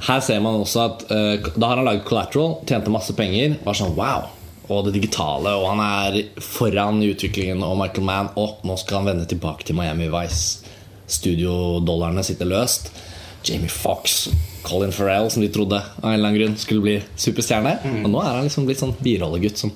Her 0.09 0.19
ser 0.25 0.41
man 0.43 0.57
også 0.63 0.83
at 0.87 1.05
uh, 1.11 1.47
Da 1.55 1.69
har 1.69 1.77
han 1.79 1.87
laget 1.87 2.05
Collateral, 2.09 2.57
tjente 2.69 2.93
masse 2.93 3.13
penger. 3.17 3.59
Var 3.63 3.77
sånn 3.77 3.93
wow 3.97 4.25
Og 4.67 4.83
det 4.87 4.97
digitale, 4.97 5.53
og 5.55 5.69
han 5.71 5.81
er 5.83 6.17
foran 6.43 7.01
i 7.03 7.11
utviklingen. 7.13 7.63
Og 7.63 7.77
Michael 7.79 8.03
Mann 8.07 8.31
Og 8.35 8.63
nå 8.67 8.75
skal 8.81 8.99
han 9.01 9.11
vende 9.13 9.27
tilbake 9.29 9.67
til 9.67 9.77
Miami 9.79 10.09
Vice. 10.11 10.65
Studiodollarene 11.07 12.23
sitter 12.27 12.49
løst. 12.49 12.91
Jamie 13.47 13.71
Fox, 13.71 14.27
Colin 14.65 14.91
Farrell, 14.91 15.29
som 15.31 15.41
de 15.41 15.47
trodde 15.53 15.77
av 15.79 16.09
en 16.09 16.17
eller 16.17 16.29
annen 16.33 16.39
grunn 16.41 16.57
skulle 16.59 16.83
bli 16.83 16.97
superstjerne. 17.15 17.77
Og 18.03 18.09
nå 18.11 18.19
er 18.19 18.33
han 18.33 18.47
liksom 18.47 18.65
blitt 18.67 18.81
sånn 18.81 18.95
birollegutt 18.99 19.61
som 19.61 19.71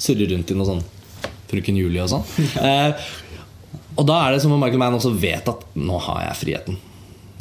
surrer 0.00 0.32
rundt 0.32 0.50
i 0.50 0.56
noe 0.56 0.70
sånn 0.70 0.80
Frøken 1.52 1.76
Julie 1.76 2.00
og 2.00 2.08
sånn. 2.14 2.24
Eh, 2.62 2.94
og 4.00 4.06
da 4.08 4.22
er 4.24 4.32
det 4.32 4.40
som 4.44 4.54
om 4.54 4.62
Michael 4.62 4.80
Mann 4.80 4.96
også 4.96 5.12
vet 5.20 5.48
at 5.52 5.66
nå 5.76 5.98
har 6.06 6.22
jeg 6.24 6.40
friheten. 6.40 6.78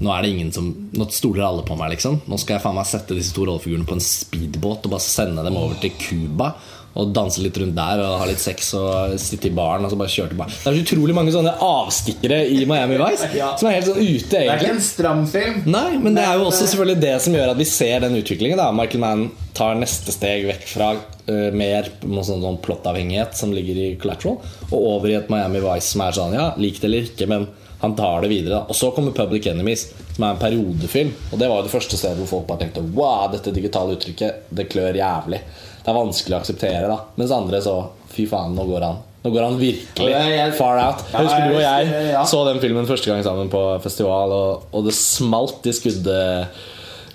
Nå 0.02 0.10
er 0.12 0.24
det 0.26 0.32
ingen 0.34 0.50
som 0.52 0.72
Nå 0.98 1.06
stoler 1.14 1.46
alle 1.46 1.64
på 1.64 1.78
meg, 1.80 1.94
liksom. 1.94 2.20
Nå 2.28 2.40
skal 2.42 2.58
jeg 2.58 2.64
faen 2.66 2.76
meg 2.76 2.90
sette 2.90 3.16
disse 3.16 3.36
to 3.36 3.46
rollefigurene 3.48 3.88
på 3.88 3.96
en 3.96 4.04
speedbåt 4.04 4.88
og 4.88 4.96
bare 4.96 5.06
sende 5.06 5.46
dem 5.46 5.60
over 5.62 5.78
til 5.80 5.94
Cuba. 6.02 6.52
Og 7.00 7.14
danse 7.16 7.40
litt 7.40 7.56
rundt 7.62 7.76
der 7.78 8.02
og 8.04 8.18
ha 8.20 8.26
litt 8.28 8.42
sex 8.44 8.74
og 8.76 9.14
sitte 9.22 9.48
i 9.48 9.54
baren. 9.56 9.86
Og 9.88 9.94
så 9.94 10.00
bare 10.00 10.12
kjøre 10.12 10.34
tilbake 10.34 10.52
Det 10.58 10.68
er 10.68 10.76
så 10.76 10.82
utrolig 10.84 11.14
mange 11.16 11.32
sånne 11.32 11.54
avstikkere 11.64 12.42
i 12.52 12.66
Miami 12.68 12.98
Vice 13.00 13.30
Ja. 13.38 13.54
som 13.58 13.70
er 13.70 13.78
helt 13.78 13.88
sånn 13.88 14.02
ute, 14.02 14.10
egentlig. 14.10 14.28
Det 14.34 14.50
er 14.52 14.66
ikke 14.66 14.74
en 14.76 14.82
stram 14.82 15.22
film. 15.32 15.62
Nei, 15.72 15.98
men 16.04 16.18
det 16.20 16.26
er 16.28 16.36
jo 16.42 16.50
også 16.50 16.68
selvfølgelig 16.68 17.00
det 17.06 17.16
som 17.24 17.34
gjør 17.38 17.54
at 17.54 17.62
vi 17.62 17.70
ser 17.72 18.04
den 18.04 18.20
utviklingen. 18.20 18.58
da 18.60 18.72
Michael 18.76 19.00
Mann 19.06 19.24
tar 19.56 19.76
neste 19.80 20.12
steg 20.12 20.46
vekk 20.50 20.68
fra 20.68 20.92
uh, 20.98 21.50
mer 21.56 21.88
sånn, 22.02 22.44
sånn 22.44 22.60
plottavhengighet 22.64 23.36
som 23.40 23.52
ligger 23.56 23.80
i 23.80 23.90
Collateral, 24.02 24.40
og 24.72 24.78
over 24.98 25.10
i 25.10 25.16
et 25.20 25.30
Miami 25.32 25.64
Vice 25.64 25.94
som 25.94 26.02
er 26.02 26.12
sånn 26.20 26.34
Ja, 26.36 26.54
lik 26.58 26.82
det 26.82 26.90
eller 26.92 27.08
ikke, 27.08 27.28
men 27.32 27.48
han 27.82 27.96
tar 27.96 28.22
det 28.22 28.30
videre. 28.30 28.60
da 28.60 28.66
Og 28.70 28.76
så 28.78 28.92
kommer 28.94 29.12
Public 29.16 29.48
Enemies, 29.48 29.88
som 30.16 30.24
er 30.28 30.36
en 30.36 30.38
periodefilm. 30.44 31.14
Og 31.32 31.40
det 31.40 31.48
var 31.50 31.62
jo 31.62 31.64
det 31.70 31.74
første 31.74 31.98
stedet 31.98 32.20
hvor 32.20 32.28
folk 32.36 32.48
bare 32.52 32.66
tenkte 32.68 32.84
Wow, 32.94 33.32
dette 33.32 33.54
digitale 33.56 33.96
uttrykket, 33.96 34.44
det 34.54 34.68
klør 34.70 34.94
jævlig. 35.00 35.40
Det 35.82 35.90
er 35.90 35.98
vanskelig 35.98 36.36
å 36.38 36.40
akseptere, 36.42 36.88
da. 36.92 36.98
Mens 37.18 37.32
andre 37.36 37.62
så 37.66 37.78
Fy 38.12 38.26
faen, 38.28 38.52
nå 38.58 38.66
går 38.68 38.84
han. 38.84 38.98
Nå 39.24 39.30
går 39.32 39.46
han 39.46 39.54
virkelig 39.62 40.56
far 40.58 40.78
out. 40.82 41.04
Jeg 41.14 41.26
husker 41.26 41.48
du 41.48 41.56
og 41.56 41.62
jeg- 41.62 42.26
så 42.28 42.42
den 42.50 42.60
filmen 42.60 42.86
første 42.90 43.08
gang 43.08 43.24
sammen 43.24 43.50
på 43.50 43.62
festival, 43.82 44.32
og, 44.36 44.64
og 44.74 44.84
det 44.86 44.94
smalt 44.98 45.66
i 45.70 45.72
skuddet 45.78 46.48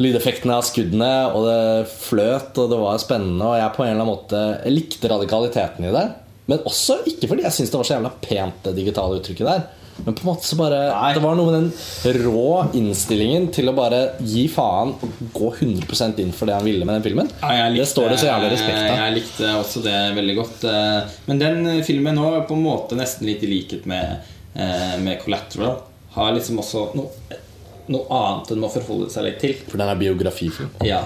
lydeffektene 0.01 0.57
av 0.57 0.65
skuddene, 0.65 1.11
og 1.35 1.45
det 1.49 1.89
fløt, 1.89 2.57
og 2.61 2.71
det 2.73 2.79
var 2.81 2.99
spennende. 3.03 3.45
Og 3.45 3.57
jeg 3.61 3.75
på 3.77 3.85
en 3.85 3.91
eller 3.93 4.05
annen 4.05 4.13
måte 4.13 4.43
likte 4.73 5.09
radikaliteten 5.13 5.85
i 5.89 5.93
det. 5.95 6.07
Men 6.49 6.59
også 6.69 6.99
ikke 7.11 7.29
fordi 7.31 7.43
jeg 7.47 7.53
syns 7.57 7.73
det 7.73 7.79
var 7.81 7.89
så 7.89 7.97
jævla 7.97 8.13
pent, 8.23 8.59
det 8.67 8.75
digitale 8.77 9.19
uttrykket 9.21 9.49
der. 9.49 9.65
Men 10.05 10.15
på 10.15 10.23
en 10.25 10.29
måte 10.29 10.47
så 10.47 10.59
bare 10.59 10.81
Nei. 10.91 11.13
det 11.17 11.23
var 11.25 11.39
noe 11.39 11.51
med 11.51 11.57
den 11.57 12.19
rå 12.27 12.51
innstillingen 12.77 13.49
til 13.55 13.71
å 13.71 13.75
bare 13.77 14.01
gi 14.21 14.45
faen 14.53 14.93
og 14.95 15.23
gå 15.35 15.53
100% 15.55 16.21
inn 16.23 16.35
for 16.37 16.51
det 16.51 16.59
han 16.59 16.67
ville 16.67 16.85
med 16.85 16.99
den 16.99 17.07
filmen. 17.07 17.31
Ja, 17.41 17.55
jeg 17.65 17.81
det 17.81 17.89
står 17.91 18.13
det 18.13 18.21
så 18.21 18.31
jævlig 18.31 18.53
respekt 18.53 18.83
av. 18.83 19.01
Jeg 19.01 19.17
likte 19.17 19.55
også 19.63 19.83
det 19.87 19.97
veldig 20.19 20.37
godt. 20.43 20.69
eh, 20.69 21.19
Men 21.31 21.43
den 21.43 21.67
eh, 21.73 21.83
filmen 21.87 22.19
nå 22.19 22.29
er 22.35 22.47
på 22.49 22.59
en 22.59 22.67
måte 22.67 22.99
nesten 22.99 23.29
litt 23.29 23.45
i 23.47 23.51
likhet 23.51 23.89
med, 23.89 24.23
eh, 24.55 24.97
med 25.01 25.23
Collateral. 25.25 25.81
Har 26.17 26.33
liksom 26.37 26.61
også 26.63 26.91
noe 26.97 27.43
noe 27.87 28.07
annet 28.11 28.51
enn 28.51 28.63
må 28.63 28.69
forholde 28.73 29.07
seg 29.13 29.27
litt 29.29 29.37
til. 29.43 29.53
For 29.69 29.79
den 29.79 29.91
er 29.93 29.99
biografifilm. 30.01 30.73
Ja. 30.87 31.05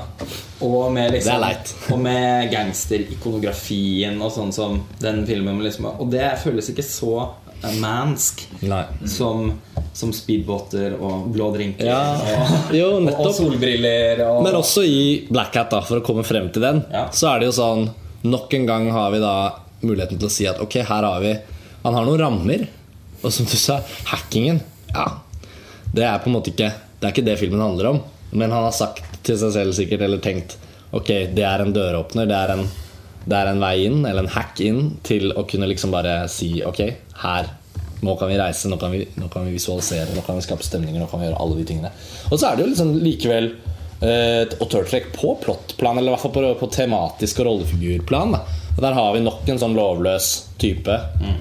Og 0.64 0.92
med, 0.94 1.12
liksom, 1.12 1.44
og 1.92 2.00
med 2.00 2.48
gangsterikonografien 2.52 4.16
og 4.24 4.32
sånn 4.32 4.52
som 4.54 4.78
den 5.02 5.26
filmen. 5.28 5.60
Liksom, 5.64 5.90
og 5.92 6.08
det 6.12 6.24
føles 6.40 6.70
ikke 6.72 6.86
så 6.86 7.12
mansk 7.80 8.42
Nei. 8.64 8.84
som, 9.08 9.50
som 9.92 10.12
speedbåter 10.16 10.94
og 10.98 11.28
blå 11.34 11.50
drinker 11.54 11.86
Ja, 11.90 12.00
og, 12.16 12.74
jo, 12.74 12.88
og 13.12 13.32
solbriller. 13.36 14.22
Og, 14.28 14.42
Men 14.46 14.56
også 14.60 14.84
i 14.86 15.00
Black 15.30 15.54
Hat, 15.60 15.70
da, 15.74 15.82
for 15.86 16.00
å 16.00 16.04
komme 16.06 16.24
frem 16.26 16.48
til 16.54 16.64
den, 16.64 16.82
Ja. 16.92 17.06
så 17.12 17.34
er 17.34 17.40
det 17.42 17.50
jo 17.50 17.56
sånn 17.60 17.88
Nok 18.22 18.52
en 18.58 18.66
gang 18.68 18.90
har 18.92 19.10
vi 19.14 19.20
da 19.22 19.34
muligheten 19.80 20.18
til 20.20 20.28
å 20.28 20.32
si 20.32 20.44
at 20.48 20.58
ok, 20.60 20.74
her 20.84 21.06
har 21.08 21.20
vi 21.24 21.30
Han 21.86 21.94
har 21.96 22.04
noen 22.04 22.20
rammer. 22.20 22.66
Og 23.22 23.32
som 23.32 23.46
du 23.48 23.56
sa, 23.56 23.78
hackingen 24.10 24.60
Ja, 24.92 25.06
det 25.94 26.04
er 26.04 26.18
på 26.20 26.28
en 26.28 26.36
måte 26.36 26.52
ikke 26.52 26.68
Det 27.00 27.08
er 27.08 27.14
ikke 27.14 27.24
det 27.30 27.38
filmen 27.40 27.60
handler 27.64 27.94
om. 27.94 28.02
Men 28.32 28.52
han 28.52 28.66
har 28.66 28.74
sagt 28.76 29.00
til 29.26 29.38
seg 29.40 29.52
selv 29.56 29.72
sikkert, 29.76 30.04
eller 30.04 30.20
tenkt 30.22 30.56
Ok, 30.92 31.08
det 31.34 31.44
er 31.46 31.62
en 31.62 31.72
døråpner. 31.72 32.26
Det 32.28 32.34
er 32.36 32.52
en, 32.56 32.64
det 33.30 33.38
er 33.38 33.52
en 33.52 33.62
vei 33.62 33.76
inn, 33.86 34.02
eller 34.02 34.24
en 34.24 34.34
hack 34.34 34.60
inn, 34.64 34.96
til 35.06 35.30
å 35.32 35.46
kunne 35.48 35.68
liksom 35.70 35.94
bare 35.94 36.24
si 36.32 36.56
ok, 36.66 36.82
her 37.22 37.50
nå 38.00 38.14
kan 38.16 38.30
vi 38.30 38.38
reise, 38.40 38.68
nå 38.72 38.78
kan 38.80 38.92
vi, 38.94 39.02
nå 39.20 39.28
kan 39.32 39.44
vi 39.46 39.54
visualisere, 39.54 40.14
nå 40.16 40.24
kan 40.24 40.38
vi 40.38 40.44
skape 40.44 40.64
stemninger, 40.64 41.00
nå 41.02 41.08
kan 41.10 41.20
vi 41.20 41.28
gjøre 41.28 41.40
alle 41.42 41.58
de 41.58 41.66
tingene. 41.68 41.92
Og 42.30 42.40
så 42.40 42.48
er 42.48 42.56
det 42.56 42.64
jo 42.64 42.70
liksom 42.72 42.94
likevel 43.04 43.50
eh, 44.00 44.46
et 44.46 44.56
autørtrekk 44.56 45.10
på 45.16 45.34
plottplan, 45.42 46.00
eller 46.00 46.10
i 46.10 46.14
hvert 46.14 46.24
fall 46.24 46.34
på, 46.34 46.44
på 46.62 46.70
tematisk 46.72 47.42
og 47.42 47.50
rollefigurplan. 47.50 48.36
Da. 48.36 48.59
Og 48.76 48.80
der 48.84 48.94
har 48.96 49.12
vi 49.12 49.20
nok 49.24 49.48
en 49.50 49.58
sånn 49.60 49.74
lovløs 49.76 50.28
type. 50.60 50.94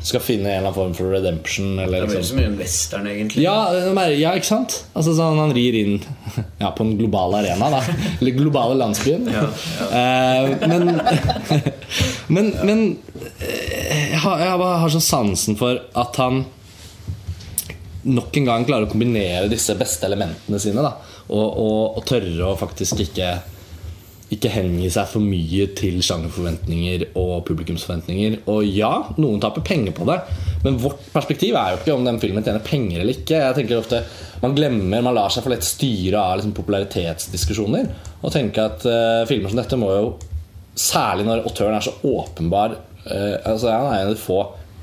Skal 0.04 0.24
finne 0.24 0.50
en 0.50 0.58
eller 0.58 0.70
annen 0.70 0.76
form 0.78 0.94
for 0.98 1.13
redemption. 1.13 1.78
Eller 1.80 2.06
Det 2.06 2.18
liksom. 2.18 2.26
så 2.32 2.38
mye 2.39 2.50
en 2.50 2.58
western, 2.60 3.08
egentlig. 3.12 3.44
Ja, 3.46 3.58
eh, 3.76 4.15
ja, 4.20 4.34
ikke 4.36 4.50
sant? 4.50 4.78
Altså 4.98 5.13
sånn 5.18 5.39
Han 5.39 5.54
rir 5.56 5.78
inn 5.80 5.98
ja, 6.63 6.72
på 6.76 6.86
en 6.88 6.96
global 7.00 7.38
arena, 7.42 7.70
da. 7.74 7.84
Eller 8.20 8.38
globale 8.38 8.78
landsbyen. 8.80 9.30
Ja, 9.34 9.48
men 10.68 11.02
Men, 12.30 12.52
men 12.63 12.82
eh, 13.42 14.12
jeg, 14.12 14.20
har, 14.22 14.42
jeg 14.44 14.58
har 14.62 14.92
så 14.94 15.00
sansen 15.02 15.58
for 15.58 15.80
at 15.98 16.20
han 16.22 16.44
nok 18.10 18.38
en 18.38 18.46
gang 18.48 18.65
klarer 18.68 18.86
å 18.86 18.92
kombinere 18.92 19.50
disse 19.52 19.74
beste 19.80 20.06
elementene 20.08 20.60
sine. 20.62 20.84
Da, 20.86 20.94
og, 21.30 21.48
og, 21.48 21.98
og 22.00 22.06
tørre 22.10 22.52
å 22.52 22.58
faktisk 22.60 23.02
ikke 23.06 23.32
ikke 24.34 24.52
hengi 24.54 24.89
seg 24.94 25.08
for 25.10 25.26
mye 25.26 25.65
til 25.78 26.02
sjangerforventninger 26.06 27.08
og 27.18 27.39
publikumsforventninger. 27.48 28.42
Og 28.52 28.68
ja, 28.68 28.92
noen 29.18 29.42
taper 29.42 29.65
penger 29.65 29.96
på 29.98 30.06
det, 30.10 30.20
men 30.65 30.78
vårt 30.82 31.02
perspektiv 31.13 31.58
er 31.58 31.74
jo 31.74 31.80
ikke 31.80 31.96
om 31.96 32.06
den 32.06 32.20
filmen 32.22 32.46
tjener 32.46 32.65
penger 32.65 33.02
eller 33.02 33.18
ikke. 33.18 33.39
Jeg 33.39 33.58
tenker 33.58 33.80
ofte 33.80 34.04
Man 34.39 34.54
glemmer, 34.56 35.02
man 35.04 35.18
lar 35.18 35.34
seg 35.34 35.44
for 35.44 35.52
lett 35.52 35.65
styre 35.68 36.22
av 36.22 36.38
liksom, 36.39 36.54
popularitetsdiskusjoner. 36.56 37.89
Og 38.22 38.32
tenker 38.32 38.70
at 38.70 38.86
uh, 38.88 39.28
filmer 39.28 39.52
som 39.52 39.60
dette 39.60 39.80
må 39.80 39.89
jo, 39.92 40.13
særlig 40.80 41.26
når 41.28 41.44
autøren 41.50 41.76
er 41.76 41.84
så 41.84 41.98
åpenbar 42.08 42.78
Uh, 43.00 43.38
altså 43.48 43.72
Han 43.72 43.94
er 43.94 44.02
en 44.02 44.10
av 44.10 44.15
de 44.15 44.20
få 44.22 44.39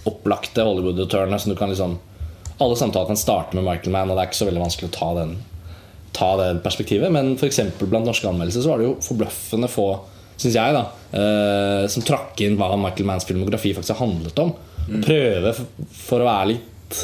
opplagte 0.09 0.65
Hollywood-autørene 0.65 1.39
som 1.39 1.53
du 1.53 1.59
kan 1.59 1.69
liksom 1.69 1.99
Alle 2.63 2.79
samtaler 2.79 3.11
kan 3.11 3.21
starte 3.21 3.57
med 3.57 3.67
Michael 3.67 3.93
Mann, 3.93 4.11
og 4.11 4.17
det 4.17 4.23
er 4.23 4.31
ikke 4.31 4.39
så 4.39 4.49
veldig 4.49 4.63
vanskelig 4.63 4.89
å 4.89 4.97
ta 4.97 5.11
den 5.19 5.35
ta 6.16 6.33
det 6.40 6.50
perspektivet. 6.64 7.12
Men 7.12 7.35
f.eks. 7.37 7.62
blant 7.85 8.09
norske 8.09 8.29
anmeldelser 8.31 8.64
så 8.64 8.72
var 8.72 8.83
det 8.83 8.88
jo 8.88 8.96
forbløffende 9.05 9.70
få, 9.70 9.88
synes 10.37 10.57
jeg, 10.59 10.76
da, 10.76 10.85
eh, 11.20 11.85
som 11.92 12.05
trakk 12.07 12.40
inn 12.46 12.59
hva 12.61 12.72
Michael 12.81 13.09
Manns 13.09 13.29
filmografi 13.29 13.74
faktisk 13.76 13.96
har 13.96 14.07
handlet 14.07 14.42
om. 14.42 14.55
Prøve 14.87 15.52
for, 15.57 15.88
for 16.07 16.22
å 16.22 16.31
være 16.31 16.55
litt 16.55 17.02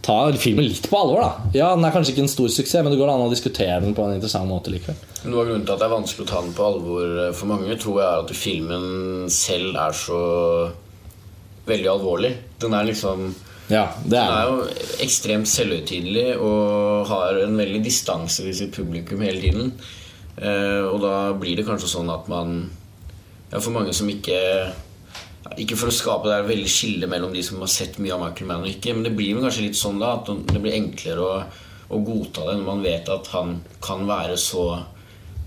Ta 0.00 0.32
filmen 0.40 0.64
litt 0.64 0.86
på 0.88 0.96
alvor, 0.96 1.20
da. 1.20 1.48
Ja, 1.52 1.66
Den 1.76 1.84
er 1.84 1.92
kanskje 1.92 2.14
ikke 2.14 2.22
en 2.24 2.32
stor 2.32 2.48
suksess, 2.48 2.80
men 2.82 2.92
det 2.94 2.98
går 2.98 3.10
an 3.12 3.26
å 3.26 3.30
diskutere 3.30 3.82
den 3.84 3.92
på 3.94 4.06
en 4.06 4.14
interessant 4.16 4.48
måte 4.48 4.72
likevel. 4.72 4.96
Noe 5.28 5.42
av 5.42 5.50
grunnen 5.50 5.66
til 5.66 5.74
at 5.74 5.82
det 5.82 5.86
er 5.86 5.92
vanskelig 5.92 6.24
å 6.24 6.30
ta 6.30 6.40
den 6.40 6.54
på 6.56 6.64
alvor 6.64 7.18
eh, 7.26 7.34
for 7.36 7.50
mange, 7.50 7.76
tror 7.76 8.00
jeg 8.00 8.06
er 8.08 8.22
at 8.24 8.32
filmen 8.40 8.86
selv 9.34 9.76
er 9.76 9.98
så 10.00 10.20
veldig 11.68 11.90
alvorlig. 11.92 12.32
Den 12.64 12.76
er 12.78 12.88
liksom 12.88 13.28
Ja, 13.70 13.86
det 14.02 14.18
er. 14.18 14.26
er 14.26 14.40
er 14.40 14.50
jo 14.50 14.84
ekstremt 15.04 15.48
selvhøytidelig 15.48 16.26
og 16.42 17.06
har 17.10 17.38
en 17.44 17.56
veldig 17.58 17.82
distanse 17.84 18.42
til 18.42 18.56
sitt 18.56 18.74
publikum 18.74 19.22
hele 19.22 19.40
tiden. 19.40 19.72
Eh, 20.40 20.82
og 20.88 21.00
da 21.04 21.32
blir 21.38 21.58
det 21.58 21.66
kanskje 21.68 21.90
sånn 21.92 22.10
at 22.10 22.28
man 22.30 22.70
ja, 23.50 23.58
For 23.58 23.74
mange 23.74 23.92
som 23.92 24.08
ikke 24.08 24.38
Ikke 25.60 25.76
for 25.76 25.90
å 25.90 25.92
skape 25.92 26.30
det 26.30 26.46
veldig 26.46 26.70
skille 26.70 27.08
mellom 27.10 27.34
de 27.34 27.42
som 27.44 27.58
har 27.60 27.68
sett 27.68 27.98
mye 27.98 28.14
av 28.14 28.22
Michael 28.22 28.48
Mann 28.48 28.64
og 28.64 28.70
ikke, 28.70 28.94
men 28.94 29.04
det 29.04 29.12
blir 29.18 29.34
vel 29.34 29.44
kanskje 29.44 29.66
litt 29.66 29.78
sånn 29.78 29.98
da 30.00 30.14
at 30.20 30.30
det 30.30 30.62
blir 30.62 30.76
enklere 30.78 31.26
å, 31.26 31.42
å 31.90 32.00
godta 32.06 32.46
det 32.46 32.56
når 32.60 32.66
man 32.68 32.84
vet 32.84 33.10
at 33.12 33.30
han 33.34 33.56
kan 33.82 34.06
være 34.08 34.38
så 34.40 34.64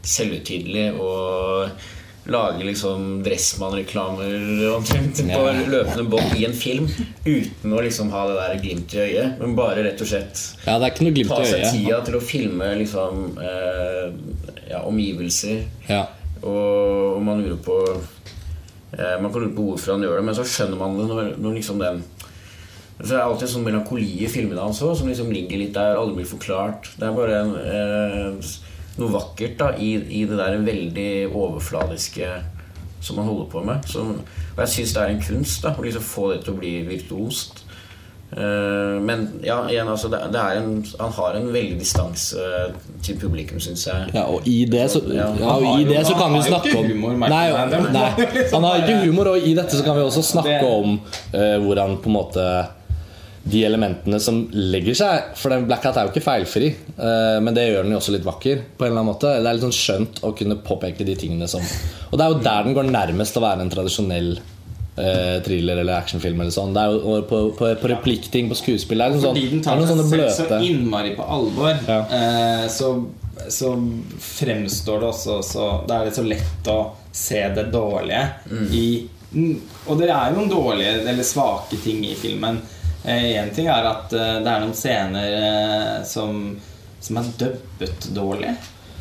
selvhøytidelig 0.03 0.87
og 0.99 1.71
lage 2.25 2.63
liksom 2.63 3.23
Dressmann-reklamer 3.25 4.75
omtrent 4.77 5.17
på 5.27 5.41
Ja. 5.43 5.53
løpende 5.67 6.05
bånd 6.09 6.35
i 6.39 6.45
en 6.47 6.53
film 6.55 6.87
uten 7.25 7.73
å 7.75 7.81
liksom 7.83 8.11
ha 8.13 8.21
det 8.29 8.35
der 8.39 8.61
glimt 8.63 8.93
i 8.95 9.01
øyet, 9.03 9.39
men 9.41 9.55
bare 9.55 9.83
rett 9.83 9.99
og 10.01 10.07
slett 10.07 10.39
Ja, 10.65 10.77
det 10.79 10.87
er 10.87 10.91
ikke 10.93 11.03
noe 11.09 11.15
glimt 11.17 11.33
ta 11.33 11.43
seg 11.43 11.65
tida 11.73 11.99
til 12.07 12.15
å 12.15 12.23
filme 12.23 12.69
liksom 12.79 13.37
eh, 13.43 14.07
ja, 14.71 14.81
omgivelser. 14.87 15.65
Ja. 15.89 16.05
Og, 16.43 17.17
og 17.17 17.21
man 17.23 17.43
lurer 17.43 17.59
på 17.63 17.77
eh, 17.91 19.15
Man 19.21 19.31
kan 19.31 19.41
lure 19.43 19.55
på 19.55 19.67
hvorfor 19.73 19.95
han 19.97 20.03
gjør 20.07 20.19
det, 20.19 20.25
men 20.29 20.35
så 20.35 20.43
skjønner 20.47 20.79
man 20.79 20.97
det 20.99 21.07
når, 21.11 21.33
når 21.43 21.59
liksom 21.59 21.79
den 21.83 22.03
så 23.03 23.09
det 23.09 23.15
er 23.17 23.23
alltid 23.25 23.47
en 23.47 23.51
sånn 23.55 23.63
melankoli 23.65 24.05
i 24.23 24.27
filmene 24.31 24.61
hans 24.63 24.77
også, 24.79 24.99
som 25.01 25.07
liksom 25.09 25.31
ligger 25.33 25.57
litt 25.59 25.73
der, 25.75 25.97
aldri 25.97 26.21
blir 26.21 26.27
forklart. 26.29 26.91
Det 26.95 27.07
er 27.07 27.15
bare 27.17 27.39
en, 27.41 27.49
eh, 27.57 28.51
noe 28.99 29.13
vakkert 29.13 29.57
da, 29.59 29.71
i, 29.77 29.95
i 30.21 30.23
det 30.29 30.37
der 30.37 30.59
veldig 30.61 31.11
overfladiske 31.33 32.29
som 33.03 33.19
man 33.19 33.27
holder 33.27 33.49
på 33.51 33.63
med. 33.65 33.85
Som, 33.89 34.15
og 34.53 34.63
jeg 34.63 34.73
syns 34.77 34.95
det 34.95 35.03
er 35.03 35.13
en 35.13 35.23
kunst 35.23 35.65
da, 35.65 35.75
å 35.75 35.83
liksom 35.83 36.05
få 36.07 36.31
det 36.33 36.43
til 36.45 36.55
å 36.55 36.59
bli 36.61 36.73
virtuost. 36.87 37.63
Uh, 38.33 38.97
men 39.05 39.27
ja, 39.45 39.59
igjen, 39.69 39.89
altså, 39.91 40.09
det, 40.09 40.23
det 40.33 40.39
er 40.41 40.57
en, 40.57 40.79
han 40.97 41.11
har 41.19 41.35
en 41.37 41.51
veldig 41.53 41.75
distanse 41.77 42.45
til 43.05 43.19
publikum, 43.21 43.59
syns 43.61 43.83
jeg. 43.85 44.07
Ja, 44.15 44.23
og 44.25 44.47
i 44.49 44.63
det 44.69 44.87
så, 44.89 45.03
ja, 45.13 45.27
og 45.29 45.43
har 45.43 45.65
i 45.67 45.83
jo- 45.83 45.91
det 45.91 46.05
så 46.07 46.15
kan 46.17 46.33
vi 46.33 46.41
snakke 46.47 46.71
om 46.79 46.87
humor, 46.89 47.19
nei, 47.19 47.43
nei, 47.93 48.07
Han 48.55 48.65
har 48.65 48.81
ikke 48.81 49.01
humor, 49.05 49.33
og 49.35 49.45
i 49.45 49.53
dette 49.57 49.77
så 49.77 49.85
kan 49.85 49.99
vi 49.99 50.07
også 50.07 50.25
snakke 50.33 50.63
om 50.65 50.97
Hvor 51.33 51.59
hvordan 51.67 51.99
på 52.01 52.09
en 52.09 52.17
måte 52.17 52.47
de 53.43 53.59
elementene 53.67 54.19
som 54.23 54.37
legger 54.55 54.95
seg 54.95 55.33
For 55.35 55.51
den 55.51 55.65
Black 55.67 55.83
Hat 55.83 55.97
er 55.99 56.05
jo 56.07 56.13
ikke 56.13 56.23
feilfri, 56.23 56.69
eh, 56.95 57.39
men 57.43 57.51
det 57.57 57.65
gjør 57.67 57.83
den 57.83 57.91
jo 57.91 57.97
også 57.99 58.13
litt 58.15 58.23
vakker. 58.23 58.61
På 58.77 58.85
en 58.85 58.93
eller 58.93 59.01
annen 59.01 59.09
måte 59.11 59.33
Det 59.35 59.49
er 59.49 59.57
litt 59.57 59.65
sånn 59.65 59.75
skjønt 59.75 60.21
å 60.23 60.31
kunne 60.39 60.55
påpeke 60.63 61.03
de 61.07 61.15
tingene 61.19 61.49
som 61.51 61.59
Og 62.11 62.15
det 62.17 62.23
er 62.23 62.31
jo 62.31 62.41
der 62.45 62.63
den 62.69 62.77
går 62.77 62.87
nærmest 62.93 63.35
å 63.35 63.43
være 63.43 63.65
en 63.65 63.73
tradisjonell 63.73 64.29
eh, 64.37 65.41
thriller 65.43 65.81
eller 65.81 65.97
actionfilm. 65.97 66.39
eller 66.39 66.55
sånn 66.55 66.71
Det 66.75 66.85
er 66.85 66.95
jo 66.95 67.17
på, 67.27 67.41
på, 67.59 67.71
på 67.81 67.91
replikkting, 67.91 68.47
på 68.51 68.55
skuespill 68.61 69.01
Det 69.03 69.05
er, 69.09 69.17
liksom 69.17 69.33
Fordi 69.35 69.49
den 69.49 69.59
sånn, 69.59 69.65
tar 69.67 69.81
noen 69.81 69.89
seg 69.91 69.99
sånne 70.05 70.29
selv 70.37 70.53
så 70.53 70.61
innmari 70.69 71.15
på 71.17 71.27
alvor, 71.37 71.73
Ja. 71.89 71.99
eh, 72.19 72.67
så, 72.71 72.93
så 73.51 73.73
fremstår 74.23 75.03
det 75.03 75.09
også 75.09 75.39
så 75.43 75.65
Det 75.87 75.97
er 75.97 76.07
litt 76.07 76.19
så 76.21 76.25
lett 76.27 76.71
å 76.71 76.77
se 77.13 77.41
det 77.57 77.67
dårlige 77.73 78.23
i 78.73 78.85
mm, 79.33 79.57
Og 79.89 79.99
det 79.99 80.07
er 80.09 80.31
jo 80.31 80.39
noen 80.39 80.49
dårlige 80.53 80.95
eller 81.11 81.27
svake 81.27 81.77
ting 81.83 81.99
i 82.07 82.15
filmen. 82.17 82.61
Én 83.03 83.49
ting 83.55 83.67
er 83.67 83.87
at 83.89 84.13
eh, 84.15 84.37
det 84.45 84.47
er 84.53 84.61
noen 84.63 84.75
scener 84.77 85.33
eh, 85.39 86.03
som, 86.07 86.43
som 87.03 87.19
er 87.19 87.31
dubbet 87.41 88.07
dårlig. 88.15 88.53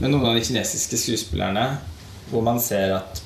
Med 0.03 0.11
noen 0.11 0.33
av 0.33 0.35
de 0.39 0.43
kinesiske 0.47 0.99
skuespillerne 0.99 1.69
hvor 2.33 2.43
man 2.43 2.59
ser 2.65 2.97
at, 2.97 3.21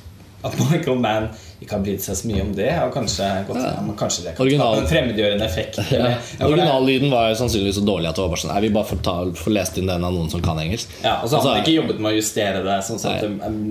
at 0.44 0.56
Michael 0.60 0.98
Mann 1.00 1.28
ikke 1.56 1.72
har 1.78 1.84
brydd 1.86 2.02
seg 2.04 2.18
så 2.18 2.28
mye 2.28 2.42
om 2.44 2.50
det. 2.52 2.68
Og 2.84 2.90
kanskje, 2.92 3.24
godt, 3.48 3.62
ja, 3.64 3.76
men 3.80 3.96
kanskje 3.96 4.26
det 4.26 4.34
kan 4.36 4.44
Original- 4.44 4.82
en 4.82 4.88
fremmedgjørende 4.90 5.46
effekt. 5.46 5.78
Ja. 5.94 6.10
Ja, 6.36 6.48
Originallyden 6.50 7.08
var 7.14 7.30
jo 7.30 7.38
sannsynligvis 7.40 7.78
så 7.78 7.84
dårlig 7.86 8.10
at 8.10 8.18
det 8.18 8.26
var 8.26 8.34
bare 8.34 8.42
sånn 8.42 8.52
Nei, 8.52 8.60
vi 8.66 8.72
bare 8.74 8.88
får, 8.90 9.00
ta, 9.06 9.14
får 9.40 9.54
lest 9.56 9.78
inn 9.80 9.88
den 9.88 10.04
av 10.04 10.12
noen 10.12 10.28
som 10.32 10.42
kan 10.44 10.60
engelsk. 10.60 10.92
Ja, 11.00 11.14
og 11.22 11.30
så 11.30 11.38
har 11.38 11.40
Altså, 11.40 11.54
man 11.54 11.62
ikke 11.64 11.78
jobbet 11.78 12.02
med 12.04 12.12
å 12.12 12.18
justere 12.18 12.60
det 12.66 12.76
sånn 12.90 13.00
at, 13.14 13.24
um, 13.24 13.62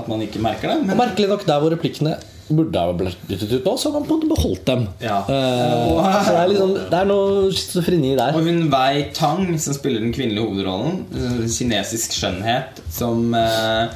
at 0.00 0.10
man 0.10 0.26
ikke 0.26 0.42
merker 0.42 0.72
det. 0.72 0.80
Og 0.82 0.90
Men 0.90 0.98
merkelig 1.04 1.30
nok, 1.36 1.46
der 1.52 1.62
hvor 1.62 1.76
replikkene 1.76 2.16
burde 2.48 2.80
ha 2.80 2.92
blitt 2.96 3.20
dyttet 3.28 3.52
ut 3.52 3.66
nå, 3.66 3.74
så 3.76 3.90
har 3.90 3.98
man 3.98 4.06
på 4.08 4.16
en 4.16 4.20
måte 4.22 4.30
beholdt 4.32 4.64
dem. 4.68 4.84
Ja. 5.04 5.20
Uh, 5.28 5.98
så 6.24 6.34
det 6.34 6.40
er, 6.40 6.50
liksom, 6.52 6.74
det 6.78 7.00
er 7.00 7.08
noe 7.10 7.48
schizofreni 7.52 8.12
der. 8.18 8.36
og 8.36 8.46
hun 8.48 8.68
Wei 8.72 9.08
Tang, 9.16 9.50
som 9.60 9.76
spiller 9.76 10.04
den 10.04 10.14
kvinnelige 10.16 10.46
hovedrollen, 10.46 11.02
eh, 11.12 11.42
kinesisk 11.52 12.16
skjønnhet, 12.16 12.80
som, 12.92 13.34
uh, 13.36 13.90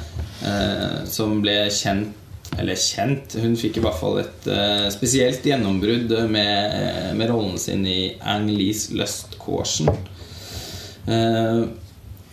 uh, 0.45 0.99
som 1.09 1.39
ble 1.43 1.63
kjent 1.73 2.19
Eller 2.61 2.77
kjent 2.77 3.33
Hun 3.41 3.55
fikk 3.57 3.79
i 3.79 3.81
hvert 3.81 3.97
fall 3.97 4.19
et 4.21 4.43
uh, 4.45 4.85
spesielt 4.93 5.41
gjennombrudd 5.47 6.11
med, 6.29 7.15
med 7.17 7.31
rollen 7.31 7.57
sin 7.57 7.81
i 7.89 8.13
Ang 8.21 8.45
Lees 8.53 8.91
Lust 8.93 9.39
Caution. 9.41 9.89
Uh, 11.07 11.65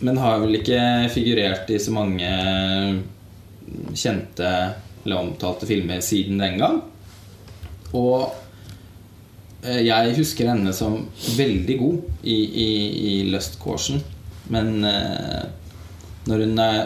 men 0.05 0.21
har 0.21 0.37
vel 0.43 0.59
ikke 0.59 0.77
figurert 1.13 1.69
i 1.73 1.79
så 1.81 1.93
mange 1.93 2.29
kjente 3.97 4.53
eller 5.03 5.21
omtalte 5.21 5.67
filmer 5.69 6.01
siden 6.05 6.41
den 6.41 6.57
gang. 6.61 6.79
Og 7.97 8.31
eh, 9.65 9.81
jeg 9.87 10.15
husker 10.17 10.51
henne 10.51 10.73
som 10.75 10.99
veldig 11.37 11.77
god 11.79 12.23
i, 12.23 12.37
i, 12.37 12.69
i 13.11 13.13
Lust 13.31 13.59
Caution. 13.61 14.01
Men 14.51 14.83
eh, 14.87 15.43
når 16.29 16.45
hun 16.45 16.63
er, 16.63 16.79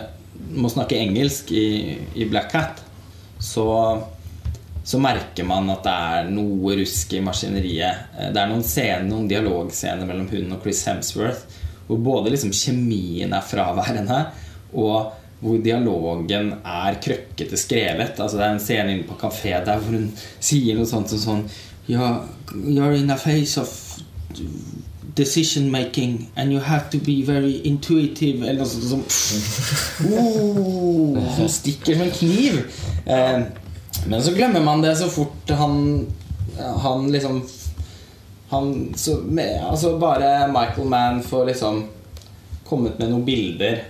må 0.56 0.72
snakke 0.72 1.00
engelsk 1.00 1.52
i, 1.56 1.68
i 2.16 2.28
Black 2.30 2.56
Hat, 2.56 2.82
så, 3.40 3.68
så 4.86 5.02
merker 5.04 5.48
man 5.48 5.70
at 5.74 5.84
det 5.86 5.98
er 6.16 6.32
noe 6.34 6.78
rusk 6.80 7.14
i 7.18 7.24
maskineriet. 7.26 8.10
Eh, 8.16 8.32
Det 8.32 8.42
er 8.42 8.50
noen 8.52 8.66
scener, 8.66 9.06
noen 9.10 9.30
dialogscener 9.32 10.08
mellom 10.08 10.32
hun 10.32 10.58
og 10.58 10.66
Chris 10.66 10.86
Hemsworth 10.90 11.62
hvor 11.86 12.00
både 12.02 12.32
liksom 12.34 12.54
kjemien 12.56 13.34
er 13.36 13.46
fraværende, 13.46 14.24
og 14.74 15.12
hvor 15.46 15.62
dialogen 15.62 16.54
er 16.66 16.98
krøkkete 17.04 17.58
skrevet. 17.58 18.20
Altså 18.20 18.38
Det 18.38 18.46
er 18.46 18.54
en 18.56 18.64
scene 18.64 18.96
inne 18.96 19.08
på 19.08 19.18
kafé 19.22 19.54
der 19.66 19.78
hvor 19.80 19.94
hun 19.94 20.10
sier 20.40 20.78
noe 20.78 20.90
sånt 20.90 21.14
som 21.14 21.22
sånn 21.22 21.48
You're, 21.86 22.96
in 22.98 23.12
a 23.12 23.16
phase 23.16 23.62
of 23.62 23.70
decision 25.14 25.70
making 25.70 26.32
and 26.36 26.52
you 26.52 26.60
have 26.60 26.90
to 26.90 26.98
be 26.98 27.22
very 27.22 27.62
intuitive 27.64 28.42
Eller 28.42 28.64
noe 28.64 28.90
sånt 28.90 29.12
som 29.14 30.10
oh, 30.18 31.20
Som 31.38 31.52
stikker 31.52 31.94
som 31.94 32.08
en 32.08 32.16
kniv. 32.16 32.58
Eh, 33.06 33.46
men 34.10 34.24
så 34.24 34.34
glemmer 34.34 34.66
man 34.66 34.82
det 34.82 34.96
så 34.98 35.10
fort 35.10 35.50
han 35.50 36.08
Han 36.82 37.12
liksom 37.12 37.44
Han 38.50 38.94
så, 38.98 39.20
med, 39.22 39.62
Altså 39.70 39.98
bare 40.02 40.48
Michael 40.48 40.90
Mann 40.90 41.24
får 41.24 41.46
liksom 41.54 41.84
kommet 42.66 42.98
med 42.98 43.12
noen 43.12 43.26
bilder. 43.26 43.84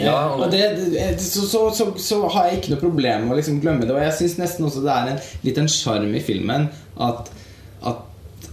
Ja, 0.00 0.16
Eh, 0.26 0.40
og- 0.40 0.50
det, 0.50 0.62
det- 0.92 1.20
så, 1.22 1.46
så, 1.48 1.70
så, 1.74 1.86
så 1.98 2.20
har 2.28 2.48
jeg 2.50 2.60
ikke 2.60 2.74
noe 2.74 2.80
problem 2.82 3.28
med 3.28 3.36
å 3.36 3.40
liksom 3.40 3.60
glemme 3.62 3.86
det. 3.86 3.94
Og 3.96 4.02
jeg 4.02 4.12
syns 4.20 4.38
nesten 4.42 4.66
også 4.68 4.82
det 4.84 4.92
er 4.92 5.14
en, 5.14 5.22
litt 5.46 5.58
en 5.62 5.68
sjarm 5.72 6.12
i 6.14 6.20
filmen 6.20 6.68
at, 7.00 7.30
at, 7.82 8.02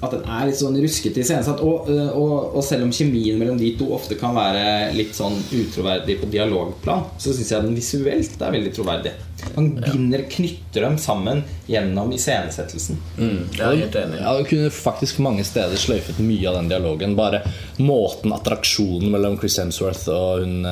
at 0.03 0.11
den 0.11 0.23
er 0.27 0.47
litt 0.49 0.57
sånn 0.59 0.75
ruskete 0.83 1.19
iscenesatt. 1.23 1.59
Og, 1.63 1.89
øh, 1.91 2.09
og, 2.15 2.55
og 2.59 2.63
selv 2.63 2.83
om 2.87 2.91
kjemien 2.95 3.37
mellom 3.39 3.57
de 3.59 3.73
to 3.79 3.89
ofte 3.95 4.15
kan 4.19 4.35
være 4.35 4.93
litt 4.95 5.13
sånn 5.15 5.35
utroverdig 5.51 6.17
på 6.21 6.31
dialogplan, 6.31 7.05
så 7.19 7.35
syns 7.35 7.51
jeg 7.53 7.63
den 7.67 7.75
visuelt 7.77 8.41
er 8.41 8.55
veldig 8.57 8.73
troverdig. 8.75 9.13
Han 9.57 9.73
binder, 9.75 10.21
knytter 10.31 10.85
dem 10.85 10.93
sammen 11.03 11.41
gjennom 11.67 12.11
iscenesettelsen. 12.15 12.95
Mm, 13.19 13.39
det 13.51 13.59
er 13.59 13.73
jeg 13.75 13.81
helt 13.83 13.97
enig. 13.99 14.19
Ja, 14.23 14.37
Du 14.39 14.45
kunne 14.47 14.69
faktisk 14.71 15.19
mange 15.19 15.43
steder 15.43 15.75
sløyfet 15.75 16.19
mye 16.23 16.47
av 16.47 16.61
den 16.61 16.69
dialogen. 16.71 17.15
Bare 17.19 17.41
måten, 17.83 18.31
attraksjonen 18.31 19.11
mellom 19.11 19.35
Chris 19.41 19.59
Hemsworth 19.59 20.07
og 20.15 20.45
hun 20.45 20.63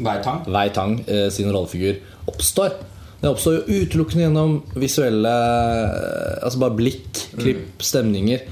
eh, 0.00 0.06
Hver 0.06 0.24
tang. 0.24 0.40
Wei 0.48 0.68
Tang 0.74 0.96
eh, 1.06 1.28
sin 1.32 1.50
rollefigur 1.52 2.00
oppstår. 2.30 2.74
Det 3.20 3.28
oppstår 3.28 3.58
jo 3.58 3.80
utelukkende 3.82 4.24
gjennom 4.24 4.54
visuelle 4.80 5.32
eh, 5.32 6.38
Altså 6.40 6.60
bare 6.62 6.76
blikk, 6.78 7.26
klipp, 7.36 7.82
stemninger. 7.84 8.46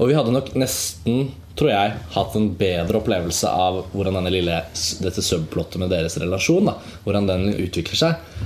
Og 0.00 0.08
vi 0.10 0.16
hadde 0.16 0.32
nok 0.34 0.54
nesten, 0.58 1.28
tror 1.58 1.70
jeg, 1.70 1.96
hatt 2.14 2.36
en 2.38 2.48
bedre 2.58 2.98
opplevelse 3.02 3.50
av 3.52 3.82
hvordan 3.92 4.16
denne 4.16 4.32
lille, 4.32 4.62
dette 5.04 5.22
subplottet 5.22 5.82
med 5.82 5.92
deres 5.92 6.16
relasjon 6.22 6.70
da, 6.70 6.78
Hvordan 7.04 7.28
den 7.28 7.50
utvikler 7.52 8.00
seg. 8.00 8.40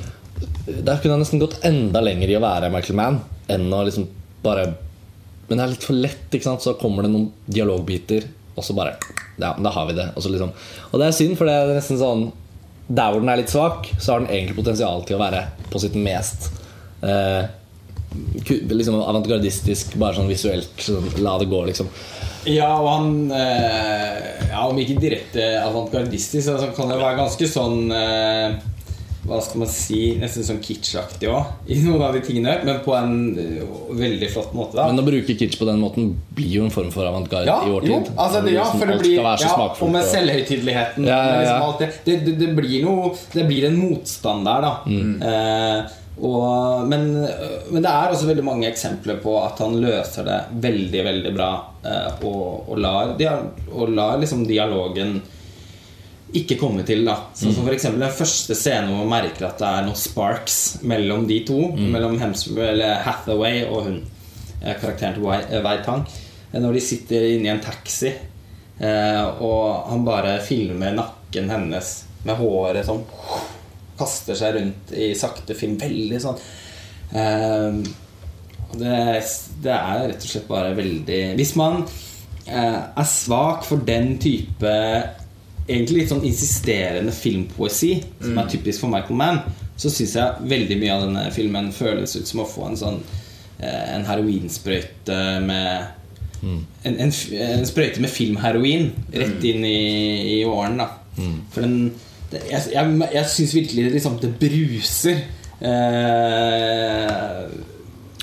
Der 0.67 0.99
kunne 0.99 1.15
jeg 1.15 1.23
nesten 1.23 1.43
gått 1.43 1.61
enda 1.67 2.03
lenger 2.03 2.33
i 2.33 2.37
å 2.37 2.43
være 2.43 2.73
Michael 2.75 2.99
Mann 2.99 3.21
enn 3.53 3.69
å 3.73 3.85
liksom 3.87 4.09
bare 4.45 4.65
Men 5.49 5.59
det 5.59 5.65
er 5.65 5.73
litt 5.75 5.85
for 5.85 5.97
lett, 5.97 6.29
ikke 6.33 6.47
sant? 6.47 6.65
Så 6.65 6.73
kommer 6.81 7.05
det 7.05 7.13
noen 7.13 7.29
dialogbiter, 7.45 8.25
og 8.55 8.65
så 8.65 8.77
bare 8.77 8.97
Ja, 9.37 9.55
da 9.59 9.71
har 9.75 9.87
vi 9.89 9.97
det. 9.99 10.09
Og, 10.15 10.27
liksom. 10.31 10.53
og 10.91 11.01
det 11.01 11.09
er 11.09 11.17
synd, 11.17 11.37
for 11.39 11.51
det 11.51 11.57
er 11.59 11.75
nesten 11.75 11.99
sånn 11.99 12.29
Der 12.87 13.11
hvor 13.11 13.23
den 13.23 13.33
er 13.33 13.41
litt 13.41 13.53
svak, 13.53 13.89
så 13.99 14.15
har 14.15 14.23
den 14.23 14.31
egentlig 14.31 14.59
potensial 14.61 15.05
til 15.09 15.19
å 15.19 15.23
være 15.23 15.47
på 15.73 15.81
sitt 15.83 15.97
mest 15.99 16.51
eh, 17.03 17.47
liksom 18.71 19.01
avantgardistisk, 19.01 19.97
bare 19.99 20.19
sånn 20.19 20.31
visuelt. 20.31 20.75
Sånn, 20.79 21.09
la 21.25 21.33
det 21.41 21.49
gå, 21.51 21.65
liksom. 21.67 21.89
Ja, 22.47 22.75
og 22.77 22.89
han 22.91 23.33
eh, 23.33 24.51
ja, 24.51 24.67
Om 24.69 24.79
ikke 24.83 25.01
direkte 25.01 25.47
avantgardistisk, 25.63 26.45
så 26.45 26.71
kan 26.77 26.93
det 26.93 27.01
være 27.01 27.19
ganske 27.23 27.49
sånn 27.49 27.89
eh, 27.97 28.59
Hva 29.25 29.39
skal 29.41 29.63
man 29.63 29.71
si 29.73 30.01
Nesten 30.21 30.45
sånn 30.45 30.61
kitschaktig 30.65 31.31
òg, 31.33 31.49
i 31.73 31.79
noen 31.85 32.03
av 32.05 32.17
de 32.17 32.21
tingene. 32.25 32.59
Men 32.67 32.83
på 32.85 32.95
en 32.97 33.17
eh, 33.41 33.65
veldig 33.97 34.31
flott 34.35 34.55
måte. 34.57 34.77
da 34.79 34.89
Men 34.91 35.01
å 35.01 35.07
bruke 35.07 35.37
kitsch 35.39 35.59
på 35.61 35.69
den 35.69 35.81
måten 35.83 36.13
blir 36.37 36.59
jo 36.59 36.69
en 36.69 36.75
form 36.75 36.93
for 36.95 37.09
avantgarde 37.09 37.49
ja, 37.49 37.59
i 37.65 37.73
vår 37.73 37.89
jo, 37.89 37.99
tid. 38.05 38.15
altså, 38.15 38.45
det, 38.45 38.55
ja, 38.55 38.69
Liksom 38.69 38.85
for 38.85 38.93
det 38.93 39.01
blir 39.03 39.19
ja, 39.19 39.67
Og 39.87 39.93
med 39.97 40.09
selvhøytideligheten. 40.13 41.09
Ja, 41.09 41.19
ja, 41.19 41.35
ja. 41.35 41.59
Liksom 41.59 41.77
det, 41.81 41.91
det, 42.05 42.17
det, 42.29 42.39
det 42.45 42.55
blir 42.57 42.85
noe 42.85 43.13
Det 43.33 43.45
blir 43.49 43.69
en 43.71 43.79
motstand 43.81 44.49
der, 44.49 44.69
da. 44.69 44.75
Mm. 44.87 45.15
Eh, 45.31 46.01
og, 46.15 46.85
men, 46.87 47.09
men 47.75 47.83
det 47.83 47.91
er 47.91 48.13
også 48.13 48.29
veldig 48.29 48.45
mange 48.47 48.69
eksempler 48.69 49.19
på 49.23 49.35
at 49.43 49.59
han 49.65 49.75
løser 49.83 50.29
det 50.29 50.41
veldig, 50.63 51.01
veldig 51.09 51.33
bra. 51.35 51.53
Eh, 51.83 52.27
og, 52.29 52.69
og 52.71 52.79
lar, 52.79 53.17
og 53.73 53.95
lar 53.97 54.21
liksom 54.23 54.45
dialogen 54.47 55.17
ikke 56.35 56.57
komme 56.61 56.83
til. 56.87 57.05
da 57.07 57.15
Sånn 57.35 57.55
som 57.55 57.65
for 57.65 57.73
eksempel 57.75 58.01
Den 58.05 58.11
første 58.17 58.55
scenen 58.59 58.91
hvor 58.91 59.05
man 59.07 59.23
merker 59.23 59.47
at 59.49 59.59
det 59.59 59.69
er 59.71 59.85
noen 59.87 59.97
sparks 59.99 60.59
mellom 60.83 61.27
de 61.29 61.41
to. 61.47 61.59
Mellom 61.77 62.19
Hemsworth, 62.21 62.71
eller 62.73 63.03
Hathaway 63.07 63.65
og 63.69 63.85
hun. 63.85 64.01
eh, 64.63 64.75
Karakteren 64.81 65.15
til 65.15 65.23
Wei- 65.23 65.45
eh. 65.51 66.05
Eh, 66.55 66.61
Når 66.61 66.73
de 66.73 66.81
sitter 66.81 67.21
inne 67.35 67.47
i 67.47 67.53
en 67.55 67.61
taxi, 67.61 68.13
og 69.41 69.89
han 69.91 70.05
bare 70.05 70.41
filmer 70.43 70.93
nakken 70.95 71.49
hennes 71.51 72.05
med 72.25 72.37
håret 72.37 72.85
sånn 72.87 73.05
Kaster 73.99 74.35
seg 74.35 74.55
rundt 74.57 74.93
i 74.93 75.13
sakte 75.15 75.55
film. 75.55 75.77
Veldig 75.79 76.21
sånn 76.21 76.39
det, 78.75 79.23
det 79.63 79.71
er 79.75 80.09
rett 80.09 80.25
og 80.25 80.31
slett 80.33 80.49
bare 80.49 80.75
veldig 80.75 81.19
Hvis 81.39 81.55
man 81.57 81.85
er 82.47 83.07
svak 83.09 83.63
for 83.65 83.77
den 83.87 84.17
type 84.19 84.73
Egentlig 85.65 86.03
litt 86.03 86.11
sånn 86.13 86.25
insisterende 86.29 87.13
filmpoesi, 87.17 87.95
som 88.21 88.39
er 88.41 88.49
typisk 88.53 88.85
for 88.85 88.93
Michael 88.93 89.17
Mann, 89.17 89.43
så 89.81 89.91
syns 89.91 90.15
jeg 90.19 90.49
veldig 90.51 90.77
mye 90.81 90.95
av 90.95 91.05
denne 91.07 91.27
filmen 91.35 91.71
føles 91.75 92.15
ut 92.19 92.29
som 92.29 92.43
å 92.45 92.49
få 92.49 92.69
en 92.69 92.77
sånn 92.79 92.99
eh, 93.59 93.95
En 93.97 94.05
heroinsprøyte 94.07 95.21
med 95.47 95.87
en, 96.85 96.99
en, 97.01 97.13
en 97.13 97.65
sprøyte 97.67 98.03
med 98.05 98.13
filmheroin 98.13 98.91
rett 99.15 99.47
inn 99.49 99.65
i, 99.65 99.79
i 100.35 100.45
åren. 100.45 100.77
da 100.83 100.91
For 101.55 101.65
den 101.65 101.95
det, 102.31 102.43
Jeg, 102.51 102.75
jeg, 102.75 102.99
jeg 103.15 103.31
syns 103.31 103.55
virkelig 103.55 103.91
liksom 103.95 104.19
det 104.23 104.33
bruser. 104.41 105.23
Eh, 105.65 107.45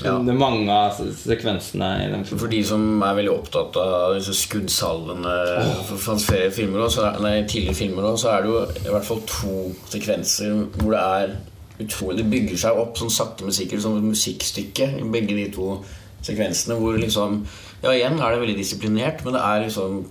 Ja. 0.01 0.15
Mange 0.21 0.73
av 0.73 0.97
sekvensene 0.97 1.89
i 2.01 2.09
den 2.11 2.25
filmen. 2.25 2.41
For 2.41 2.51
de 2.51 2.61
som 2.65 2.85
er 3.05 3.17
veldig 3.19 3.33
opptatt 3.33 3.77
av 3.81 4.15
disse 4.17 4.35
skuddsalvene 4.37 5.35
oh. 5.61 5.93
fra 6.01 6.17
filmer 6.53 6.85
også, 6.85 6.97
så 6.97 7.07
er, 7.09 7.21
nei, 7.23 7.35
tidligere 7.45 7.77
filmer 7.77 8.09
så 8.17 8.33
er 8.33 8.43
det 8.43 8.51
jo 8.51 8.61
i 8.81 8.93
hvert 8.93 9.07
fall 9.07 9.23
to 9.29 9.55
sekvenser 9.91 10.55
hvor 10.81 10.95
det 10.95 11.01
er 11.01 11.35
utrolig 11.81 12.19
Det 12.19 12.29
bygger 12.29 12.59
seg 12.61 12.77
opp 12.77 12.99
sånn 12.99 13.13
sakte, 13.13 13.45
men 13.45 13.55
sikkert 13.55 13.81
som 13.81 13.95
et 13.97 14.05
musikkstykke 14.05 14.87
i 14.99 15.05
begge 15.13 15.37
de 15.37 15.47
to 15.53 15.75
sekvensene. 16.21 16.77
Hvor 16.77 16.97
liksom 16.99 17.43
Ja, 17.81 17.95
igjen 17.95 18.19
er 18.21 18.35
det 18.35 18.43
veldig 18.43 18.59
disiplinert, 18.59 19.23
men 19.25 19.33
det 19.33 19.41
er 19.41 19.63
liksom 19.63 20.03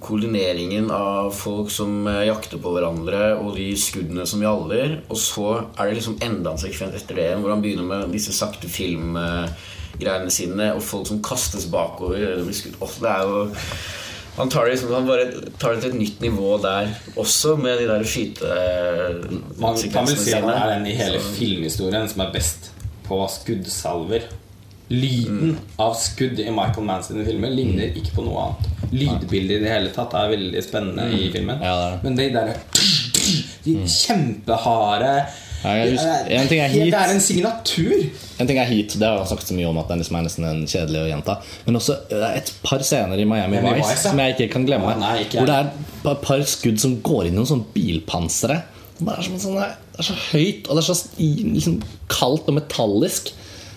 koordineringen 0.00 0.90
av 0.94 1.32
folk 1.36 1.70
som 1.70 2.06
eh, 2.08 2.24
jakter 2.30 2.60
på 2.62 2.72
hverandre, 2.72 3.34
og 3.36 3.56
de 3.58 3.70
skuddene 3.76 4.26
som 4.28 4.42
gjaller. 4.44 5.00
Og 5.12 5.18
så 5.20 5.48
er 5.76 5.88
det 5.88 5.98
liksom 5.98 6.20
enda 6.24 6.54
en 6.54 6.62
sekvens 6.62 6.96
etter 7.00 7.20
det 7.20 7.30
hvor 7.36 7.52
han 7.52 7.64
begynner 7.64 7.88
med 7.88 8.14
disse 8.14 8.34
sakte 8.36 8.70
filmgreiene 8.72 10.32
sine, 10.32 10.72
og 10.76 10.84
folk 10.86 11.10
som 11.10 11.20
kastes 11.24 11.68
bakover. 11.72 12.38
Det 12.38 12.46
blir 12.48 12.56
skutt. 12.62 12.80
Oh, 12.80 12.96
det 13.02 13.12
er 13.12 13.28
jo 13.28 13.42
han 14.32 14.48
tar, 14.48 14.64
det 14.64 14.78
liksom, 14.78 14.92
han 14.96 15.08
tar 15.60 15.74
det 15.74 15.82
til 15.82 15.90
et 15.90 15.96
nytt 15.98 16.22
nivå 16.24 16.54
der 16.62 16.86
også, 17.20 17.52
med 17.60 17.82
de 17.82 17.88
der 17.90 18.00
Man 19.60 19.76
kan 19.76 20.06
vel 20.08 20.16
si 20.16 20.32
at 20.32 20.46
det 20.46 20.54
er 20.56 20.70
den 20.72 20.86
i 20.88 20.94
hele 20.96 21.20
filmhistorien 21.20 22.08
som 22.08 22.24
er 22.24 22.32
best 22.32 22.70
på 23.04 23.18
skuddsalver. 23.28 24.24
Lyden 24.90 25.56
av 25.80 25.94
skudd 25.96 26.38
i 26.42 26.50
Michael 26.50 26.84
Mann 26.84 27.02
sine 27.06 27.24
filmer 27.24 27.50
ligner 27.54 27.94
ikke 27.96 28.12
på 28.16 28.24
noe 28.26 28.42
annet. 28.48 28.90
Lydbildet 28.92 29.60
i 29.60 29.62
det 29.64 29.70
hele 29.72 29.92
tatt 29.94 30.12
er 30.18 30.28
veldig 30.34 30.62
spennende 30.66 31.06
i 31.16 31.30
filmen. 31.32 31.62
Ja, 31.64 31.76
det 31.78 31.86
er 31.86 31.94
det. 31.94 32.02
Men 32.02 32.18
de 32.18 32.26
derre 32.34 32.58
De 33.62 33.76
kjempeharde 33.86 35.12
Ja, 35.62 35.84
husker- 35.86 36.26
en 36.34 36.48
ting 36.50 36.58
er 36.60 36.68
Det 36.72 36.92
er 36.92 37.12
en 37.14 37.20
signatur. 37.20 38.10
En 38.40 38.46
ting 38.48 38.58
er 38.58 38.64
Heat, 38.66 38.96
det 38.98 39.06
har 39.06 39.18
han 39.18 39.26
sagt 39.28 39.46
så 39.46 39.54
mye 39.54 39.68
om 39.68 39.78
at 39.78 39.86
den 39.88 40.00
er 40.00 40.22
nesten 40.24 40.44
en 40.44 40.64
kjedelig 40.66 40.98
å 41.04 41.08
gjenta. 41.12 41.36
Men 41.66 41.76
også 41.78 41.96
er 42.10 42.36
et 42.40 42.52
par 42.64 42.82
scener 42.82 43.14
i 43.16 43.24
Miami, 43.24 43.60
Miami 43.60 43.78
Vice, 43.78 43.92
Vice, 43.92 44.04
ja. 44.04 44.10
som 44.10 44.18
jeg 44.18 44.34
ikke 44.34 44.52
kan 44.52 44.66
glemme. 44.66 44.96
Nei, 44.98 45.20
ikke 45.24 45.38
hvor 45.38 45.46
det 45.46 45.54
er 45.54 45.60
et 45.70 46.02
par- 46.02 46.14
par 46.16 46.42
skudd 46.42 46.80
som 46.80 46.96
går 47.00 47.26
inn 47.28 47.34
i 47.34 47.36
noen 47.36 47.46
sånn 47.46 47.64
bilpansere. 47.72 48.62
Det 48.98 49.08
er, 49.08 49.22
sånn, 49.22 49.54
det 49.54 49.98
er 49.98 50.02
så 50.02 50.14
høyt, 50.32 50.68
og 50.68 50.76
det 50.76 50.82
er 50.82 50.94
så 50.94 50.98
liksom, 51.18 51.82
kaldt 52.08 52.48
og 52.48 52.54
metallisk. 52.58 53.30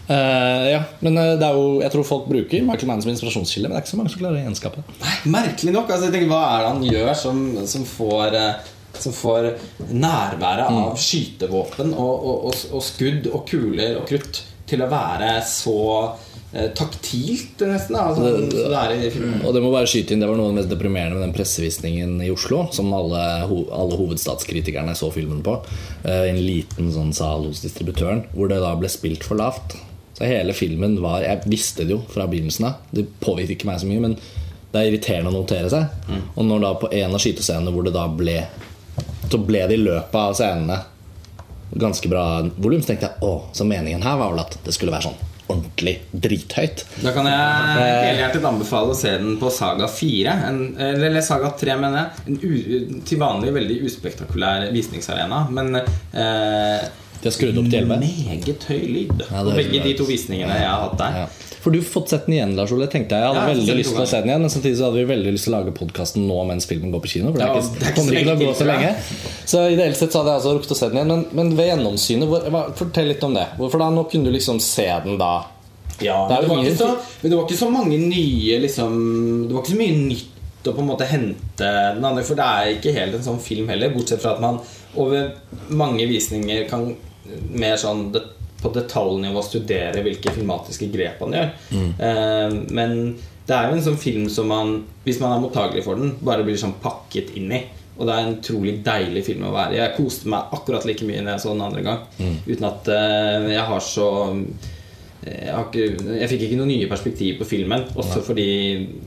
Eh, 0.07 0.65
ja, 0.69 0.83
men 1.01 1.17
eh, 1.17 1.31
det 1.39 1.47
er 1.47 1.55
jo, 1.57 1.79
jeg 1.81 1.91
tror 1.95 2.05
folk 2.05 2.27
bruker 2.29 2.61
Michael 2.67 2.91
Mann 2.91 3.01
som 3.01 3.09
inspirasjonskilde, 3.09 3.69
men 3.69 3.73
det 3.75 3.81
er 3.81 3.85
ikke 3.87 3.93
så 3.95 3.99
mange 4.01 4.13
som 4.13 4.21
klarer 4.21 4.37
å 4.37 4.45
gjenskape 4.45 4.83
det. 4.83 4.97
Nei, 5.01 5.15
Merkelig 5.33 5.73
nok. 5.73 5.89
Altså, 5.89 6.09
jeg 6.09 6.13
tenker, 6.19 6.29
hva 6.29 6.43
er 6.51 6.61
det 6.61 6.71
han 6.75 6.85
gjør 6.91 7.11
som, 7.17 7.41
som 7.71 7.87
får 7.89 8.37
eh, 8.41 8.71
som 8.95 9.11
får 9.11 9.49
nærværet 9.91 10.69
Mm. 10.71 10.77
av 10.85 10.93
skytevåpen 11.01 11.89
og, 11.99 12.13
og, 12.15 12.45
og, 12.47 12.61
og 12.77 12.83
skudd 12.85 13.25
og 13.27 13.41
kuler 13.49 13.97
og 13.99 14.05
krutt 14.07 14.39
til 14.69 14.81
å 14.81 14.87
være 14.87 15.33
så 15.45 15.73
eh, 16.53 16.69
taktilt, 16.77 17.59
nesten. 17.67 17.97
Da, 17.97 18.05
sånn, 18.15 18.47
det, 18.53 18.63
det 18.71 19.09
i. 19.09 19.25
Og 19.43 19.51
det 19.57 19.63
må 19.65 19.73
bare 19.73 19.89
skyte 19.91 20.15
inn, 20.15 20.23
det 20.23 20.29
var 20.29 20.39
noe 20.39 20.47
av 20.47 20.53
det 20.55 20.61
mest 20.61 20.71
deprimerende 20.71 21.17
med 21.19 21.25
den 21.27 21.35
pressevisningen 21.35 22.15
i 22.23 22.31
Oslo, 22.33 22.61
som 22.73 22.93
alle, 22.95 23.25
alle 23.49 23.99
hovedstatskritikerne 23.99 24.95
så 24.95 25.11
filmen 25.13 25.43
på. 25.45 25.57
I 26.07 26.31
en 26.31 26.39
liten 26.45 26.87
sånn 26.95 27.11
sal 27.13 27.49
hos 27.49 27.61
distributøren, 27.65 28.23
hvor 28.31 28.49
det 28.53 28.61
da 28.63 28.71
ble 28.79 28.89
spilt 28.89 29.27
for 29.27 29.37
lavt. 29.41 29.75
Så 30.15 30.23
hele 30.23 30.53
filmen 30.55 30.95
var 31.03 31.25
Jeg 31.25 31.43
visste 31.51 31.83
det 31.83 31.91
jo 31.91 32.01
fra 32.07 32.27
begynnelsen 32.31 32.69
av. 32.69 32.81
Det 32.91 33.03
påvirket 33.19 33.57
ikke 33.57 33.67
meg 33.67 33.81
så 33.81 33.89
mye, 33.89 34.03
men 34.03 34.17
det 34.71 34.79
er 34.81 34.89
irriterende 34.89 35.31
å 35.31 35.37
notere 35.37 35.69
seg. 35.71 36.09
Og 36.35 36.47
når 36.47 36.63
da 36.63 36.73
på 36.79 36.91
en 36.91 37.15
av 37.15 37.23
skytescenene 37.23 37.71
hvor 37.75 37.85
det 37.87 37.95
da 37.95 38.07
ble 38.11 38.41
Så 39.31 39.39
ble 39.41 39.63
det 39.67 39.79
i 39.79 39.83
løpet 39.83 40.19
av 40.19 40.35
scenene 40.37 40.81
ganske 41.75 42.07
bra 42.07 42.41
volum, 42.61 42.79
så 42.79 42.93
tenkte 42.93 43.09
jeg 43.09 43.25
å, 43.25 43.31
så 43.51 43.65
meningen 43.67 44.03
her 44.05 44.19
var 44.19 44.31
vel 44.31 44.43
at 44.45 44.53
det 44.63 44.71
skulle 44.75 44.93
være 44.93 45.09
sånn 45.09 45.23
ordentlig 45.51 45.95
drithøyt. 46.11 46.83
Da 47.03 47.11
kan 47.13 47.27
jeg 47.29 47.73
helhjertet 48.07 48.45
anbefale 48.47 48.93
å 48.93 48.97
se 48.97 49.11
den 49.19 49.35
på 49.41 49.51
Saga 49.53 49.89
4. 49.91 50.35
En, 50.47 50.59
eller 50.79 51.25
Saga 51.25 51.51
3, 51.59 51.75
mener 51.81 51.99
jeg. 51.99 52.25
En 52.29 52.39
u, 52.41 53.01
til 53.05 53.21
vanlig 53.21 53.53
veldig 53.57 53.79
uspektakulær 53.89 54.69
visningsarena. 54.73 55.43
Men 55.53 55.81
eh, 55.81 56.87
De 57.25 57.31
har 57.31 57.33
skrudd 57.33 57.57
opp 57.57 57.69
til 57.73 57.79
11. 57.79 57.95
meget 58.03 58.65
høy 58.69 58.81
lyd. 58.85 59.21
Ja, 59.25 59.39
på 59.41 59.53
begge 59.57 59.79
de 59.81 59.93
to 59.97 60.05
visningene 60.05 60.59
jeg 60.59 60.67
har 60.69 60.83
hatt 60.83 60.99
der. 60.99 61.15
Ja. 61.23 61.53
For 61.63 61.73
du 61.73 61.79
har 61.79 61.87
fått 61.89 62.11
sett 62.13 62.27
den 62.27 62.35
igjen, 62.35 62.51
Lars 62.53 62.69
Ole. 62.75 62.85
tenkte 62.85 63.17
Jeg 63.17 63.25
Jeg 63.25 63.31
hadde 63.33 63.41
Ja, 63.41 63.45
veldig 63.55 63.75
lyst 63.79 63.95
til 63.95 64.03
å 64.03 64.05
se 64.05 64.19
den 64.21 64.29
igjen 64.29 64.43
Men 64.43 64.51
samtidig 64.53 64.77
så 64.77 64.83
hadde 64.85 64.99
vi 64.99 65.05
veldig 65.09 65.31
lyst 65.33 65.47
til 65.47 65.55
å 65.55 65.55
lage 65.55 65.71
podkasten 65.73 66.27
nå 66.29 66.35
mens 66.45 66.67
filmen 66.69 66.91
går 66.93 67.01
på 67.01 67.09
kino. 67.15 67.31
For 67.31 67.41
det, 67.41 67.47
er 67.47 67.55
ikke, 67.57 67.79
det 67.79 67.87
er 67.89 67.95
kommer 67.95 68.19
ikke 68.19 68.27
til 68.27 68.35
å 68.35 68.51
gå 68.51 68.57
så 68.59 68.67
lenge. 68.69 68.91
Så 69.49 69.63
ideelt 69.73 69.97
sett 69.97 70.13
så 70.13 70.21
hadde 70.21 70.35
jeg 70.35 70.41
altså 70.43 70.53
rukket 70.59 70.75
å 70.75 70.77
se 70.77 70.89
den 70.91 70.99
igjen. 71.01 71.09
Men, 71.15 71.23
men 71.39 71.49
ved 71.57 71.71
gjennomsynet, 71.71 72.29
hvor, 72.29 72.69
fortell 72.83 73.09
litt 73.09 73.25
om 73.25 73.33
det. 73.39 73.47
Hvorfor 73.57 73.81
da? 73.81 73.87
Nå 73.97 74.03
kunne 74.11 74.29
du 74.29 74.35
liksom 74.37 74.61
se 74.61 74.85
den 75.07 75.17
da. 75.23 75.31
Ja, 76.05 76.19
Det 76.29 76.43
det 76.45 76.51
var 76.53 76.69
så, 76.77 76.91
det 77.25 77.33
var 77.33 77.47
ikke 77.47 77.57
så 77.63 77.71
mange 77.71 77.97
nye 77.97 78.59
liksom, 78.59 79.01
Det 79.47 79.55
var 79.55 79.65
ikke 79.65 79.73
så 79.73 79.81
mye 79.81 79.97
nytt 80.03 80.69
å 80.69 80.73
på 80.75 80.81
en 80.85 80.89
måte 80.89 81.09
hente 81.09 81.73
den 81.95 82.05
andre, 82.05 82.21
for 82.25 82.37
det 82.37 82.45
er 82.45 82.71
ikke 82.75 82.93
helt 82.93 83.17
en 83.17 83.25
sånn 83.25 83.41
film 83.41 83.69
heller, 83.69 83.93
bortsett 83.93 84.21
fra 84.21 84.33
at 84.35 84.41
man 84.43 84.57
over 84.97 85.31
mange 85.73 86.05
visninger 86.09 86.65
kan 86.69 86.87
mer 87.55 87.77
sånn 87.81 88.09
det, 88.13 88.23
på 88.61 88.71
detaljnivå 88.73 89.41
studere 89.45 90.03
hvilke 90.05 90.33
filmatiske 90.33 90.89
grep 90.93 91.23
han 91.25 91.37
gjør. 91.37 91.49
Eh, 92.09 92.59
men 92.73 92.99
det 93.45 93.55
er 93.55 93.69
jo 93.69 93.77
en 93.77 93.87
sånn 93.87 94.01
film 94.01 94.29
som 94.31 94.49
man, 94.49 94.77
hvis 95.05 95.19
man 95.21 95.35
er 95.35 95.41
mottagelig 95.43 95.85
for 95.85 95.99
den, 96.01 96.15
bare 96.25 96.45
blir 96.45 96.57
sånn 96.57 96.77
pakket 96.81 97.35
inn 97.37 97.51
i. 97.53 97.63
Og 97.95 98.07
det 98.07 98.13
er 98.15 98.25
en 98.25 98.33
utrolig 98.35 98.73
deilig 98.83 99.21
film 99.27 99.45
å 99.47 99.53
være 99.55 99.75
i. 99.75 99.79
Jeg 99.79 99.95
koste 99.95 100.31
meg 100.31 100.55
akkurat 100.55 100.87
like 100.87 101.05
mye 101.07 101.21
når 101.23 101.37
jeg 101.37 101.43
så 101.45 101.53
den 101.53 101.67
andre 101.67 101.83
gang. 101.85 102.01
Uten 102.47 102.65
at 102.67 102.89
eh, 102.91 103.51
jeg 103.53 103.67
har 103.69 103.85
så 103.85 104.07
jeg, 105.25 105.53
har 105.55 105.63
ikke, 105.69 105.85
jeg 106.19 106.29
fikk 106.29 106.43
ikke 106.47 106.57
noen 106.59 106.73
nye 106.73 106.89
perspektiver 106.91 107.39
på 107.41 107.47
filmen. 107.49 107.85
Også 107.95 108.21
fordi 108.25 108.49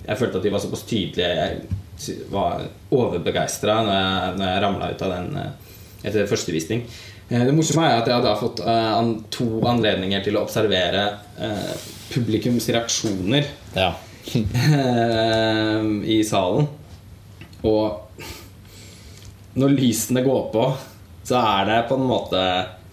jeg 0.06 0.18
følte 0.18 0.40
at 0.40 0.46
de 0.46 0.54
var 0.54 0.64
såpass 0.64 0.86
tydelige. 0.88 1.50
Jeg 1.98 2.24
var 2.32 2.64
overbegeistra 2.94 3.80
når 3.82 3.98
jeg, 3.98 4.32
når 4.38 4.50
jeg 4.52 4.64
ramla 4.64 4.90
ut 4.94 5.04
av 5.06 5.14
den 5.16 5.38
eh, 5.42 5.76
etter 6.08 6.30
første 6.30 6.54
visning. 6.54 6.86
Eh, 7.28 7.44
Det 7.44 7.52
morsomme 7.54 7.84
er 7.84 7.98
at 8.00 8.08
jeg 8.08 8.16
hadde 8.16 8.34
fått 8.40 8.60
eh, 8.64 9.08
to 9.34 9.48
anledninger 9.68 10.22
til 10.24 10.38
å 10.38 10.44
observere 10.46 11.04
eh, 11.36 11.72
publikums 12.12 12.68
reaksjoner 12.72 13.48
Ja. 13.76 13.92
i 16.14 16.18
salen. 16.28 16.66
Og 17.64 18.20
når 19.58 19.72
lysene 19.76 20.20
går 20.24 20.42
på, 20.52 20.64
så 21.28 21.38
er 21.40 21.68
det 21.68 21.78
på 21.88 21.96
en 21.96 22.08
måte 22.08 22.42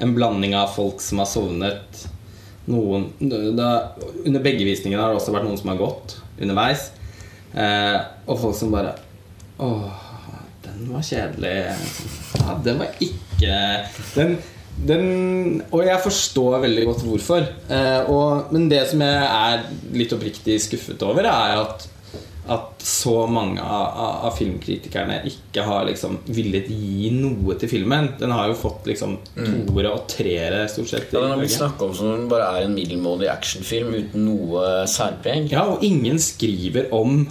en 0.03 0.13
blanding 0.15 0.55
av 0.55 0.71
folk 0.75 1.03
som 1.03 1.19
har 1.19 1.27
sovnet. 1.27 2.05
Noen, 2.71 3.09
det, 3.19 3.67
under 4.25 4.41
begge 4.47 4.63
visningene 4.67 5.03
har 5.03 5.11
det 5.11 5.19
også 5.19 5.35
vært 5.35 5.47
noen 5.49 5.59
som 5.59 5.73
har 5.73 5.81
gått 5.83 6.15
underveis. 6.39 6.87
Og 8.25 8.39
folk 8.41 8.55
som 8.57 8.71
bare 8.73 8.95
Åh, 9.59 9.91
den 10.63 10.87
var 10.91 11.03
kjedelig. 11.05 11.53
Ja, 12.39 12.55
den 12.63 12.79
var 12.81 12.95
ikke 12.95 13.24
Den, 14.15 14.38
den 14.89 15.08
Og 15.69 15.86
jeg 15.86 16.03
forstår 16.03 16.60
veldig 16.65 16.86
godt 16.91 17.03
hvorfor. 17.08 17.49
Eh, 17.71 18.12
og, 18.12 18.53
men 18.55 18.69
det 18.71 18.86
som 18.91 19.03
jeg 19.05 19.27
er 19.27 19.67
litt 19.95 20.15
oppriktig 20.15 20.60
skuffet 20.63 21.05
over, 21.08 21.29
er 21.31 21.60
at 21.63 21.89
at 22.45 22.84
så 22.86 23.23
mange 23.27 23.62
av, 23.62 24.25
av, 24.27 24.34
filmkritikerne 24.38 25.17
ikke 25.25 25.63
har 25.65 25.88
liksom 25.88 26.19
villet 26.29 26.67
gi 26.69 27.10
noe 27.15 27.55
til 27.58 27.71
filmen. 27.71 28.12
Den 28.19 28.34
har 28.36 28.51
jo 28.51 28.58
fått 28.60 28.86
liksom 28.89 29.17
toere 29.34 29.93
og 29.95 30.05
treere 30.12 30.65
stort 30.69 30.91
sett. 30.91 31.08
Ja, 31.10 31.23
den 31.23 31.34
har 31.34 31.41
blitt 31.41 31.55
snakka 31.55 31.88
om 31.88 31.95
som 31.97 32.12
om 32.12 32.19
den 32.19 32.29
bare 32.29 32.51
er 32.53 32.67
en 32.67 32.77
middelmådig 32.77 33.31
actionfilm 33.34 33.95
uten 33.97 34.27
noe 34.27 34.86
særpreg. 34.91 35.49
Ja, 35.53 35.65
og 35.73 35.86
ingen 35.86 36.21
skriver 36.21 36.91
om 36.95 37.23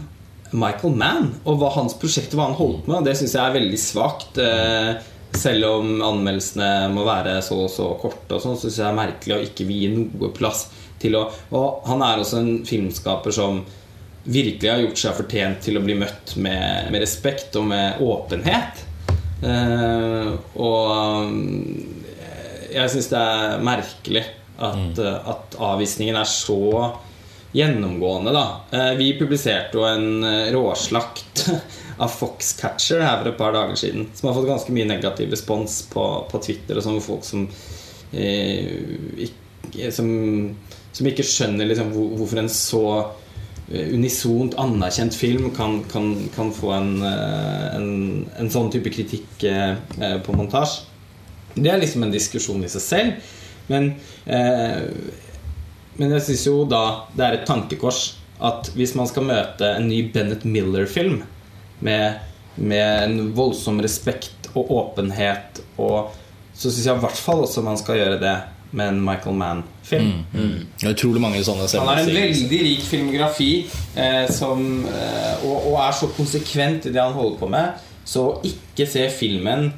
Michael 0.55 0.98
Mann 0.98 1.33
og 1.44 1.61
hva 1.62 1.70
hans 1.77 1.94
prosjekt 1.98 2.35
hva 2.35 2.48
han 2.50 2.59
holdt 2.59 2.90
med. 2.90 3.07
Det 3.07 3.14
syns 3.18 3.37
jeg 3.38 3.44
er 3.44 3.59
veldig 3.61 3.81
svakt. 3.81 4.42
Eh, 4.42 4.96
Selv 5.35 5.66
om 5.68 5.94
anmeldelsene 6.05 6.88
må 6.94 7.05
være 7.07 7.40
så 7.44 7.59
og 7.64 7.70
så 7.73 7.88
korte, 8.01 8.37
og 8.37 8.42
sånn, 8.42 8.59
så 8.59 8.68
syns 8.68 8.79
jeg 8.79 8.85
det 8.85 8.90
er 8.90 8.99
merkelig 9.01 9.37
å 9.37 9.47
ikke 9.49 9.68
vie 9.68 9.90
noe 9.92 10.31
plass 10.37 10.68
til 11.03 11.18
å 11.18 11.25
Og 11.57 11.88
han 11.88 12.05
er 12.07 12.23
også 12.23 12.40
en 12.40 12.53
filmskaper 12.66 13.35
som 13.35 13.64
virkelig 14.25 14.70
har 14.70 14.81
gjort 14.81 15.01
seg 15.03 15.18
fortjent 15.18 15.61
til 15.66 15.77
å 15.77 15.85
bli 15.85 15.97
møtt 16.01 16.37
med, 16.40 16.88
med 16.92 17.03
respekt 17.03 17.57
og 17.61 17.66
med 17.68 18.01
åpenhet. 18.05 18.85
Eh, 19.44 20.31
og 20.57 21.29
mm, 21.29 22.05
jeg 22.73 22.92
syns 22.94 23.11
det 23.12 23.20
er 23.20 23.64
merkelig 23.66 24.23
at, 24.55 24.97
mm. 24.97 25.29
at 25.35 25.59
avvisningen 25.73 26.16
er 26.16 26.31
så 26.31 26.62
gjennomgående, 27.55 28.33
da. 28.35 28.47
Eh, 28.73 28.92
vi 28.99 29.12
publiserte 29.18 29.79
jo 29.79 29.85
en 29.87 30.25
eh, 30.27 30.51
råslakt 30.55 31.44
av 31.96 32.11
Foxcatcher 32.11 33.02
her 33.04 33.20
for 33.20 33.30
et 33.30 33.38
par 33.38 33.54
dager 33.54 33.78
siden, 33.78 34.09
som 34.14 34.28
har 34.28 34.37
fått 34.38 34.48
ganske 34.50 34.74
mye 34.74 34.88
negativ 34.88 35.30
respons 35.35 35.83
på, 35.92 36.04
på 36.30 36.40
Twitter, 36.42 36.78
og 36.78 36.87
sånn 36.87 37.02
folk 37.04 37.26
som 37.26 37.44
eh, 38.12 39.26
ikke, 39.26 39.90
som, 39.94 40.09
som 40.92 41.11
ikke 41.11 41.26
skjønner 41.26 41.70
liksom 41.70 41.92
hvor, 41.94 42.09
hvorfor 42.18 42.42
en 42.42 42.50
så 42.52 42.85
eh, 43.70 43.92
unisont 43.94 44.57
anerkjent 44.61 45.16
film 45.18 45.50
kan, 45.57 45.83
kan, 45.92 46.11
kan 46.35 46.50
få 46.54 46.74
en, 46.76 46.96
eh, 47.07 47.68
en, 47.76 47.92
en 48.40 48.50
sånn 48.50 48.72
type 48.74 48.92
kritikk 48.94 49.46
eh, 49.50 49.76
eh, 50.00 50.18
på 50.24 50.35
montasje. 50.37 50.90
Det 51.54 51.70
er 51.70 51.78
liksom 51.78 52.02
en 52.02 52.14
diskusjon 52.14 52.64
i 52.66 52.70
seg 52.72 52.83
selv. 52.83 53.35
Men, 53.70 53.92
eh, 54.26 54.83
men 55.94 56.16
jeg 56.16 56.26
syns 56.26 56.48
jo 56.48 56.57
da 56.68 56.83
det 57.14 57.24
er 57.24 57.37
et 57.38 57.46
tankekors 57.48 58.02
at 58.44 58.72
hvis 58.74 58.96
man 58.98 59.07
skal 59.09 59.28
møte 59.28 59.68
en 59.76 59.87
ny 59.88 60.02
Bennett 60.12 60.42
Miller-film 60.44 61.22
med, 61.80 62.20
med 62.56 62.87
en 63.04 63.32
voldsom 63.37 63.80
respekt 63.82 64.50
og 64.54 64.70
åpenhet, 64.70 65.62
og, 65.82 66.12
så 66.54 66.70
syns 66.70 66.87
jeg 66.87 66.98
i 66.98 67.02
hvert 67.02 67.18
fall 67.18 67.42
også 67.42 67.64
man 67.66 67.78
skal 67.80 67.98
gjøre 67.98 68.20
det 68.22 68.34
med 68.74 68.88
en 68.88 69.00
Michael 69.04 69.37
Mann-film. 69.38 70.12
Det 70.80 70.87
er 70.87 70.94
utrolig 70.94 71.22
mange 71.22 71.42
sånne 71.46 71.66
Han 71.78 71.90
har 71.92 72.02
en 72.02 72.10
veldig 72.10 72.60
rik 72.66 72.87
filmografi 72.87 73.50
eh, 73.94 74.24
som, 74.32 74.64
eh, 74.90 75.44
og, 75.46 75.68
og 75.70 75.76
er 75.84 75.94
så 75.94 76.10
konsekvent 76.16 76.88
i 76.90 76.94
det 76.94 77.02
han 77.02 77.14
holder 77.14 77.38
på 77.38 77.50
med. 77.54 77.84
Så 78.04 78.24
å 78.26 78.32
ikke 78.44 78.84
se 78.90 79.06
filmen 79.08 79.70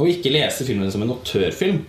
Og 0.00 0.08
ikke 0.08 0.30
lese 0.32 0.64
filmen 0.64 0.88
som 0.88 1.02
en 1.04 1.10
autørfilm, 1.12 1.82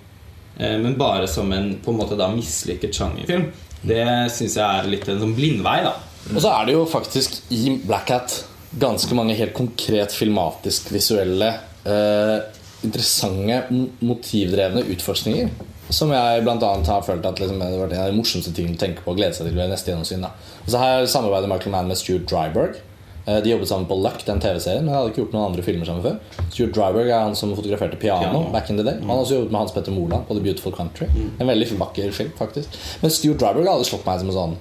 eh, 0.58 0.74
men 0.82 0.98
bare 1.00 1.28
som 1.32 1.52
en 1.56 1.70
på 1.80 1.94
en 1.94 2.02
måte 2.02 2.18
da 2.20 2.28
mislykket 2.34 2.98
sjangerfilm, 2.98 3.46
det 3.88 4.04
syns 4.34 4.58
jeg 4.60 4.66
er 4.66 4.90
litt 4.92 5.08
en 5.08 5.22
sånn 5.22 5.38
blindvei. 5.38 5.78
da 5.86 5.94
Og 6.34 6.42
så 6.44 6.52
er 6.52 6.68
det 6.68 6.76
jo 6.76 6.84
faktisk 6.90 7.40
i 7.56 7.78
Black 7.86 8.12
Hat 8.12 8.36
ganske 8.80 9.16
mange 9.16 9.36
helt 9.38 9.54
konkret 9.54 10.12
filmatisk 10.16 10.92
visuelle, 10.94 11.54
eh, 11.86 12.40
interessante, 12.84 13.62
motivdrevne 14.00 14.84
utforskninger. 14.94 15.50
Som 15.90 16.12
jeg 16.12 16.48
annet 16.48 16.88
har 16.88 17.02
følt 17.06 17.26
at 17.26 17.40
liksom, 17.40 17.60
det 17.60 17.68
har 17.70 17.84
vært 17.88 17.94
en 17.94 18.06
av 18.06 18.12
de 18.12 18.18
morsomste 18.18 18.54
tingene 18.56 18.76
å 18.76 18.80
tenke 18.80 19.04
på 19.04 19.12
og 19.12 19.18
glede 19.20 19.36
seg 19.36 19.48
til 19.48 19.56
ved 19.60 19.70
neste 19.70 19.92
gjennomsyn. 19.92 20.24
Og 20.26 20.72
så 20.72 20.80
her 20.80 21.06
samarbeider 21.06 21.52
Michael 21.52 21.72
Mann 21.76 21.88
med 21.92 21.98
Stuart 21.98 22.26
Dryberg. 22.32 22.80
Eh, 23.28 23.42
De 23.42 23.50
jobbet 23.54 23.68
sammen 23.68 23.88
på 23.88 23.96
Luck, 24.02 24.26
den 24.26 24.40
TV-serien, 24.40 24.84
men 24.84 24.92
de 24.92 24.98
hadde 24.98 25.12
ikke 25.14 25.22
gjort 25.24 25.34
noen 25.34 25.46
andre 25.52 25.64
filmer 25.64 25.86
sammen 25.86 26.04
før. 26.04 26.18
Stuart 26.50 26.74
Dryberg 26.76 27.08
er 27.12 27.20
han 27.28 27.36
som 27.36 27.54
fotograferte 27.56 28.00
piano, 28.00 28.26
Piano. 28.32 28.52
back 28.52 28.70
in 28.70 28.78
the 28.78 28.84
day. 28.84 28.98
Han 29.00 29.10
har 29.10 29.22
også 29.24 29.36
jobbet 29.38 29.52
med 29.52 29.60
Hans 29.60 29.72
Petter 29.72 29.92
Moland 29.92 30.28
på 30.28 30.34
The 30.36 30.42
Beautiful 30.44 30.74
Country. 30.74 31.08
En 31.40 31.48
veldig 31.48 31.78
vakker 31.80 32.12
film, 32.12 32.32
faktisk. 32.40 32.70
Men 33.02 33.12
Stuart 33.12 33.40
Dryberg 33.40 33.68
hadde 33.70 33.86
slått 33.86 34.06
meg 34.06 34.20
som 34.20 34.30
en 34.30 34.40
sånn 34.40 34.58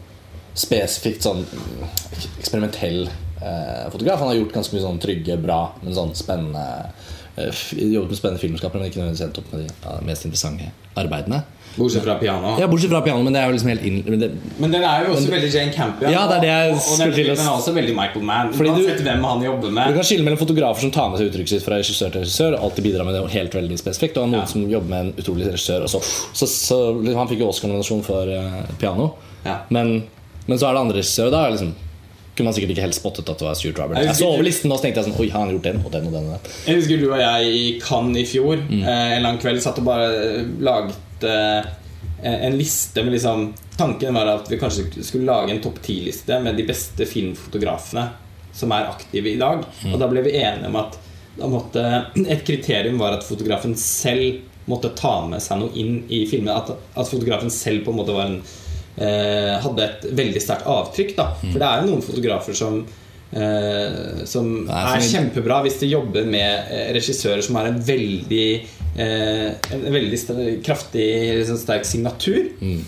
spesifikt 0.54 1.22
sånn 1.24 1.46
mm, 1.48 1.84
eksperimentell 2.38 3.06
fotograf. 3.94 4.18
Han 4.22 4.28
har 4.32 4.38
gjort 4.40 4.54
ganske 4.58 4.76
mye 4.76 4.84
sånn 4.84 5.00
trygge, 5.02 5.38
bra, 5.42 5.60
men 5.82 5.96
sånn 5.96 6.14
spennende 6.18 6.66
eh, 7.36 7.64
Jobbet 7.72 8.12
med 8.12 8.18
spennende 8.20 8.42
filmskapere, 8.42 8.82
men 8.82 8.90
ikke 8.90 9.00
nødvendigvis 9.00 9.26
endt 9.28 9.38
opp 9.42 9.52
med 9.54 9.66
de 9.68 9.98
mest 10.08 10.26
interessante 10.28 10.70
arbeidene. 11.00 11.42
Bortsett 11.72 12.04
fra 12.04 12.18
piano. 12.20 12.50
Ja, 12.60 12.66
Bortsett 12.68 12.90
fra 12.92 13.00
piano, 13.00 13.22
men 13.24 13.32
det 13.32 13.40
er 13.40 13.46
jo 13.48 13.54
liksom 13.54 13.70
helt 13.72 13.84
inn... 13.88 14.02
Men 14.04 14.20
det, 14.20 14.26
Men 14.60 14.74
den 14.74 14.82
er 14.84 15.06
jo 15.06 15.14
også 15.14 15.30
veldig 15.32 15.48
Jane 15.54 15.72
Campion. 15.72 16.12
Ja, 16.12 16.26
det 16.28 16.34
er 16.36 16.42
det 16.44 16.50
jeg 16.50 16.74
og, 16.74 16.82
og 16.82 16.98
den, 17.00 17.30
er 17.32 17.52
også 17.54 17.72
veldig 17.78 17.94
Michael 17.96 18.26
Mann. 18.28 18.50
Fordi 18.52 18.74
du- 18.74 18.82
Uansett 18.82 19.00
hvem 19.06 19.24
han 19.24 19.44
jobber 19.46 19.72
med. 19.78 19.88
Du 19.88 19.96
kan 19.96 20.04
skille 20.10 20.26
mellom 20.26 20.40
fotografer 20.42 20.84
som 20.84 20.92
tar 20.92 21.08
med 21.08 21.22
seg 21.22 21.30
uttrykket 21.30 21.54
sitt 21.54 21.64
fra 21.64 21.78
regissør 21.80 22.12
til 22.12 22.26
regissør, 22.26 22.58
og 22.58 22.66
alltid 22.68 22.84
bidrar 22.90 23.08
med 23.08 23.16
det 23.16 23.22
helt 23.38 23.56
veldig 23.56 23.78
spesifikt, 23.80 24.20
og 24.20 24.28
noen 24.28 24.42
Ja. 24.44 24.50
som 24.52 24.66
jobber 24.68 24.92
med 24.92 25.06
en 25.06 25.14
utrolig 25.24 25.48
regissør. 25.48 25.86
Så, 25.88 26.02
så, 26.36 26.50
så, 26.52 26.80
liksom, 27.00 27.20
han 27.22 27.32
fikk 27.32 27.40
jo 27.40 27.48
Oscar-nominasjon 27.54 28.04
for 28.04 28.28
uh, 28.28 28.60
piano. 28.82 29.08
Ja. 29.46 29.56
Men, 29.72 30.02
men 30.44 30.60
så 30.60 30.68
er 30.68 30.76
det 30.76 30.84
andre 30.84 31.00
regissører. 31.00 31.32
Da 31.32 31.46
liksom, 31.56 31.72
kunne 32.36 32.46
man 32.48 32.54
sikkert 32.56 32.70
ikke 32.74 32.84
helt 32.86 32.96
spottet 32.96 33.28
at 33.28 33.38
det 33.42 33.44
var 33.44 33.54
Stuart 33.58 33.78
Robert. 33.82 33.98
Jeg 33.98 34.06
Jeg 34.08 34.16
så 34.22 34.28
over 34.32 34.42
listen 34.46 34.72
og 34.72 34.78
så 34.78 34.86
tenkte 34.86 35.02
jeg 35.02 35.10
sånn 35.10 35.20
Oi, 35.20 35.28
har 35.34 35.40
han 35.44 35.50
gjort 35.52 35.66
den 35.68 35.82
og 35.84 35.90
den 35.92 36.06
og 36.08 36.12
den? 36.16 36.28
Og 36.30 36.32
den. 36.32 36.54
Jeg 36.66 36.78
husker 36.80 37.02
du 37.02 37.06
og 37.10 37.20
jeg 37.20 37.52
i 37.58 37.64
Cannes 37.84 38.22
i 38.22 38.24
fjor 38.30 38.56
Mm. 38.68 38.82
eh, 38.82 39.12
en 39.18 39.26
annen 39.26 39.38
kveld 39.42 39.60
satt 39.62 39.78
og 39.82 39.84
bare 39.84 40.06
eh, 40.16 40.46
laget 40.64 41.26
eh, 41.28 41.70
en 42.46 42.56
liste 42.56 43.02
med 43.04 43.12
liksom 43.16 43.52
Tanken 43.76 44.14
var 44.14 44.28
at 44.30 44.48
vi 44.50 44.58
kanskje 44.60 45.02
skulle 45.02 45.26
lage 45.26 45.50
en 45.50 45.60
topp 45.64 45.80
ti-liste 45.82 46.36
med 46.44 46.56
de 46.56 46.62
beste 46.68 47.04
filmfotografene 47.08 48.04
som 48.54 48.70
er 48.76 48.84
aktive 48.90 49.30
i 49.32 49.38
dag. 49.40 49.62
Mm. 49.82 49.94
Og 49.94 49.98
da 50.02 50.08
ble 50.12 50.22
vi 50.26 50.34
enige 50.38 50.68
om 50.68 50.76
at 50.76 50.98
måtte, 51.40 51.84
et 52.34 52.44
kriterium 52.46 52.98
var 53.00 53.16
at 53.16 53.24
fotografen 53.24 53.74
selv 53.80 54.42
måtte 54.68 54.92
ta 54.94 55.14
med 55.26 55.40
seg 55.42 55.58
noe 55.58 55.72
inn 55.74 56.02
i 56.12 56.20
filmen. 56.30 56.52
At, 56.54 56.70
at 56.94 57.08
fotografen 57.08 57.50
selv 57.50 57.84
på 57.86 57.90
en 57.94 57.98
måte 58.02 58.14
var 58.14 58.28
en 58.28 58.42
eh, 58.96 59.54
hadde 59.64 59.84
et 59.86 60.04
veldig 60.18 60.42
sterkt 60.42 60.66
avtrykk. 60.68 61.14
Da. 61.18 61.28
For 61.40 61.58
det 61.58 61.68
er 61.68 61.82
jo 61.82 61.90
noen 61.90 62.04
fotografer 62.04 62.56
som 62.58 62.80
eh, 63.32 64.24
som 64.28 64.50
Nei, 64.68 64.82
er 64.96 65.06
kjempebra 65.08 65.62
hvis 65.66 65.78
de 65.82 65.92
jobber 65.92 66.26
med 66.28 66.72
eh, 66.72 66.90
regissører 66.96 67.44
som 67.44 67.56
har 67.60 67.70
en 67.70 67.80
veldig 67.86 68.48
eh, 68.96 69.48
En 69.72 69.86
veldig 69.94 70.18
kraftig, 70.66 71.06
liksom, 71.40 71.60
sterk 71.62 71.88
signatur. 71.88 72.44
Mm. 72.60 72.82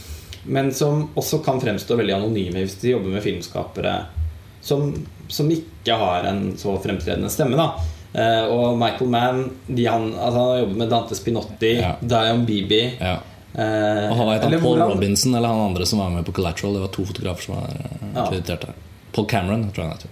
Men 0.44 0.74
som 0.76 1.08
også 1.16 1.40
kan 1.44 1.60
fremstå 1.62 1.96
veldig 1.96 2.18
anonyme 2.18 2.66
hvis 2.66 2.76
de 2.82 2.92
jobber 2.92 3.14
med 3.16 3.24
filmskapere 3.24 3.96
som, 4.64 4.90
som 5.28 5.48
ikke 5.52 5.96
har 6.00 6.24
en 6.28 6.54
så 6.60 6.72
fremtredende 6.80 7.28
stemme. 7.32 7.68
Eh, 8.14 8.44
og 8.48 8.78
Michael 8.80 9.10
Mann 9.12 9.40
de 9.66 9.86
han, 9.88 10.10
altså 10.14 10.38
han 10.38 10.50
har 10.50 10.58
jobbet 10.62 10.80
med 10.82 10.92
Dante 10.92 11.16
Spinotti, 11.18 11.72
Ja. 11.80 11.94
Dion 12.00 12.44
Beebe 12.48 12.82
Ja. 13.00 13.16
Eh, 13.54 14.10
Og 14.10 14.16
han 14.18 14.26
var 14.26 14.34
et 14.36 14.42
Paul 14.42 14.60
hvordan- 14.60 14.92
Robinson 14.94 15.34
eller 15.34 15.48
han 15.48 15.60
andre 15.70 15.86
som 15.86 15.98
var 15.98 16.10
med 16.10 16.24
på 16.26 16.32
Collateral. 16.32 16.74
Det 16.74 16.80
var 16.80 16.88
to 16.88 17.04
fotografer 17.04 17.42
som 17.42 17.54
var 17.54 17.70
eh, 17.70 18.10
Ja. 18.14 18.26
kreditert 18.30 18.60
der. 18.60 18.74
Paul 19.12 19.26
Cameron, 19.26 19.70
tror 19.72 19.84
jeg 19.84 19.90
han 19.90 19.96
heter. 19.98 20.10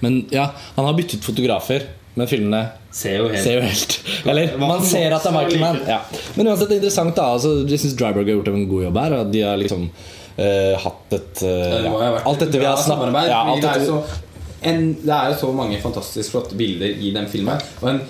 Men 0.00 0.26
ja, 0.30 0.50
han 0.76 0.84
har 0.84 0.94
byttet 0.94 1.22
fotografer, 1.24 1.82
men 2.14 2.26
filmene 2.28 2.68
Ser 2.92 3.18
jo 3.22 3.28
helt 3.32 3.40
ser 3.42 3.54
jo 3.54 3.60
helt 3.62 3.94
Eller 4.28 4.58
man 4.58 4.82
ser 4.84 5.14
at 5.16 5.22
det 5.22 5.30
er 5.30 5.36
Michael 5.38 5.60
Mann. 5.60 5.78
Ja. 5.88 6.00
Men 6.36 6.46
uansett, 6.50 6.68
det 6.68 6.76
er 6.76 6.80
interessant. 6.82 7.14
da 7.16 7.22
altså, 7.32 7.52
Jeg 7.68 7.80
syns 7.80 7.94
Dryberg 7.96 8.26
har 8.26 8.34
gjort 8.36 8.48
en 8.52 8.68
god 8.68 8.82
jobb 8.84 8.98
her. 9.00 9.14
Og 9.20 9.30
de 9.32 9.40
har 9.46 9.56
liksom 9.56 9.86
uh, 9.88 10.74
hatt 10.84 11.12
et 11.16 11.42
ha 11.42 11.80
ja, 11.86 12.10
Alt 12.26 12.38
dette 12.44 12.58
vi 12.58 12.66
har 12.66 12.76
snakket 12.76 13.28
ja, 13.30 13.40
alt 13.48 13.62
det, 13.62 13.70
er 13.70 13.86
jo 13.86 14.02
så, 14.02 14.18
en, 14.62 14.82
det 15.00 15.14
er 15.16 15.30
jo 15.32 15.38
så 15.40 15.52
mange 15.56 15.80
fantastisk 15.82 16.30
flotte 16.34 16.54
bilder 16.58 16.92
i 17.00 17.10
den 17.14 17.26
filmen. 17.32 17.58
Og 17.80 17.88
en 17.94 18.02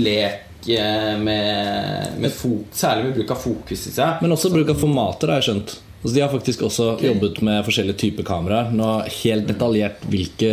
lek 0.00 0.16
eh, 0.24 0.38
med, 0.68 2.18
med 2.20 2.32
fo 2.34 2.50
Særlig 2.72 3.08
med 3.08 3.14
bruk 3.20 3.32
av 3.34 3.40
fokus, 3.40 3.86
synes 3.86 4.00
jeg. 4.02 4.18
Men 4.22 4.34
også 4.36 4.52
bruk 4.52 4.72
av 4.72 4.80
formater, 4.80 5.32
har 5.32 5.40
jeg 5.40 5.50
skjønt. 5.50 5.76
Altså, 6.00 6.14
de 6.14 6.22
har 6.24 6.32
faktisk 6.32 6.62
også 6.64 6.86
jobbet 7.04 7.42
med 7.44 7.64
forskjellige 7.66 8.00
typer 8.00 8.26
kameraer. 8.28 8.72
Nå 8.72 8.88
Helt 9.20 9.48
detaljert 9.50 10.04
hvilke 10.08 10.52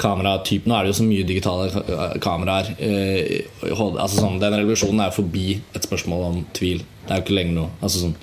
kameratyper 0.00 0.70
Nå 0.70 0.76
er 0.76 0.86
det 0.86 0.92
jo 0.94 0.98
så 1.00 1.06
mye 1.08 1.26
digitale 1.28 2.14
kameraer. 2.24 2.70
Eh, 2.80 3.72
altså 3.74 4.14
sånn, 4.14 4.38
den 4.40 4.56
revolusjonen 4.56 5.02
er 5.04 5.10
jo 5.10 5.18
forbi 5.20 5.48
et 5.76 5.84
spørsmål 5.84 6.24
om 6.30 6.38
tvil. 6.56 6.80
Det 7.04 7.12
er 7.12 7.20
jo 7.20 7.26
ikke 7.26 7.36
lenger 7.36 7.58
noe 7.58 7.74
altså 7.80 8.06
sånn, 8.06 8.16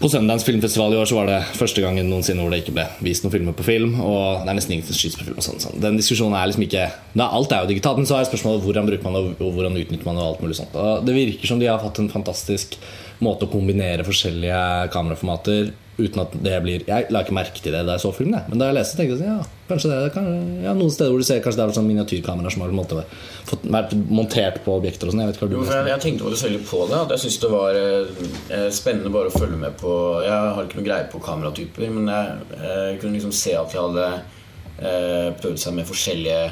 På 0.00 0.08
Sundance 0.10 0.46
filmfestival 0.46 0.94
i 0.94 0.98
år 0.98 1.06
så 1.06 1.14
var 1.20 1.28
det 1.30 1.38
første 1.54 1.82
gangen 1.82 2.08
noensinne 2.10 2.42
hvor 2.42 2.50
det 2.50 2.64
ikke 2.64 2.74
ble 2.74 2.84
vist 3.06 3.22
noen 3.24 3.32
filmer 3.32 3.54
på 3.56 3.66
film. 3.66 3.94
Og 4.02 4.42
det 4.42 4.50
er 4.50 4.58
nesten 4.58 4.74
ingen 4.74 4.88
som 4.88 4.98
skytes 4.98 5.18
på 5.20 5.28
film. 5.28 5.38
sånn, 5.44 5.62
sånn. 5.62 5.78
Den 5.82 5.98
diskusjonen 6.00 6.34
er 6.38 6.50
liksom 6.50 6.66
ikke 6.66 6.82
er, 6.88 6.96
Alt 7.26 7.54
er 7.54 7.62
jo 7.62 7.70
digitalt, 7.70 8.00
men 8.02 8.08
så 8.10 8.18
er 8.18 8.26
spørsmålet 8.28 8.66
hvordan 8.66 8.90
bruker 8.90 9.06
man 9.06 9.16
det, 9.16 9.24
og 9.38 9.54
hvordan 9.54 9.78
utnytter 9.78 10.08
man 10.08 10.18
det. 10.18 10.24
Og 10.24 10.34
alt 10.34 10.42
mulig 10.42 10.58
sånt 10.58 10.74
og 10.74 11.06
Det 11.06 11.14
virker 11.16 11.52
som 11.52 11.62
de 11.62 11.70
har 11.70 11.82
fått 11.82 12.02
en 12.02 12.12
fantastisk 12.12 12.76
måte 13.22 13.46
å 13.46 13.52
kombinere 13.52 14.04
forskjellige 14.04 14.62
kameraformater 14.92 15.70
uten 15.96 16.20
at 16.20 16.34
det 16.44 16.56
blir 16.64 16.82
Jeg 16.84 17.06
la 17.10 17.22
ikke 17.24 17.36
merke 17.36 17.62
til 17.62 17.72
det 17.72 17.84
da 17.86 17.96
jeg 17.96 18.04
så 18.04 18.12
filmen, 18.12 18.36
det. 18.36 18.50
men 18.50 18.60
da 18.60 18.68
jeg 18.68 18.76
leste, 18.76 18.98
tenkte 18.98 19.16
jeg 19.16 19.22
sånn, 19.22 19.38
ja, 19.38 19.62
kanskje 19.70 19.92
det 19.92 20.10
kan, 20.14 20.28
ja, 20.64 20.74
Noen 20.76 20.92
steder 20.92 21.14
hvor 21.14 21.22
du 21.22 21.28
ser 21.28 21.40
kanskje 21.44 21.62
det 21.62 21.64
er 21.66 21.78
sånn 21.78 21.88
miniatyrkameraer 21.88 22.54
som 22.54 22.64
har 22.64 22.74
måte 22.76 23.00
fått, 23.48 23.64
vært 23.76 23.96
montert 24.10 24.60
på 24.66 24.76
objekter 24.76 25.08
og 25.08 25.14
sånn. 25.14 25.24
Jeg 25.24 25.32
vet 25.32 25.38
ikke 25.38 25.46
hva 25.46 25.52
du 25.52 25.56
Jo, 25.56 25.64
jeg, 25.70 25.88
jeg 25.92 26.04
tenkte 26.04 26.28
faktisk 26.28 26.48
veldig 26.48 26.62
på 26.68 26.82
det. 26.90 27.00
At 27.00 27.16
jeg 27.16 27.24
syns 27.24 27.40
det 27.46 27.52
var 27.54 27.80
eh, 27.80 28.68
spennende 28.76 29.14
bare 29.16 29.32
å 29.32 29.36
følge 29.36 29.58
med 29.64 29.80
på 29.80 29.96
Jeg 30.26 30.52
har 30.58 30.62
ikke 30.62 30.80
noe 30.80 30.88
greie 30.90 31.08
på 31.12 31.22
kameratyper, 31.24 31.88
men 31.96 32.12
jeg, 32.12 32.60
jeg 32.60 33.00
kunne 33.02 33.18
liksom 33.18 33.34
se 33.40 33.56
at 33.56 33.72
de 33.72 33.82
hadde 33.82 34.06
eh, 34.12 35.28
prøvd 35.40 35.60
seg 35.64 35.76
med 35.80 35.88
forskjellige 35.88 36.46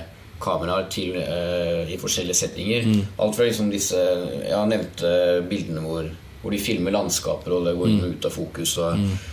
kameraer 0.44 0.88
til, 0.92 1.16
eh, 1.20 1.92
i 1.92 2.00
forskjellige 2.00 2.36
settinger. 2.36 2.88
Alt 3.18 3.36
fra 3.36 3.46
liksom 3.46 3.70
disse 3.72 3.96
Jeg 3.96 4.68
nevnte 4.68 5.42
bildene 5.48 5.84
hvor, 5.84 6.08
hvor 6.42 6.50
de 6.50 6.58
filmer 6.58 6.94
landskaper, 6.94 7.52
og 7.52 7.68
det 7.68 7.76
går 7.78 7.92
mm. 7.92 8.02
ut 8.10 8.28
av 8.28 8.34
fokus. 8.34 8.76
Og, 8.78 8.98
eh, 8.98 9.30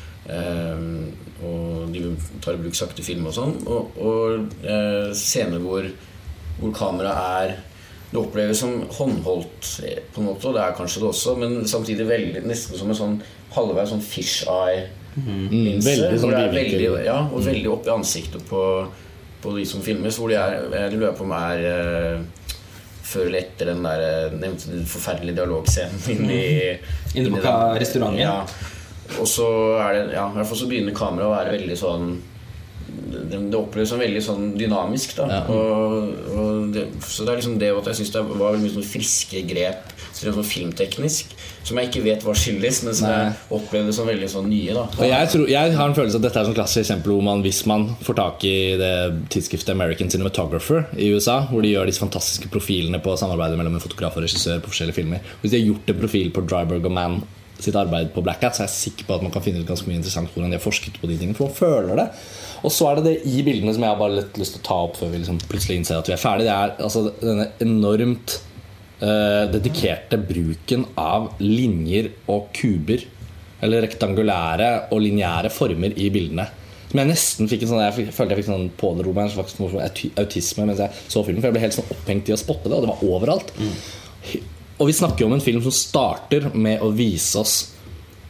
og 1.41 1.91
de 1.93 2.03
tar 2.43 2.53
i 2.57 2.61
bruk 2.61 2.75
sakte 2.77 3.03
film 3.05 3.25
og 3.31 3.33
sånn. 3.35 3.55
Og, 3.65 3.97
og 3.97 4.63
eh, 4.63 5.11
scener 5.17 5.59
hvor, 5.63 5.87
hvor 6.59 6.73
kameraet 6.77 7.51
er 7.51 7.59
det 8.11 8.19
oppleves 8.19 8.59
som 8.59 8.81
håndholdt, 8.91 9.69
eh, 9.87 10.01
på 10.11 10.21
en 10.21 10.27
måte, 10.31 10.49
og 10.49 10.57
det 10.57 10.63
er 10.65 10.73
kanskje 10.77 11.01
det 11.03 11.09
også, 11.13 11.35
men 11.39 11.61
samtidig 11.71 12.07
veldig, 12.09 12.41
nesten 12.49 12.75
som 12.79 12.89
en 12.91 12.99
sånn 12.99 13.15
halvveis 13.55 13.89
sånn 13.93 14.03
fish 14.03 14.41
eye-linse. 14.51 15.87
veldig 15.87 16.19
sånn 16.19 16.29
hvor 16.29 16.35
det 16.37 16.43
er 16.49 16.57
veldig, 16.57 16.89
ja, 17.07 17.17
og 17.31 17.45
veldig 17.47 17.71
opp 17.71 17.87
i 17.87 17.93
ansiktet 17.95 18.43
på, 18.49 18.61
på 19.43 19.55
de 19.57 19.65
som 19.67 19.81
filmes. 19.83 20.19
Hvor 20.19 20.29
de 20.31 20.37
er 20.39 20.59
Jeg 20.75 20.93
lurer 20.99 21.15
på 21.17 21.23
om 21.27 21.33
er 21.39 21.65
eh, 21.71 22.57
før 23.11 23.25
eller 23.27 23.41
etter 23.41 23.71
den 23.73 23.81
der 23.83 24.35
nevnte 24.39 24.69
den 24.71 24.85
forferdelige 24.87 25.35
dialogscenen 25.41 26.03
Inne 26.13 26.29
på 26.31 27.19
inni 27.19 27.41
ka- 27.43 27.55
den- 27.73 27.81
restauranten. 27.83 28.21
Ja. 28.23 28.35
Og 29.19 29.27
så 29.29 29.47
er 29.81 29.95
det 29.97 30.03
Ja, 30.15 30.27
i 30.29 30.37
hvert 30.39 30.51
fall 30.51 30.61
så 30.61 30.69
begynner 30.69 30.95
kameraet 30.95 31.29
å 31.29 31.35
være 31.35 31.57
veldig 31.57 31.79
sånn 31.79 32.11
det, 32.91 33.37
det 33.51 33.57
oppleves 33.57 33.91
som 33.91 34.01
veldig 34.01 34.21
sånn 34.23 34.47
dynamisk. 34.59 35.15
Da. 35.17 35.27
Ja. 35.31 35.41
Og, 35.51 36.11
og 36.35 36.75
det, 36.75 36.87
så 37.05 37.25
det 37.25 37.33
er 37.33 37.41
liksom 37.41 37.57
det 37.61 37.71
at 37.75 37.89
jeg 37.91 38.01
syns 38.01 38.13
det 38.15 38.23
var 38.27 38.51
veldig 38.51 38.65
mye 38.65 38.75
sånn 38.75 38.87
friske 38.87 39.43
grep 39.47 39.95
sånn 40.11 40.45
filmteknisk 40.45 41.31
som 41.65 41.77
jeg 41.77 41.89
ikke 41.89 42.03
vet 42.03 42.23
hva 42.25 42.33
skyldes, 42.37 42.81
men 42.85 42.95
som 42.97 43.07
Nei. 43.07 43.17
jeg 43.21 43.57
opplevde 43.57 43.93
som 43.95 44.07
veldig 44.09 44.29
sånn 44.31 44.47
nye. 44.49 44.73
Da. 44.75 44.85
Og 44.97 45.05
jeg, 45.05 45.29
tror, 45.33 45.43
jeg 45.51 45.75
har 45.77 45.91
en 45.91 45.97
følelse 45.97 46.19
at 46.19 46.25
dette 46.25 46.39
er 46.39 46.43
et 46.43 46.49
sånn 46.49 46.57
klassisk 46.57 46.81
eksempel 46.83 47.13
hvor 47.13 47.25
man, 47.25 47.43
hvis 47.45 47.61
man 47.69 47.87
får 48.01 48.17
tak 48.17 48.45
i 48.49 48.55
det 48.81 48.93
tidsskriftet 49.33 49.73
American 49.75 50.09
Cinematographer 50.11 50.87
i 50.97 51.11
USA, 51.13 51.41
hvor 51.51 51.65
de 51.65 51.73
gjør 51.73 51.89
disse 51.89 52.01
fantastiske 52.01 52.49
profilene 52.53 53.01
på 53.03 53.13
samarbeidet 53.19 53.59
mellom 53.61 53.77
en 53.77 53.83
fotograf 53.83 54.17
og 54.17 54.25
regissør 54.25 54.61
på 54.61 54.73
forskjellige 54.73 54.97
filmer 54.97 55.21
Hvis 55.41 55.53
de 55.53 55.59
har 55.59 55.69
gjort 55.69 55.93
en 55.93 56.01
profil 56.01 56.33
på 56.33 56.43
Dryberg 56.49 56.89
og 56.89 56.97
Mann 56.97 57.21
sitt 57.65 57.77
arbeid 57.79 58.11
på 58.15 58.23
Black 58.25 58.43
Hat, 58.45 58.57
så 58.57 58.63
er 58.63 58.69
jeg 58.69 58.77
sikker 58.77 59.07
på 59.07 59.17
at 59.17 59.25
man 59.25 59.33
kan 59.33 59.43
finne 59.45 59.61
ut 59.61 59.69
ganske 59.69 59.89
mye 59.89 59.99
interessant 59.99 60.31
hvordan 60.33 60.53
de 60.53 60.57
har 60.59 60.63
forsket 60.63 60.99
på 61.01 61.09
de 61.09 61.17
tingene. 61.17 61.37
For 61.37 61.49
man 61.49 61.57
føler 61.57 62.01
det. 62.01 62.07
Og 62.61 62.73
så 62.73 62.89
er 62.89 62.99
det 62.99 63.07
det 63.07 63.15
i 63.31 63.41
bildene 63.45 63.73
som 63.75 63.85
jeg 63.85 63.93
har 63.93 63.99
bare 63.99 64.19
litt 64.19 64.39
lyst 64.41 64.57
til 64.57 64.63
å 64.63 64.67
ta 64.67 64.77
opp 64.87 64.99
før 64.99 65.11
vi 65.13 65.21
liksom 65.23 65.41
plutselig 65.49 65.79
innser 65.79 66.01
at 66.01 66.11
vi 66.11 66.15
er 66.15 66.21
ferdig. 66.21 66.47
Det 66.47 66.55
er 66.55 66.75
altså 66.87 67.05
denne 67.21 67.49
enormt 67.65 68.37
uh, 69.01 69.45
dedikerte 69.53 70.21
bruken 70.21 70.85
av 70.99 71.31
linjer 71.41 72.11
og 72.31 72.51
kuber 72.57 73.05
eller 73.61 73.85
rektangulære 73.85 74.71
og 74.93 75.03
lineære 75.05 75.51
former 75.53 75.93
i 75.97 76.09
bildene. 76.13 76.47
Som 76.91 76.99
jeg 76.99 77.07
nesten 77.07 77.47
fikk 77.47 77.61
en 77.63 77.69
sånn 77.71 77.83
Jeg 77.85 78.11
følte 78.11 78.33
jeg 78.33 78.41
fikk 78.41 78.49
sånn 78.49 78.71
pådro 78.79 79.13
meg 79.15 79.29
en 79.29 79.35
slags 79.37 79.55
autisme 80.19 80.65
mens 80.67 80.81
jeg 80.83 81.03
så 81.07 81.23
filmen. 81.23 81.39
For 81.39 81.47
jeg 81.49 81.55
ble 81.55 81.63
helt 81.63 81.77
sånn 81.77 81.93
opphengt 81.93 82.31
i 82.31 82.35
å 82.35 82.39
spotte 82.41 82.67
det, 82.67 82.77
og 82.77 82.83
det 82.83 82.91
var 82.91 83.05
overalt. 83.07 83.53
Og 84.81 84.89
vi 84.89 84.95
snakker 84.97 85.23
jo 85.23 85.29
om 85.29 85.35
en 85.37 85.43
film 85.43 85.61
som 85.61 85.73
starter 85.75 86.49
med 86.57 86.81
å 86.81 86.89
vise 86.95 87.37
oss 87.37 87.59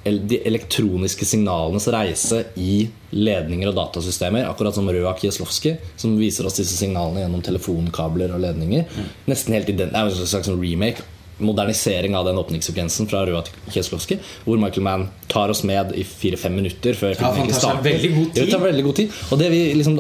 de 0.04 0.40
elektroniske 0.50 1.28
signalenes 1.30 1.86
reise 1.94 2.42
i 2.60 2.88
ledninger 3.14 3.70
og 3.70 3.78
datasystemer. 3.78 4.48
Akkurat 4.50 4.76
som 4.76 4.90
Røa 4.90 5.14
Kieslowski, 5.20 5.76
som 6.02 6.18
viser 6.20 6.50
oss 6.50 6.58
disse 6.58 6.76
signalene 6.76 7.22
gjennom 7.24 7.44
telefonkabler 7.46 8.34
og 8.36 8.42
ledninger. 8.44 8.88
Nesten 9.30 9.54
helt 9.56 9.70
ident- 9.70 9.94
Det 9.94 10.00
er 10.00 10.10
en 10.10 10.28
slags 10.28 10.50
remake 10.50 11.04
modernisering 11.42 12.16
av 12.16 12.26
den 12.26 12.38
åpningssekvensen 12.38 13.08
fra 13.10 13.26
Røa 13.26 13.44
Kieslowski, 13.72 14.18
hvor 14.46 14.60
Michael 14.62 14.84
Mann 14.86 15.08
tar 15.28 15.50
oss 15.50 15.64
med 15.64 15.94
i 15.98 16.04
fire-fem 16.04 16.56
minutter 16.56 16.94
før 16.94 17.16
Ja, 17.20 17.32
han 17.34 17.48
tar 17.50 17.60
seg 17.60 17.84
veldig 17.84 18.16
god 18.16 18.34
tid. 18.34 18.46
Det 18.46 18.52
tar 18.52 18.66
veldig 18.66 18.84
god 18.84 18.96
tid. 18.96 19.20
Og 19.32 19.40
det 19.40 19.52
vi 19.54 19.62
liksom, 19.74 20.00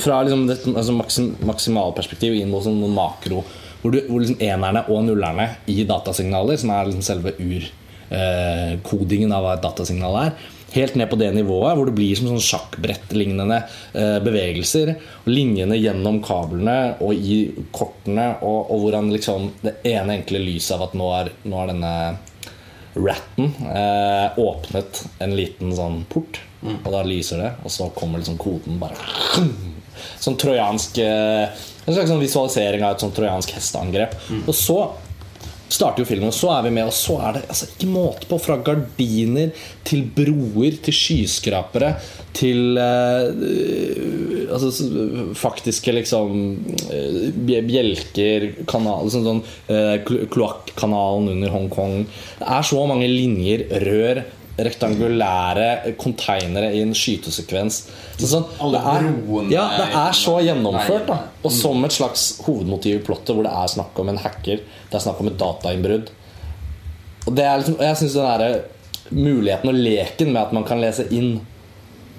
fra 0.00 0.22
liksom 0.26 0.46
det, 0.46 0.58
altså 0.74 0.96
maksim, 0.96 1.36
maksimalperspektiv 1.48 2.34
inn 2.38 2.50
mot 2.50 2.64
sånn 2.66 2.78
makro, 2.94 3.44
hvor, 3.86 3.94
du, 3.94 4.02
hvor 4.10 4.18
liksom 4.22 4.42
enerne 4.42 4.82
og 4.90 5.04
nullerne 5.06 5.46
i 5.70 5.84
datasignaler, 5.86 6.58
som 6.58 6.74
er 6.74 6.88
liksom 6.90 7.06
selve 7.06 7.30
urkodingen 7.38 9.30
av 9.34 9.44
hva 9.44 9.52
et 9.54 9.62
datasignal 9.62 10.14
er, 10.24 10.30
helt 10.74 10.96
ned 10.98 11.08
på 11.08 11.16
det 11.20 11.30
nivået 11.32 11.76
hvor 11.78 11.86
det 11.88 11.94
blir 11.96 12.18
som 12.18 12.26
sånn 12.32 12.42
sjakkbrettlignende 12.42 13.58
eh, 13.94 14.18
bevegelser. 14.24 14.96
Og 15.22 15.30
linjene 15.30 15.78
gjennom 15.78 16.18
kablene 16.24 16.96
og 17.04 17.14
i 17.14 17.38
kortene, 17.70 18.32
og, 18.42 18.72
og 18.74 18.82
hvordan 18.82 19.12
liksom 19.14 19.52
det 19.62 19.78
ene 19.86 20.18
enkle 20.18 20.42
lyset 20.42 20.74
av 20.76 20.88
at 20.88 20.98
nå 20.98 21.12
er, 21.20 21.30
nå 21.46 21.62
er 21.62 21.72
denne 21.72 21.94
ratten 22.96 23.52
eh, 23.70 24.38
åpnet 24.40 25.02
en 25.22 25.36
liten 25.38 25.74
sånn 25.76 26.02
port, 26.10 26.40
og 26.66 26.90
da 26.90 27.02
lyser 27.06 27.42
det, 27.44 27.50
og 27.62 27.70
så 27.70 27.90
kommer 27.94 28.18
liksom 28.18 28.38
koden 28.40 28.80
bare 28.80 28.96
Sånn 30.22 30.38
trojansk 30.40 31.00
eh, 31.02 31.64
En 31.86 31.94
slags 31.94 32.10
sånn 32.10 32.22
visualisering 32.22 32.82
av 32.82 32.96
et 32.96 33.04
sånn 33.04 33.14
trojansk 33.14 33.52
hesteangrep. 33.54 34.16
Og 34.42 34.54
så 34.56 34.80
starter 35.68 36.02
jo 36.02 36.08
filmen, 36.08 36.30
og 36.30 36.36
så 36.36 36.52
er 36.54 36.66
vi 36.66 36.72
med, 36.76 36.86
og 36.86 36.94
så 36.94 37.16
er 37.26 37.36
det 37.36 37.42
altså, 37.50 37.68
ikke 37.72 37.88
måte 37.90 38.28
på. 38.30 38.38
Fra 38.42 38.58
gardiner 38.62 39.52
til 39.86 40.04
broer 40.14 40.78
til 40.84 40.94
skyskrapere 40.94 41.94
til 42.36 42.78
eh, 42.80 44.52
altså, 44.52 44.70
faktiske 45.38 45.94
liksom 45.96 46.40
eh, 46.92 47.20
Bjelker, 47.66 48.50
kanaler 48.68 49.12
sånn, 49.12 49.26
sånn 49.26 49.42
eh, 49.72 49.96
kloakkanalen 50.32 51.32
under 51.36 51.54
Hongkong. 51.54 52.02
Det 52.40 52.50
er 52.58 52.66
så 52.70 52.82
mange 52.88 53.10
linjer, 53.10 53.66
rør, 53.86 54.22
rektangulære 54.56 55.94
konteinere 56.00 56.70
i 56.72 56.80
en 56.80 56.94
skytesekvens. 56.96 57.82
Så, 58.16 58.28
sånn, 58.30 58.46
det, 58.72 58.80
er, 58.80 59.08
ja, 59.52 59.66
det 59.76 59.88
er 59.90 60.16
så 60.16 60.38
gjennomført. 60.44 61.10
da 61.10 61.18
Og 61.44 61.52
som 61.52 61.84
et 61.84 61.96
slags 61.96 62.28
hovedmotiv 62.46 63.00
i 63.00 63.02
plottet, 63.04 63.34
hvor 63.36 63.44
det 63.44 63.52
er 63.52 63.74
snakk 63.74 64.00
om 64.00 64.12
en 64.12 64.22
hacker, 64.22 64.62
det 64.64 64.96
er 64.96 65.04
snakk 65.04 65.20
om 65.20 65.28
et 65.32 65.36
datainnbrudd. 65.40 66.14
Og 67.26 67.36
det 67.36 67.44
er 67.44 67.60
liksom, 67.60 67.76
jeg 67.82 68.00
syns 68.00 68.16
den 68.16 68.30
derre 68.30 68.50
muligheten 69.10 69.70
og 69.70 69.78
leken 69.78 70.32
med 70.32 70.40
at 70.42 70.54
man 70.56 70.66
kan 70.66 70.80
lese 70.82 71.06
inn 71.14 71.40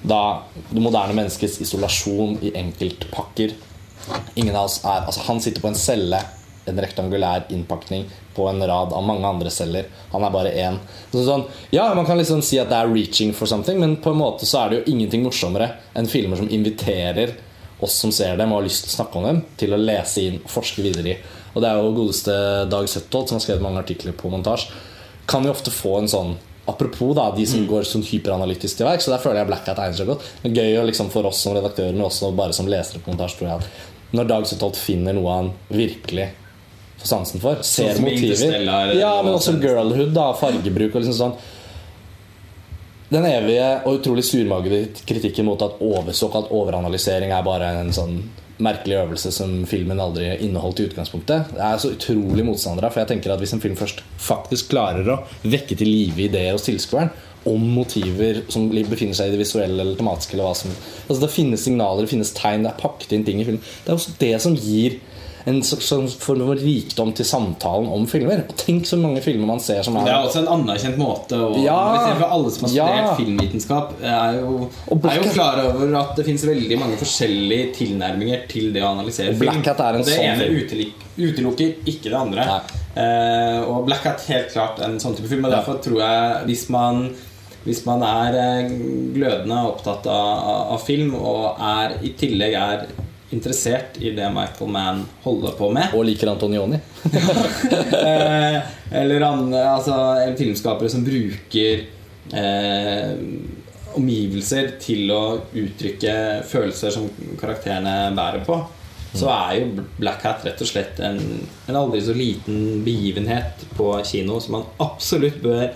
da 0.07 0.43
det 0.69 0.81
moderne 0.83 1.15
menneskets 1.17 1.57
isolasjon 1.63 2.37
i 2.45 2.53
enkeltpakker 2.59 3.55
Ingen 4.37 4.55
av 4.55 4.67
oss 4.69 4.77
er 4.85 5.07
Altså, 5.07 5.23
han 5.27 5.41
sitter 5.43 5.63
på 5.63 5.71
en 5.71 5.79
celle, 5.79 6.19
en 6.69 6.81
rektangulær 6.83 7.47
innpakning 7.53 8.05
på 8.35 8.47
en 8.49 8.61
rad 8.61 8.93
av 8.93 9.05
mange 9.05 9.27
andre 9.27 9.51
celler. 9.53 9.87
Han 10.11 10.25
er 10.25 10.33
bare 10.33 10.53
én. 10.53 10.79
Så 11.11 11.25
sånn, 11.25 11.45
ja, 11.73 11.87
man 11.97 12.07
kan 12.07 12.19
liksom 12.19 12.43
si 12.45 12.59
at 12.61 12.71
det 12.71 12.79
er 12.79 12.91
reaching 12.91 13.33
for 13.35 13.49
something, 13.49 13.79
men 13.81 13.97
på 14.03 14.13
en 14.13 14.21
måte 14.21 14.47
så 14.49 14.63
er 14.63 14.69
det 14.69 14.79
jo 14.79 14.95
ingenting 14.95 15.25
morsommere 15.25 15.71
enn 15.97 16.09
filmer 16.11 16.39
som 16.39 16.49
inviterer 16.49 17.35
oss 17.79 17.99
som 18.01 18.11
ser 18.13 18.37
dem 18.37 18.51
og 18.51 18.61
har 18.61 18.67
lyst 18.67 18.85
til 18.85 18.93
å 18.93 18.97
snakke 18.97 19.19
om 19.19 19.27
dem, 19.27 19.41
til 19.57 19.73
å 19.73 19.81
lese 19.81 20.25
inn 20.25 20.39
og 20.41 20.51
forske 20.51 20.85
videre 20.85 21.13
i. 21.13 21.17
Og 21.53 21.63
det 21.63 21.69
er 21.69 21.79
jo 21.81 21.95
godeste 21.95 22.35
Dag 22.69 22.89
Settold, 22.89 23.29
som 23.29 23.37
har 23.37 23.45
skrevet 23.45 23.65
mange 23.65 23.81
artikler 23.81 24.15
på 24.17 24.31
montasje, 24.33 24.73
kan 25.27 25.45
jo 25.45 25.53
ofte 25.53 25.73
få 25.73 25.97
en 26.01 26.11
sånn 26.11 26.37
Apropos 26.67 27.13
da, 27.15 27.29
de 27.31 27.45
som 27.47 27.61
går 27.63 27.85
sånn 27.87 28.01
hyperanalytisk 28.03 28.75
til 28.75 28.83
verk, 28.89 28.99
så 28.99 29.13
der 29.13 29.21
føler 29.23 29.37
jeg 29.39 29.47
Black 29.47 29.69
Hat 29.69 29.77
egner 29.79 29.95
seg 29.95 30.09
godt. 30.09 30.25
Men 30.41 30.57
gøy 30.57 30.73
liksom 30.89 31.07
for 31.13 31.23
oss 31.29 31.39
som 31.39 31.53
redaktører, 31.55 31.93
men 31.95 32.03
også 32.03 32.33
bare 32.35 32.51
som 32.51 32.67
lesere 32.67 32.99
på 32.99 33.13
montasje, 33.13 33.39
tror 33.39 33.47
jeg 33.47 33.61
at 33.61 34.17
når 34.17 34.27
Dag 34.27 34.47
Settold 34.49 34.75
finner 34.75 35.15
noe 35.15 35.31
han 35.31 35.53
virkelig 35.71 36.25
får 37.01 37.11
sansen 37.11 37.43
for, 37.43 37.61
ser 37.65 37.93
som 37.97 38.07
motiver 38.07 38.95
Ja, 38.97 39.13
men 39.21 39.33
også 39.35 39.53
sånn. 39.53 39.61
girlhood, 39.63 40.11
da, 40.15 40.31
fargebruk 40.39 40.95
og 40.95 41.03
liksom 41.03 41.19
sånn 41.21 41.37
den 43.07 43.23
evige 43.23 43.67
og 43.87 44.01
utrolig 44.01 44.25
surmagede 44.27 44.81
kritikken 45.07 45.47
mot 45.47 45.61
at 45.63 45.77
over, 45.79 46.11
såkalt 46.11 46.49
overanalysering 46.51 47.31
er 47.31 47.45
bare 47.45 47.69
en 47.79 47.93
sånn 47.95 48.17
merkelig 48.63 48.97
øvelse 48.97 49.31
som 49.31 49.53
filmen 49.69 50.01
aldri 50.01 50.31
inneholdt 50.43 50.81
i 50.81 50.87
utgangspunktet. 50.89 51.53
Det 51.53 51.61
er 51.61 51.79
så 51.79 51.93
utrolig 51.93 52.43
motstander 52.43 52.87
av, 52.87 52.91
for 52.91 53.03
jeg 53.03 53.11
tenker 53.13 53.31
at 53.31 53.39
hvis 53.39 53.53
en 53.55 53.63
film 53.63 53.77
først 53.79 54.01
faktisk 54.19 54.71
klarer 54.73 55.07
å 55.13 55.19
vekke 55.45 55.77
til 55.77 55.87
live 55.87 56.25
ideer 56.25 56.57
hos 56.57 56.65
tilskueren 56.67 57.13
om 57.47 57.63
motiver 57.77 58.41
som 58.51 58.65
befinner 58.67 59.15
seg 59.15 59.29
i 59.29 59.35
det 59.35 59.39
visuelle 59.39 59.79
eller 59.79 59.95
tematiske 59.95 60.35
eller 60.35 60.49
hva 60.49 60.55
som 60.57 60.73
Altså 61.07 61.21
Det 61.21 61.31
finnes 61.31 61.63
signaler, 61.63 62.03
det 62.03 62.11
finnes 62.11 62.33
tegn, 62.35 62.65
det 62.65 62.73
er 62.73 62.81
pakket 62.81 63.13
inn 63.15 63.23
ting 63.27 63.39
i 63.39 63.45
film. 63.47 63.61
Det 63.85 63.93
er 63.93 63.95
også 63.95 64.17
det 64.19 64.33
som 64.43 64.57
gir 64.57 64.97
en 65.47 65.61
så- 65.63 65.79
sånn 65.79 66.09
form 66.11 66.41
for 66.45 66.59
rikdom 66.59 67.13
til 67.15 67.25
samtalen 67.25 67.87
om 67.87 68.05
filmer. 68.05 68.43
Og 68.49 68.55
tenk 68.59 68.85
så 68.85 68.97
mange 68.99 69.21
filmer 69.23 69.47
man 69.47 69.59
ser 69.63 69.81
som 69.83 69.93
Det 69.93 70.11
er 70.11 70.25
også 70.25 70.41
en 70.43 70.49
anerkjent 70.57 70.97
måte 70.97 71.39
å 71.39 71.63
Ja. 71.63 71.77
Alle 72.27 72.51
som 72.51 72.63
har 72.65 72.69
studert 72.69 73.07
Ja. 73.07 73.15
filmvitenskap, 73.15 73.93
er 74.03 74.41
jo, 74.41 74.69
er 74.91 75.23
jo 75.23 75.29
klar 75.31 75.63
over 75.63 75.95
at 75.95 76.15
det 76.17 76.25
finnes 76.25 76.43
veldig 76.43 76.79
mange 76.79 76.97
forskjellige 76.97 77.73
tilnærminger 77.77 78.47
til 78.49 78.73
det 78.73 78.81
å 78.81 78.91
analysere 78.97 79.29
Og 79.29 79.39
film. 79.39 79.63
Er 79.63 79.95
og 79.95 80.05
det 80.05 80.17
sånn 80.17 80.25
ene 80.25 80.91
utelukker 81.17 81.75
ikke 81.85 82.03
det 82.03 82.13
andre. 82.13 82.61
Eh, 82.97 83.61
og 83.63 83.85
Black 83.85 84.03
Hat 84.03 84.21
helt 84.27 84.51
klart 84.51 84.79
en 84.83 84.99
sånn 84.99 85.15
type 85.15 85.29
film. 85.29 85.45
Og 85.45 85.51
derfor 85.51 85.81
tror 85.81 85.99
jeg 85.99 86.45
hvis 86.47 86.69
man 86.69 87.15
hvis 87.65 87.85
man 87.85 88.01
er 88.01 88.33
eh, 88.33 88.69
glødende 89.13 89.57
opptatt 89.67 90.05
av, 90.07 90.71
av 90.73 90.79
film 90.79 91.15
og 91.15 91.57
er, 91.59 91.97
i 92.01 92.13
tillegg 92.15 92.53
er 92.55 92.85
interessert 93.29 93.97
i 93.99 94.11
det 94.15 94.29
Michael 94.31 94.71
Mann 94.71 95.03
holder 95.23 95.55
på 95.59 95.69
med 95.75 95.95
Og 95.97 96.05
liker 96.07 96.31
Antonioni. 96.31 96.79
eh, 97.11 98.59
eller 98.91 99.25
andre, 99.27 99.63
altså, 99.73 99.97
filmskapere 100.39 100.89
som 100.91 101.03
bruker 101.05 101.83
eh, 102.33 103.11
omgivelser 103.97 104.75
til 104.81 105.11
å 105.11 105.21
uttrykke 105.57 106.15
følelser 106.47 106.93
som 106.93 107.09
karakterene 107.39 108.13
bærer 108.15 108.45
på. 108.47 108.61
Så 109.17 109.29
er 109.31 109.53
jo 109.57 109.85
Black 109.97 110.23
Hat 110.27 110.43
rett 110.45 110.61
og 110.61 110.69
slett 110.69 110.99
en, 111.03 111.19
en 111.67 111.79
aldri 111.79 112.01
så 112.03 112.13
liten 112.15 112.83
begivenhet 112.85 113.63
på 113.77 113.89
kino 114.05 114.39
som 114.43 114.59
man 114.59 114.67
absolutt 114.83 115.39
bør 115.43 115.69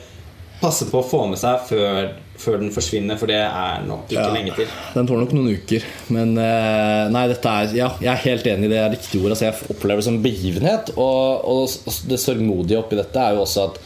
passe 0.61 0.85
på 0.91 0.99
å 0.99 1.07
få 1.07 1.23
med 1.31 1.39
seg 1.41 1.63
før, 1.71 2.11
før 2.41 2.57
den 2.63 2.71
forsvinner, 2.73 3.17
for 3.21 3.29
det 3.31 3.37
er 3.39 3.83
nok 3.87 4.09
ikke 4.09 4.19
Ja. 4.25 4.33
lenge 4.33 4.55
til. 4.57 4.67
Den 4.95 5.07
tåler 5.09 5.23
nok 5.27 5.33
noen 5.37 5.53
uker. 5.55 5.85
Men 6.09 6.33
eh, 6.41 7.09
nei, 7.13 7.27
dette 7.31 7.53
er 7.61 7.75
Ja, 7.77 7.89
jeg 8.01 8.11
er 8.11 8.23
helt 8.25 8.49
enig 8.51 8.65
i 8.69 8.73
det 8.73 8.79
er 8.81 8.89
riktig 8.95 9.21
ord. 9.21 9.31
Altså, 9.35 9.45
jeg 9.47 9.75
opplever 9.75 10.01
det 10.01 10.07
som 10.09 10.21
begivenhet. 10.23 10.91
Og, 10.97 11.45
og 11.45 12.01
det 12.09 12.19
sørgmodige 12.19 12.81
oppi 12.81 12.97
dette 12.99 13.19
er 13.21 13.35
jo 13.37 13.45
også 13.45 13.69
at 13.69 13.79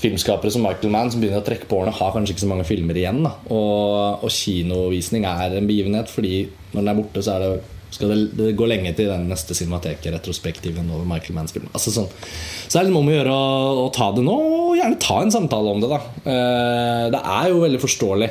filmskapere 0.00 0.48
som 0.54 0.62
Michael 0.64 0.88
Mann, 0.94 1.10
som 1.12 1.20
begynner 1.20 1.42
å 1.42 1.44
trekke 1.44 1.66
på 1.68 1.76
årene, 1.82 1.92
har 1.92 2.14
kanskje 2.14 2.32
ikke 2.32 2.46
så 2.46 2.48
mange 2.48 2.64
filmer 2.64 2.96
igjen. 2.96 3.20
Og, 3.52 4.22
og 4.24 4.30
kinovisning 4.32 5.26
er 5.28 5.58
en 5.58 5.66
begivenhet, 5.68 6.08
fordi 6.08 6.46
når 6.72 6.80
den 6.80 6.88
er 6.94 6.98
borte, 7.02 7.24
så 7.26 7.34
er 7.36 7.44
det 7.44 7.50
skal 7.90 8.12
det, 8.12 8.18
det 8.38 8.52
gå 8.58 8.68
lenge 8.70 8.92
til 8.96 9.10
den 9.10 9.28
neste 9.30 9.56
Cinemateket-retrospektiven 9.58 10.90
over 10.94 11.08
Michael 11.08 11.36
Manns 11.38 11.54
film. 11.54 11.68
Altså 11.74 11.92
sånn. 11.94 12.08
Så 12.10 12.72
det 12.72 12.82
er 12.82 12.88
litt 12.88 12.98
om 13.00 13.10
å 13.10 13.16
gjøre 13.16 13.38
å, 13.84 13.86
ta 13.94 14.10
det 14.16 14.24
nå, 14.26 14.36
og 14.70 14.76
gjerne 14.78 15.00
ta 15.02 15.20
en 15.24 15.34
samtale 15.34 15.74
om 15.74 15.82
det. 15.82 15.90
da 15.90 16.00
Eh, 16.30 17.06
Det 17.10 17.20
er 17.20 17.48
jo 17.50 17.64
veldig 17.64 17.80
forståelig 17.82 18.30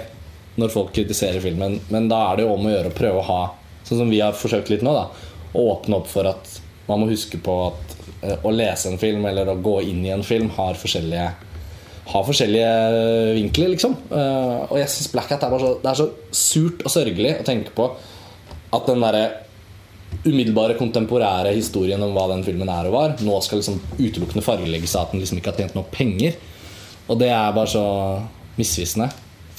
når 0.60 0.72
folk 0.74 0.93
kritiserer 0.95 1.43
filmen, 1.43 1.80
men 1.91 2.07
da 2.12 2.26
er 2.30 2.39
det 2.39 2.45
jo 2.47 2.53
om 2.55 2.68
å 2.68 2.72
gjøre 2.74 2.91
å 2.91 2.99
prøve 2.99 3.24
å 3.24 3.30
ha 3.32 3.41
Sånn 3.89 4.03
som 4.03 4.10
vi 4.12 4.20
har 4.22 4.36
forsøkt 4.38 4.68
litt 4.70 4.84
nå, 4.86 4.91
da 4.93 5.07
å 5.57 5.66
åpne 5.74 5.99
opp 5.99 6.10
for 6.10 6.30
at 6.30 6.57
man 6.89 7.01
må 7.01 7.10
huske 7.10 7.39
på 7.41 7.55
at 7.68 7.93
eh, 8.22 8.39
å 8.45 8.53
lese 8.53 8.91
en 8.91 9.01
film 9.01 9.26
eller 9.30 9.49
å 9.49 9.60
gå 9.62 9.80
inn 9.89 10.03
i 10.05 10.14
en 10.14 10.26
film 10.26 10.51
har 10.57 10.78
forskjellige 10.80 11.30
har 12.10 12.24
forskjellige 12.26 13.34
vinkler, 13.38 13.70
liksom. 13.76 13.93
Eh, 14.10 14.62
og 14.66 14.80
jeg 14.80 14.89
syns 14.89 15.12
Black 15.14 15.30
Hat 15.30 15.43
er 15.45 15.62
så, 15.62 15.76
det 15.82 15.91
er 15.91 15.99
så 15.99 16.07
surt 16.34 16.82
og 16.86 16.93
sørgelig 16.93 17.36
å 17.38 17.45
tenke 17.45 17.74
på 17.76 17.91
at 18.74 18.89
den 18.89 19.03
derre 19.03 19.26
umiddelbare 20.26 20.76
kontemporære 20.80 21.53
historien 21.55 22.01
om 22.03 22.12
hva 22.16 22.28
den 22.34 22.43
filmen 22.43 22.70
er 22.72 22.89
og 22.89 22.95
var, 22.95 23.16
nå 23.24 23.39
skal 23.45 23.62
liksom 23.62 23.80
utelukkende 23.99 24.43
fargelegges 24.43 24.97
av 24.97 25.07
at 25.07 25.16
den 25.16 25.24
liksom 25.24 25.39
ikke 25.39 25.53
har 25.53 25.62
tjent 25.64 25.78
noe 25.78 25.88
penger. 25.93 26.36
Og 27.10 27.18
det 27.22 27.32
er 27.34 27.55
bare 27.55 27.72
så 27.72 27.86
misvisende 28.60 29.10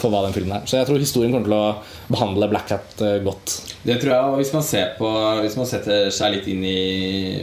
for 0.01 0.13
hva 0.13 0.23
den 0.25 0.35
filmen 0.35 0.55
er. 0.57 0.67
Så 0.69 0.79
jeg 0.79 0.89
tror 0.89 1.01
historien 1.03 1.35
kommer 1.35 1.49
til 1.49 1.57
å 1.57 2.13
behandle 2.13 2.49
Black 2.51 2.73
Hat 2.73 3.03
eh, 3.05 3.19
godt. 3.25 3.57
Det 3.85 3.99
tror 4.01 4.13
jeg, 4.13 4.31
og 4.31 4.41
Hvis 4.41 4.53
man 4.55 4.65
ser 4.65 4.95
på 4.99 5.09
Hvis 5.41 5.57
man 5.57 5.69
setter 5.69 6.11
seg 6.15 6.35
litt 6.35 6.49
inn 6.53 6.65
i 6.65 6.81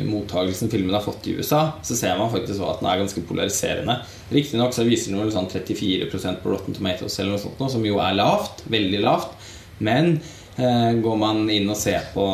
mottagelsen 0.08 0.72
filmen 0.74 0.96
har 0.96 1.06
fått 1.06 1.30
i 1.30 1.38
USA, 1.38 1.62
så 1.86 1.98
ser 1.98 2.18
man 2.20 2.32
faktisk 2.34 2.64
at 2.66 2.82
den 2.82 2.90
er 2.92 3.02
ganske 3.02 3.26
polariserende. 3.30 4.00
Riktignok 4.34 4.78
viser 4.88 5.14
den 5.14 5.22
vel 5.22 5.34
sånn 5.34 5.50
34% 5.52 6.42
på 6.44 6.54
Rotten 6.54 6.78
Tomatoes, 6.78 7.18
eller 7.20 7.36
noe 7.36 7.44
sånt, 7.44 7.62
som 7.74 7.86
jo 7.86 8.02
er 8.04 8.18
lavt. 8.18 8.66
Veldig 8.74 9.04
lavt. 9.06 9.52
Men 9.84 10.16
eh, 10.58 10.94
går 11.04 11.20
man 11.22 11.46
inn 11.54 11.70
og 11.70 11.78
ser 11.80 12.10
på 12.16 12.28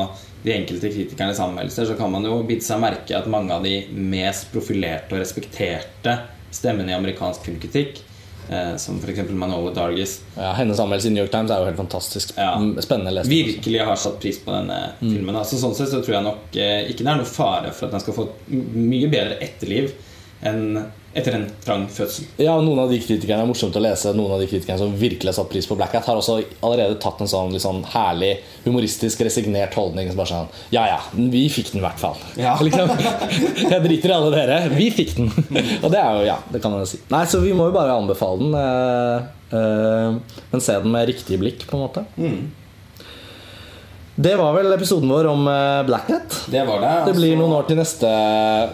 de 0.43 0.53
enkelte 0.53 0.89
kritikernes 0.91 1.39
anmeldelser, 1.39 1.85
så 1.87 1.95
kan 1.99 2.11
man 2.11 2.25
jo 2.27 2.41
bite 2.47 2.65
seg 2.65 2.81
merke 2.83 3.15
at 3.17 3.27
mange 3.31 3.53
av 3.55 3.63
de 3.63 3.77
mest 3.95 4.49
profilerte 4.51 5.15
og 5.15 5.21
respekterte 5.23 6.17
stemmene 6.53 6.91
i 6.91 6.97
amerikansk 6.97 7.45
filmkritikk, 7.47 8.01
eh, 8.49 8.73
som 8.77 8.99
f.eks. 8.99 9.23
Manola 9.31 9.71
Dargis, 9.73 10.17
Ja, 10.35 10.51
hennes 10.57 10.79
anmeldelse 10.83 11.07
i 11.09 11.13
New 11.15 11.23
York 11.23 11.31
Times 11.33 11.49
er 11.51 11.63
jo 11.63 11.69
helt 11.71 11.79
fantastisk. 11.79 12.33
Ja. 12.37 12.51
Mm, 12.59 12.75
Spennende 12.83 13.11
lesning. 13.15 13.45
virkelig 13.47 13.85
har 13.87 13.95
satt 14.03 14.19
pris 14.21 14.39
på 14.43 14.51
denne 14.53 14.81
filmen. 14.99 15.35
Altså, 15.39 15.57
sånn 15.61 15.73
sett 15.79 15.89
så 15.95 16.01
tror 16.03 16.17
jeg 16.19 16.27
nok 16.27 16.57
eh, 16.59 16.81
ikke 16.91 17.05
det 17.07 17.13
er 17.15 17.21
noe 17.23 17.29
fare 17.31 17.71
for 17.71 17.87
at 17.87 17.95
den 17.95 18.03
skal 18.03 18.17
få 18.19 18.27
et 18.27 18.51
mye 18.75 19.07
bedre 19.09 19.39
etterliv 19.41 19.93
enn 20.43 20.83
etter 21.13 21.35
en 21.37 21.45
trang 21.63 21.83
fødsel. 21.93 22.25
Ja, 22.41 22.55
Noen 22.61 22.79
av 22.83 22.89
de 22.91 22.97
kritikerne 23.01 23.43
er 23.45 23.49
morsomt 23.49 23.75
å 23.77 23.81
lese 23.83 24.13
Noen 24.17 24.33
av 24.33 24.41
de 24.41 24.47
kritikerne 24.49 24.79
som 24.81 24.95
virkelig 24.97 25.29
har 25.29 25.37
satt 25.37 25.51
pris 25.51 25.67
på 25.69 25.77
Black 25.77 25.93
Hat, 25.93 26.07
har 26.09 26.17
også 26.19 26.39
allerede 26.65 26.97
tatt 27.03 27.21
en 27.21 27.29
sånn 27.29 27.53
sånn 27.61 27.83
herlig, 27.93 28.31
humoristisk, 28.65 29.21
resignert 29.27 29.77
holdning. 29.77 30.09
Som 30.09 30.21
bare 30.21 30.31
sånn 30.31 30.49
Ja 30.73 30.87
ja, 30.89 30.99
vi 31.13 31.45
fikk 31.53 31.71
den 31.73 31.83
i 31.83 31.85
hvert 31.85 32.01
fall. 32.01 32.17
Ja. 32.39 32.55
liksom, 32.67 32.89
jeg 33.69 33.83
driter 33.85 34.13
i 34.13 34.17
alle 34.17 34.33
dere. 34.33 34.59
Vi 34.73 34.89
fikk 34.95 35.15
den. 35.19 35.29
og 35.83 35.89
det 35.93 36.01
er 36.01 36.17
jo 36.17 36.25
Ja, 36.31 36.39
det 36.49 36.63
kan 36.63 36.73
man 36.73 36.89
si. 36.89 36.99
Nei, 37.13 37.23
så 37.29 37.43
vi 37.43 37.53
må 37.57 37.69
jo 37.69 37.77
bare 37.77 37.95
anbefale 37.99 38.41
den. 38.41 38.57
eh, 38.63 39.31
eh, 39.59 40.41
men 40.51 40.61
se 40.65 40.79
den 40.81 40.91
med 40.93 41.07
riktig 41.09 41.39
blikk, 41.41 41.67
på 41.69 41.77
en 41.77 41.85
måte. 41.87 42.05
Det 44.15 44.35
var 44.35 44.53
vel 44.53 44.73
episoden 44.73 45.09
vår 45.09 45.25
om 45.25 45.45
Blacknet. 45.45 45.85
Black 45.85 46.09
Hat. 46.09 46.51
Det 46.51 46.65
var 46.65 46.81
det. 46.81 47.03
Det 47.05 47.13
blir 47.13 47.31
altså. 47.31 47.39
noen 47.41 47.55
år 47.57 47.63
til 47.69 47.79
neste, 47.79 48.09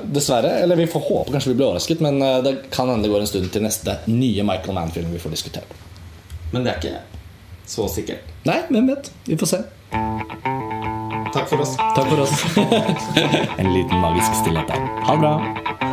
dessverre. 0.04 0.52
Eller 0.64 0.76
vi 0.76 0.88
får 0.92 1.06
håpe 1.08 1.32
kanskje 1.32 1.54
vi 1.54 1.56
blir 1.56 1.70
overrasket, 1.70 2.04
men 2.04 2.22
eh, 2.22 2.42
det 2.44 2.56
kan 2.74 2.90
hende 2.92 3.08
det 3.08 3.14
går 3.14 3.24
en 3.24 3.32
stund 3.32 3.52
til 3.54 3.64
neste 3.64 3.96
nye 4.12 4.44
Michael 4.44 4.76
Mann-film 4.76 5.14
vi 5.16 5.22
får 5.24 5.38
diskutere. 5.38 5.80
Men 6.52 6.66
det 6.66 6.74
er 6.74 6.82
ikke 6.82 7.20
så 7.70 7.88
sikkert. 7.92 8.28
Nei, 8.50 8.60
hvem 8.68 8.92
vet? 8.92 9.12
Vi 9.30 9.38
får 9.40 9.54
se. 9.54 9.62
Takk 11.30 11.46
for 11.48 11.62
oss. 11.62 11.78
Takk 11.78 12.10
for 12.10 12.26
oss. 12.26 12.44
en 13.62 13.74
liten 13.74 14.02
magisk 14.02 14.42
stillhet 14.42 14.68
der. 14.68 14.90
Ha 15.06 15.16
det 15.16 15.22
bra. 15.24 15.89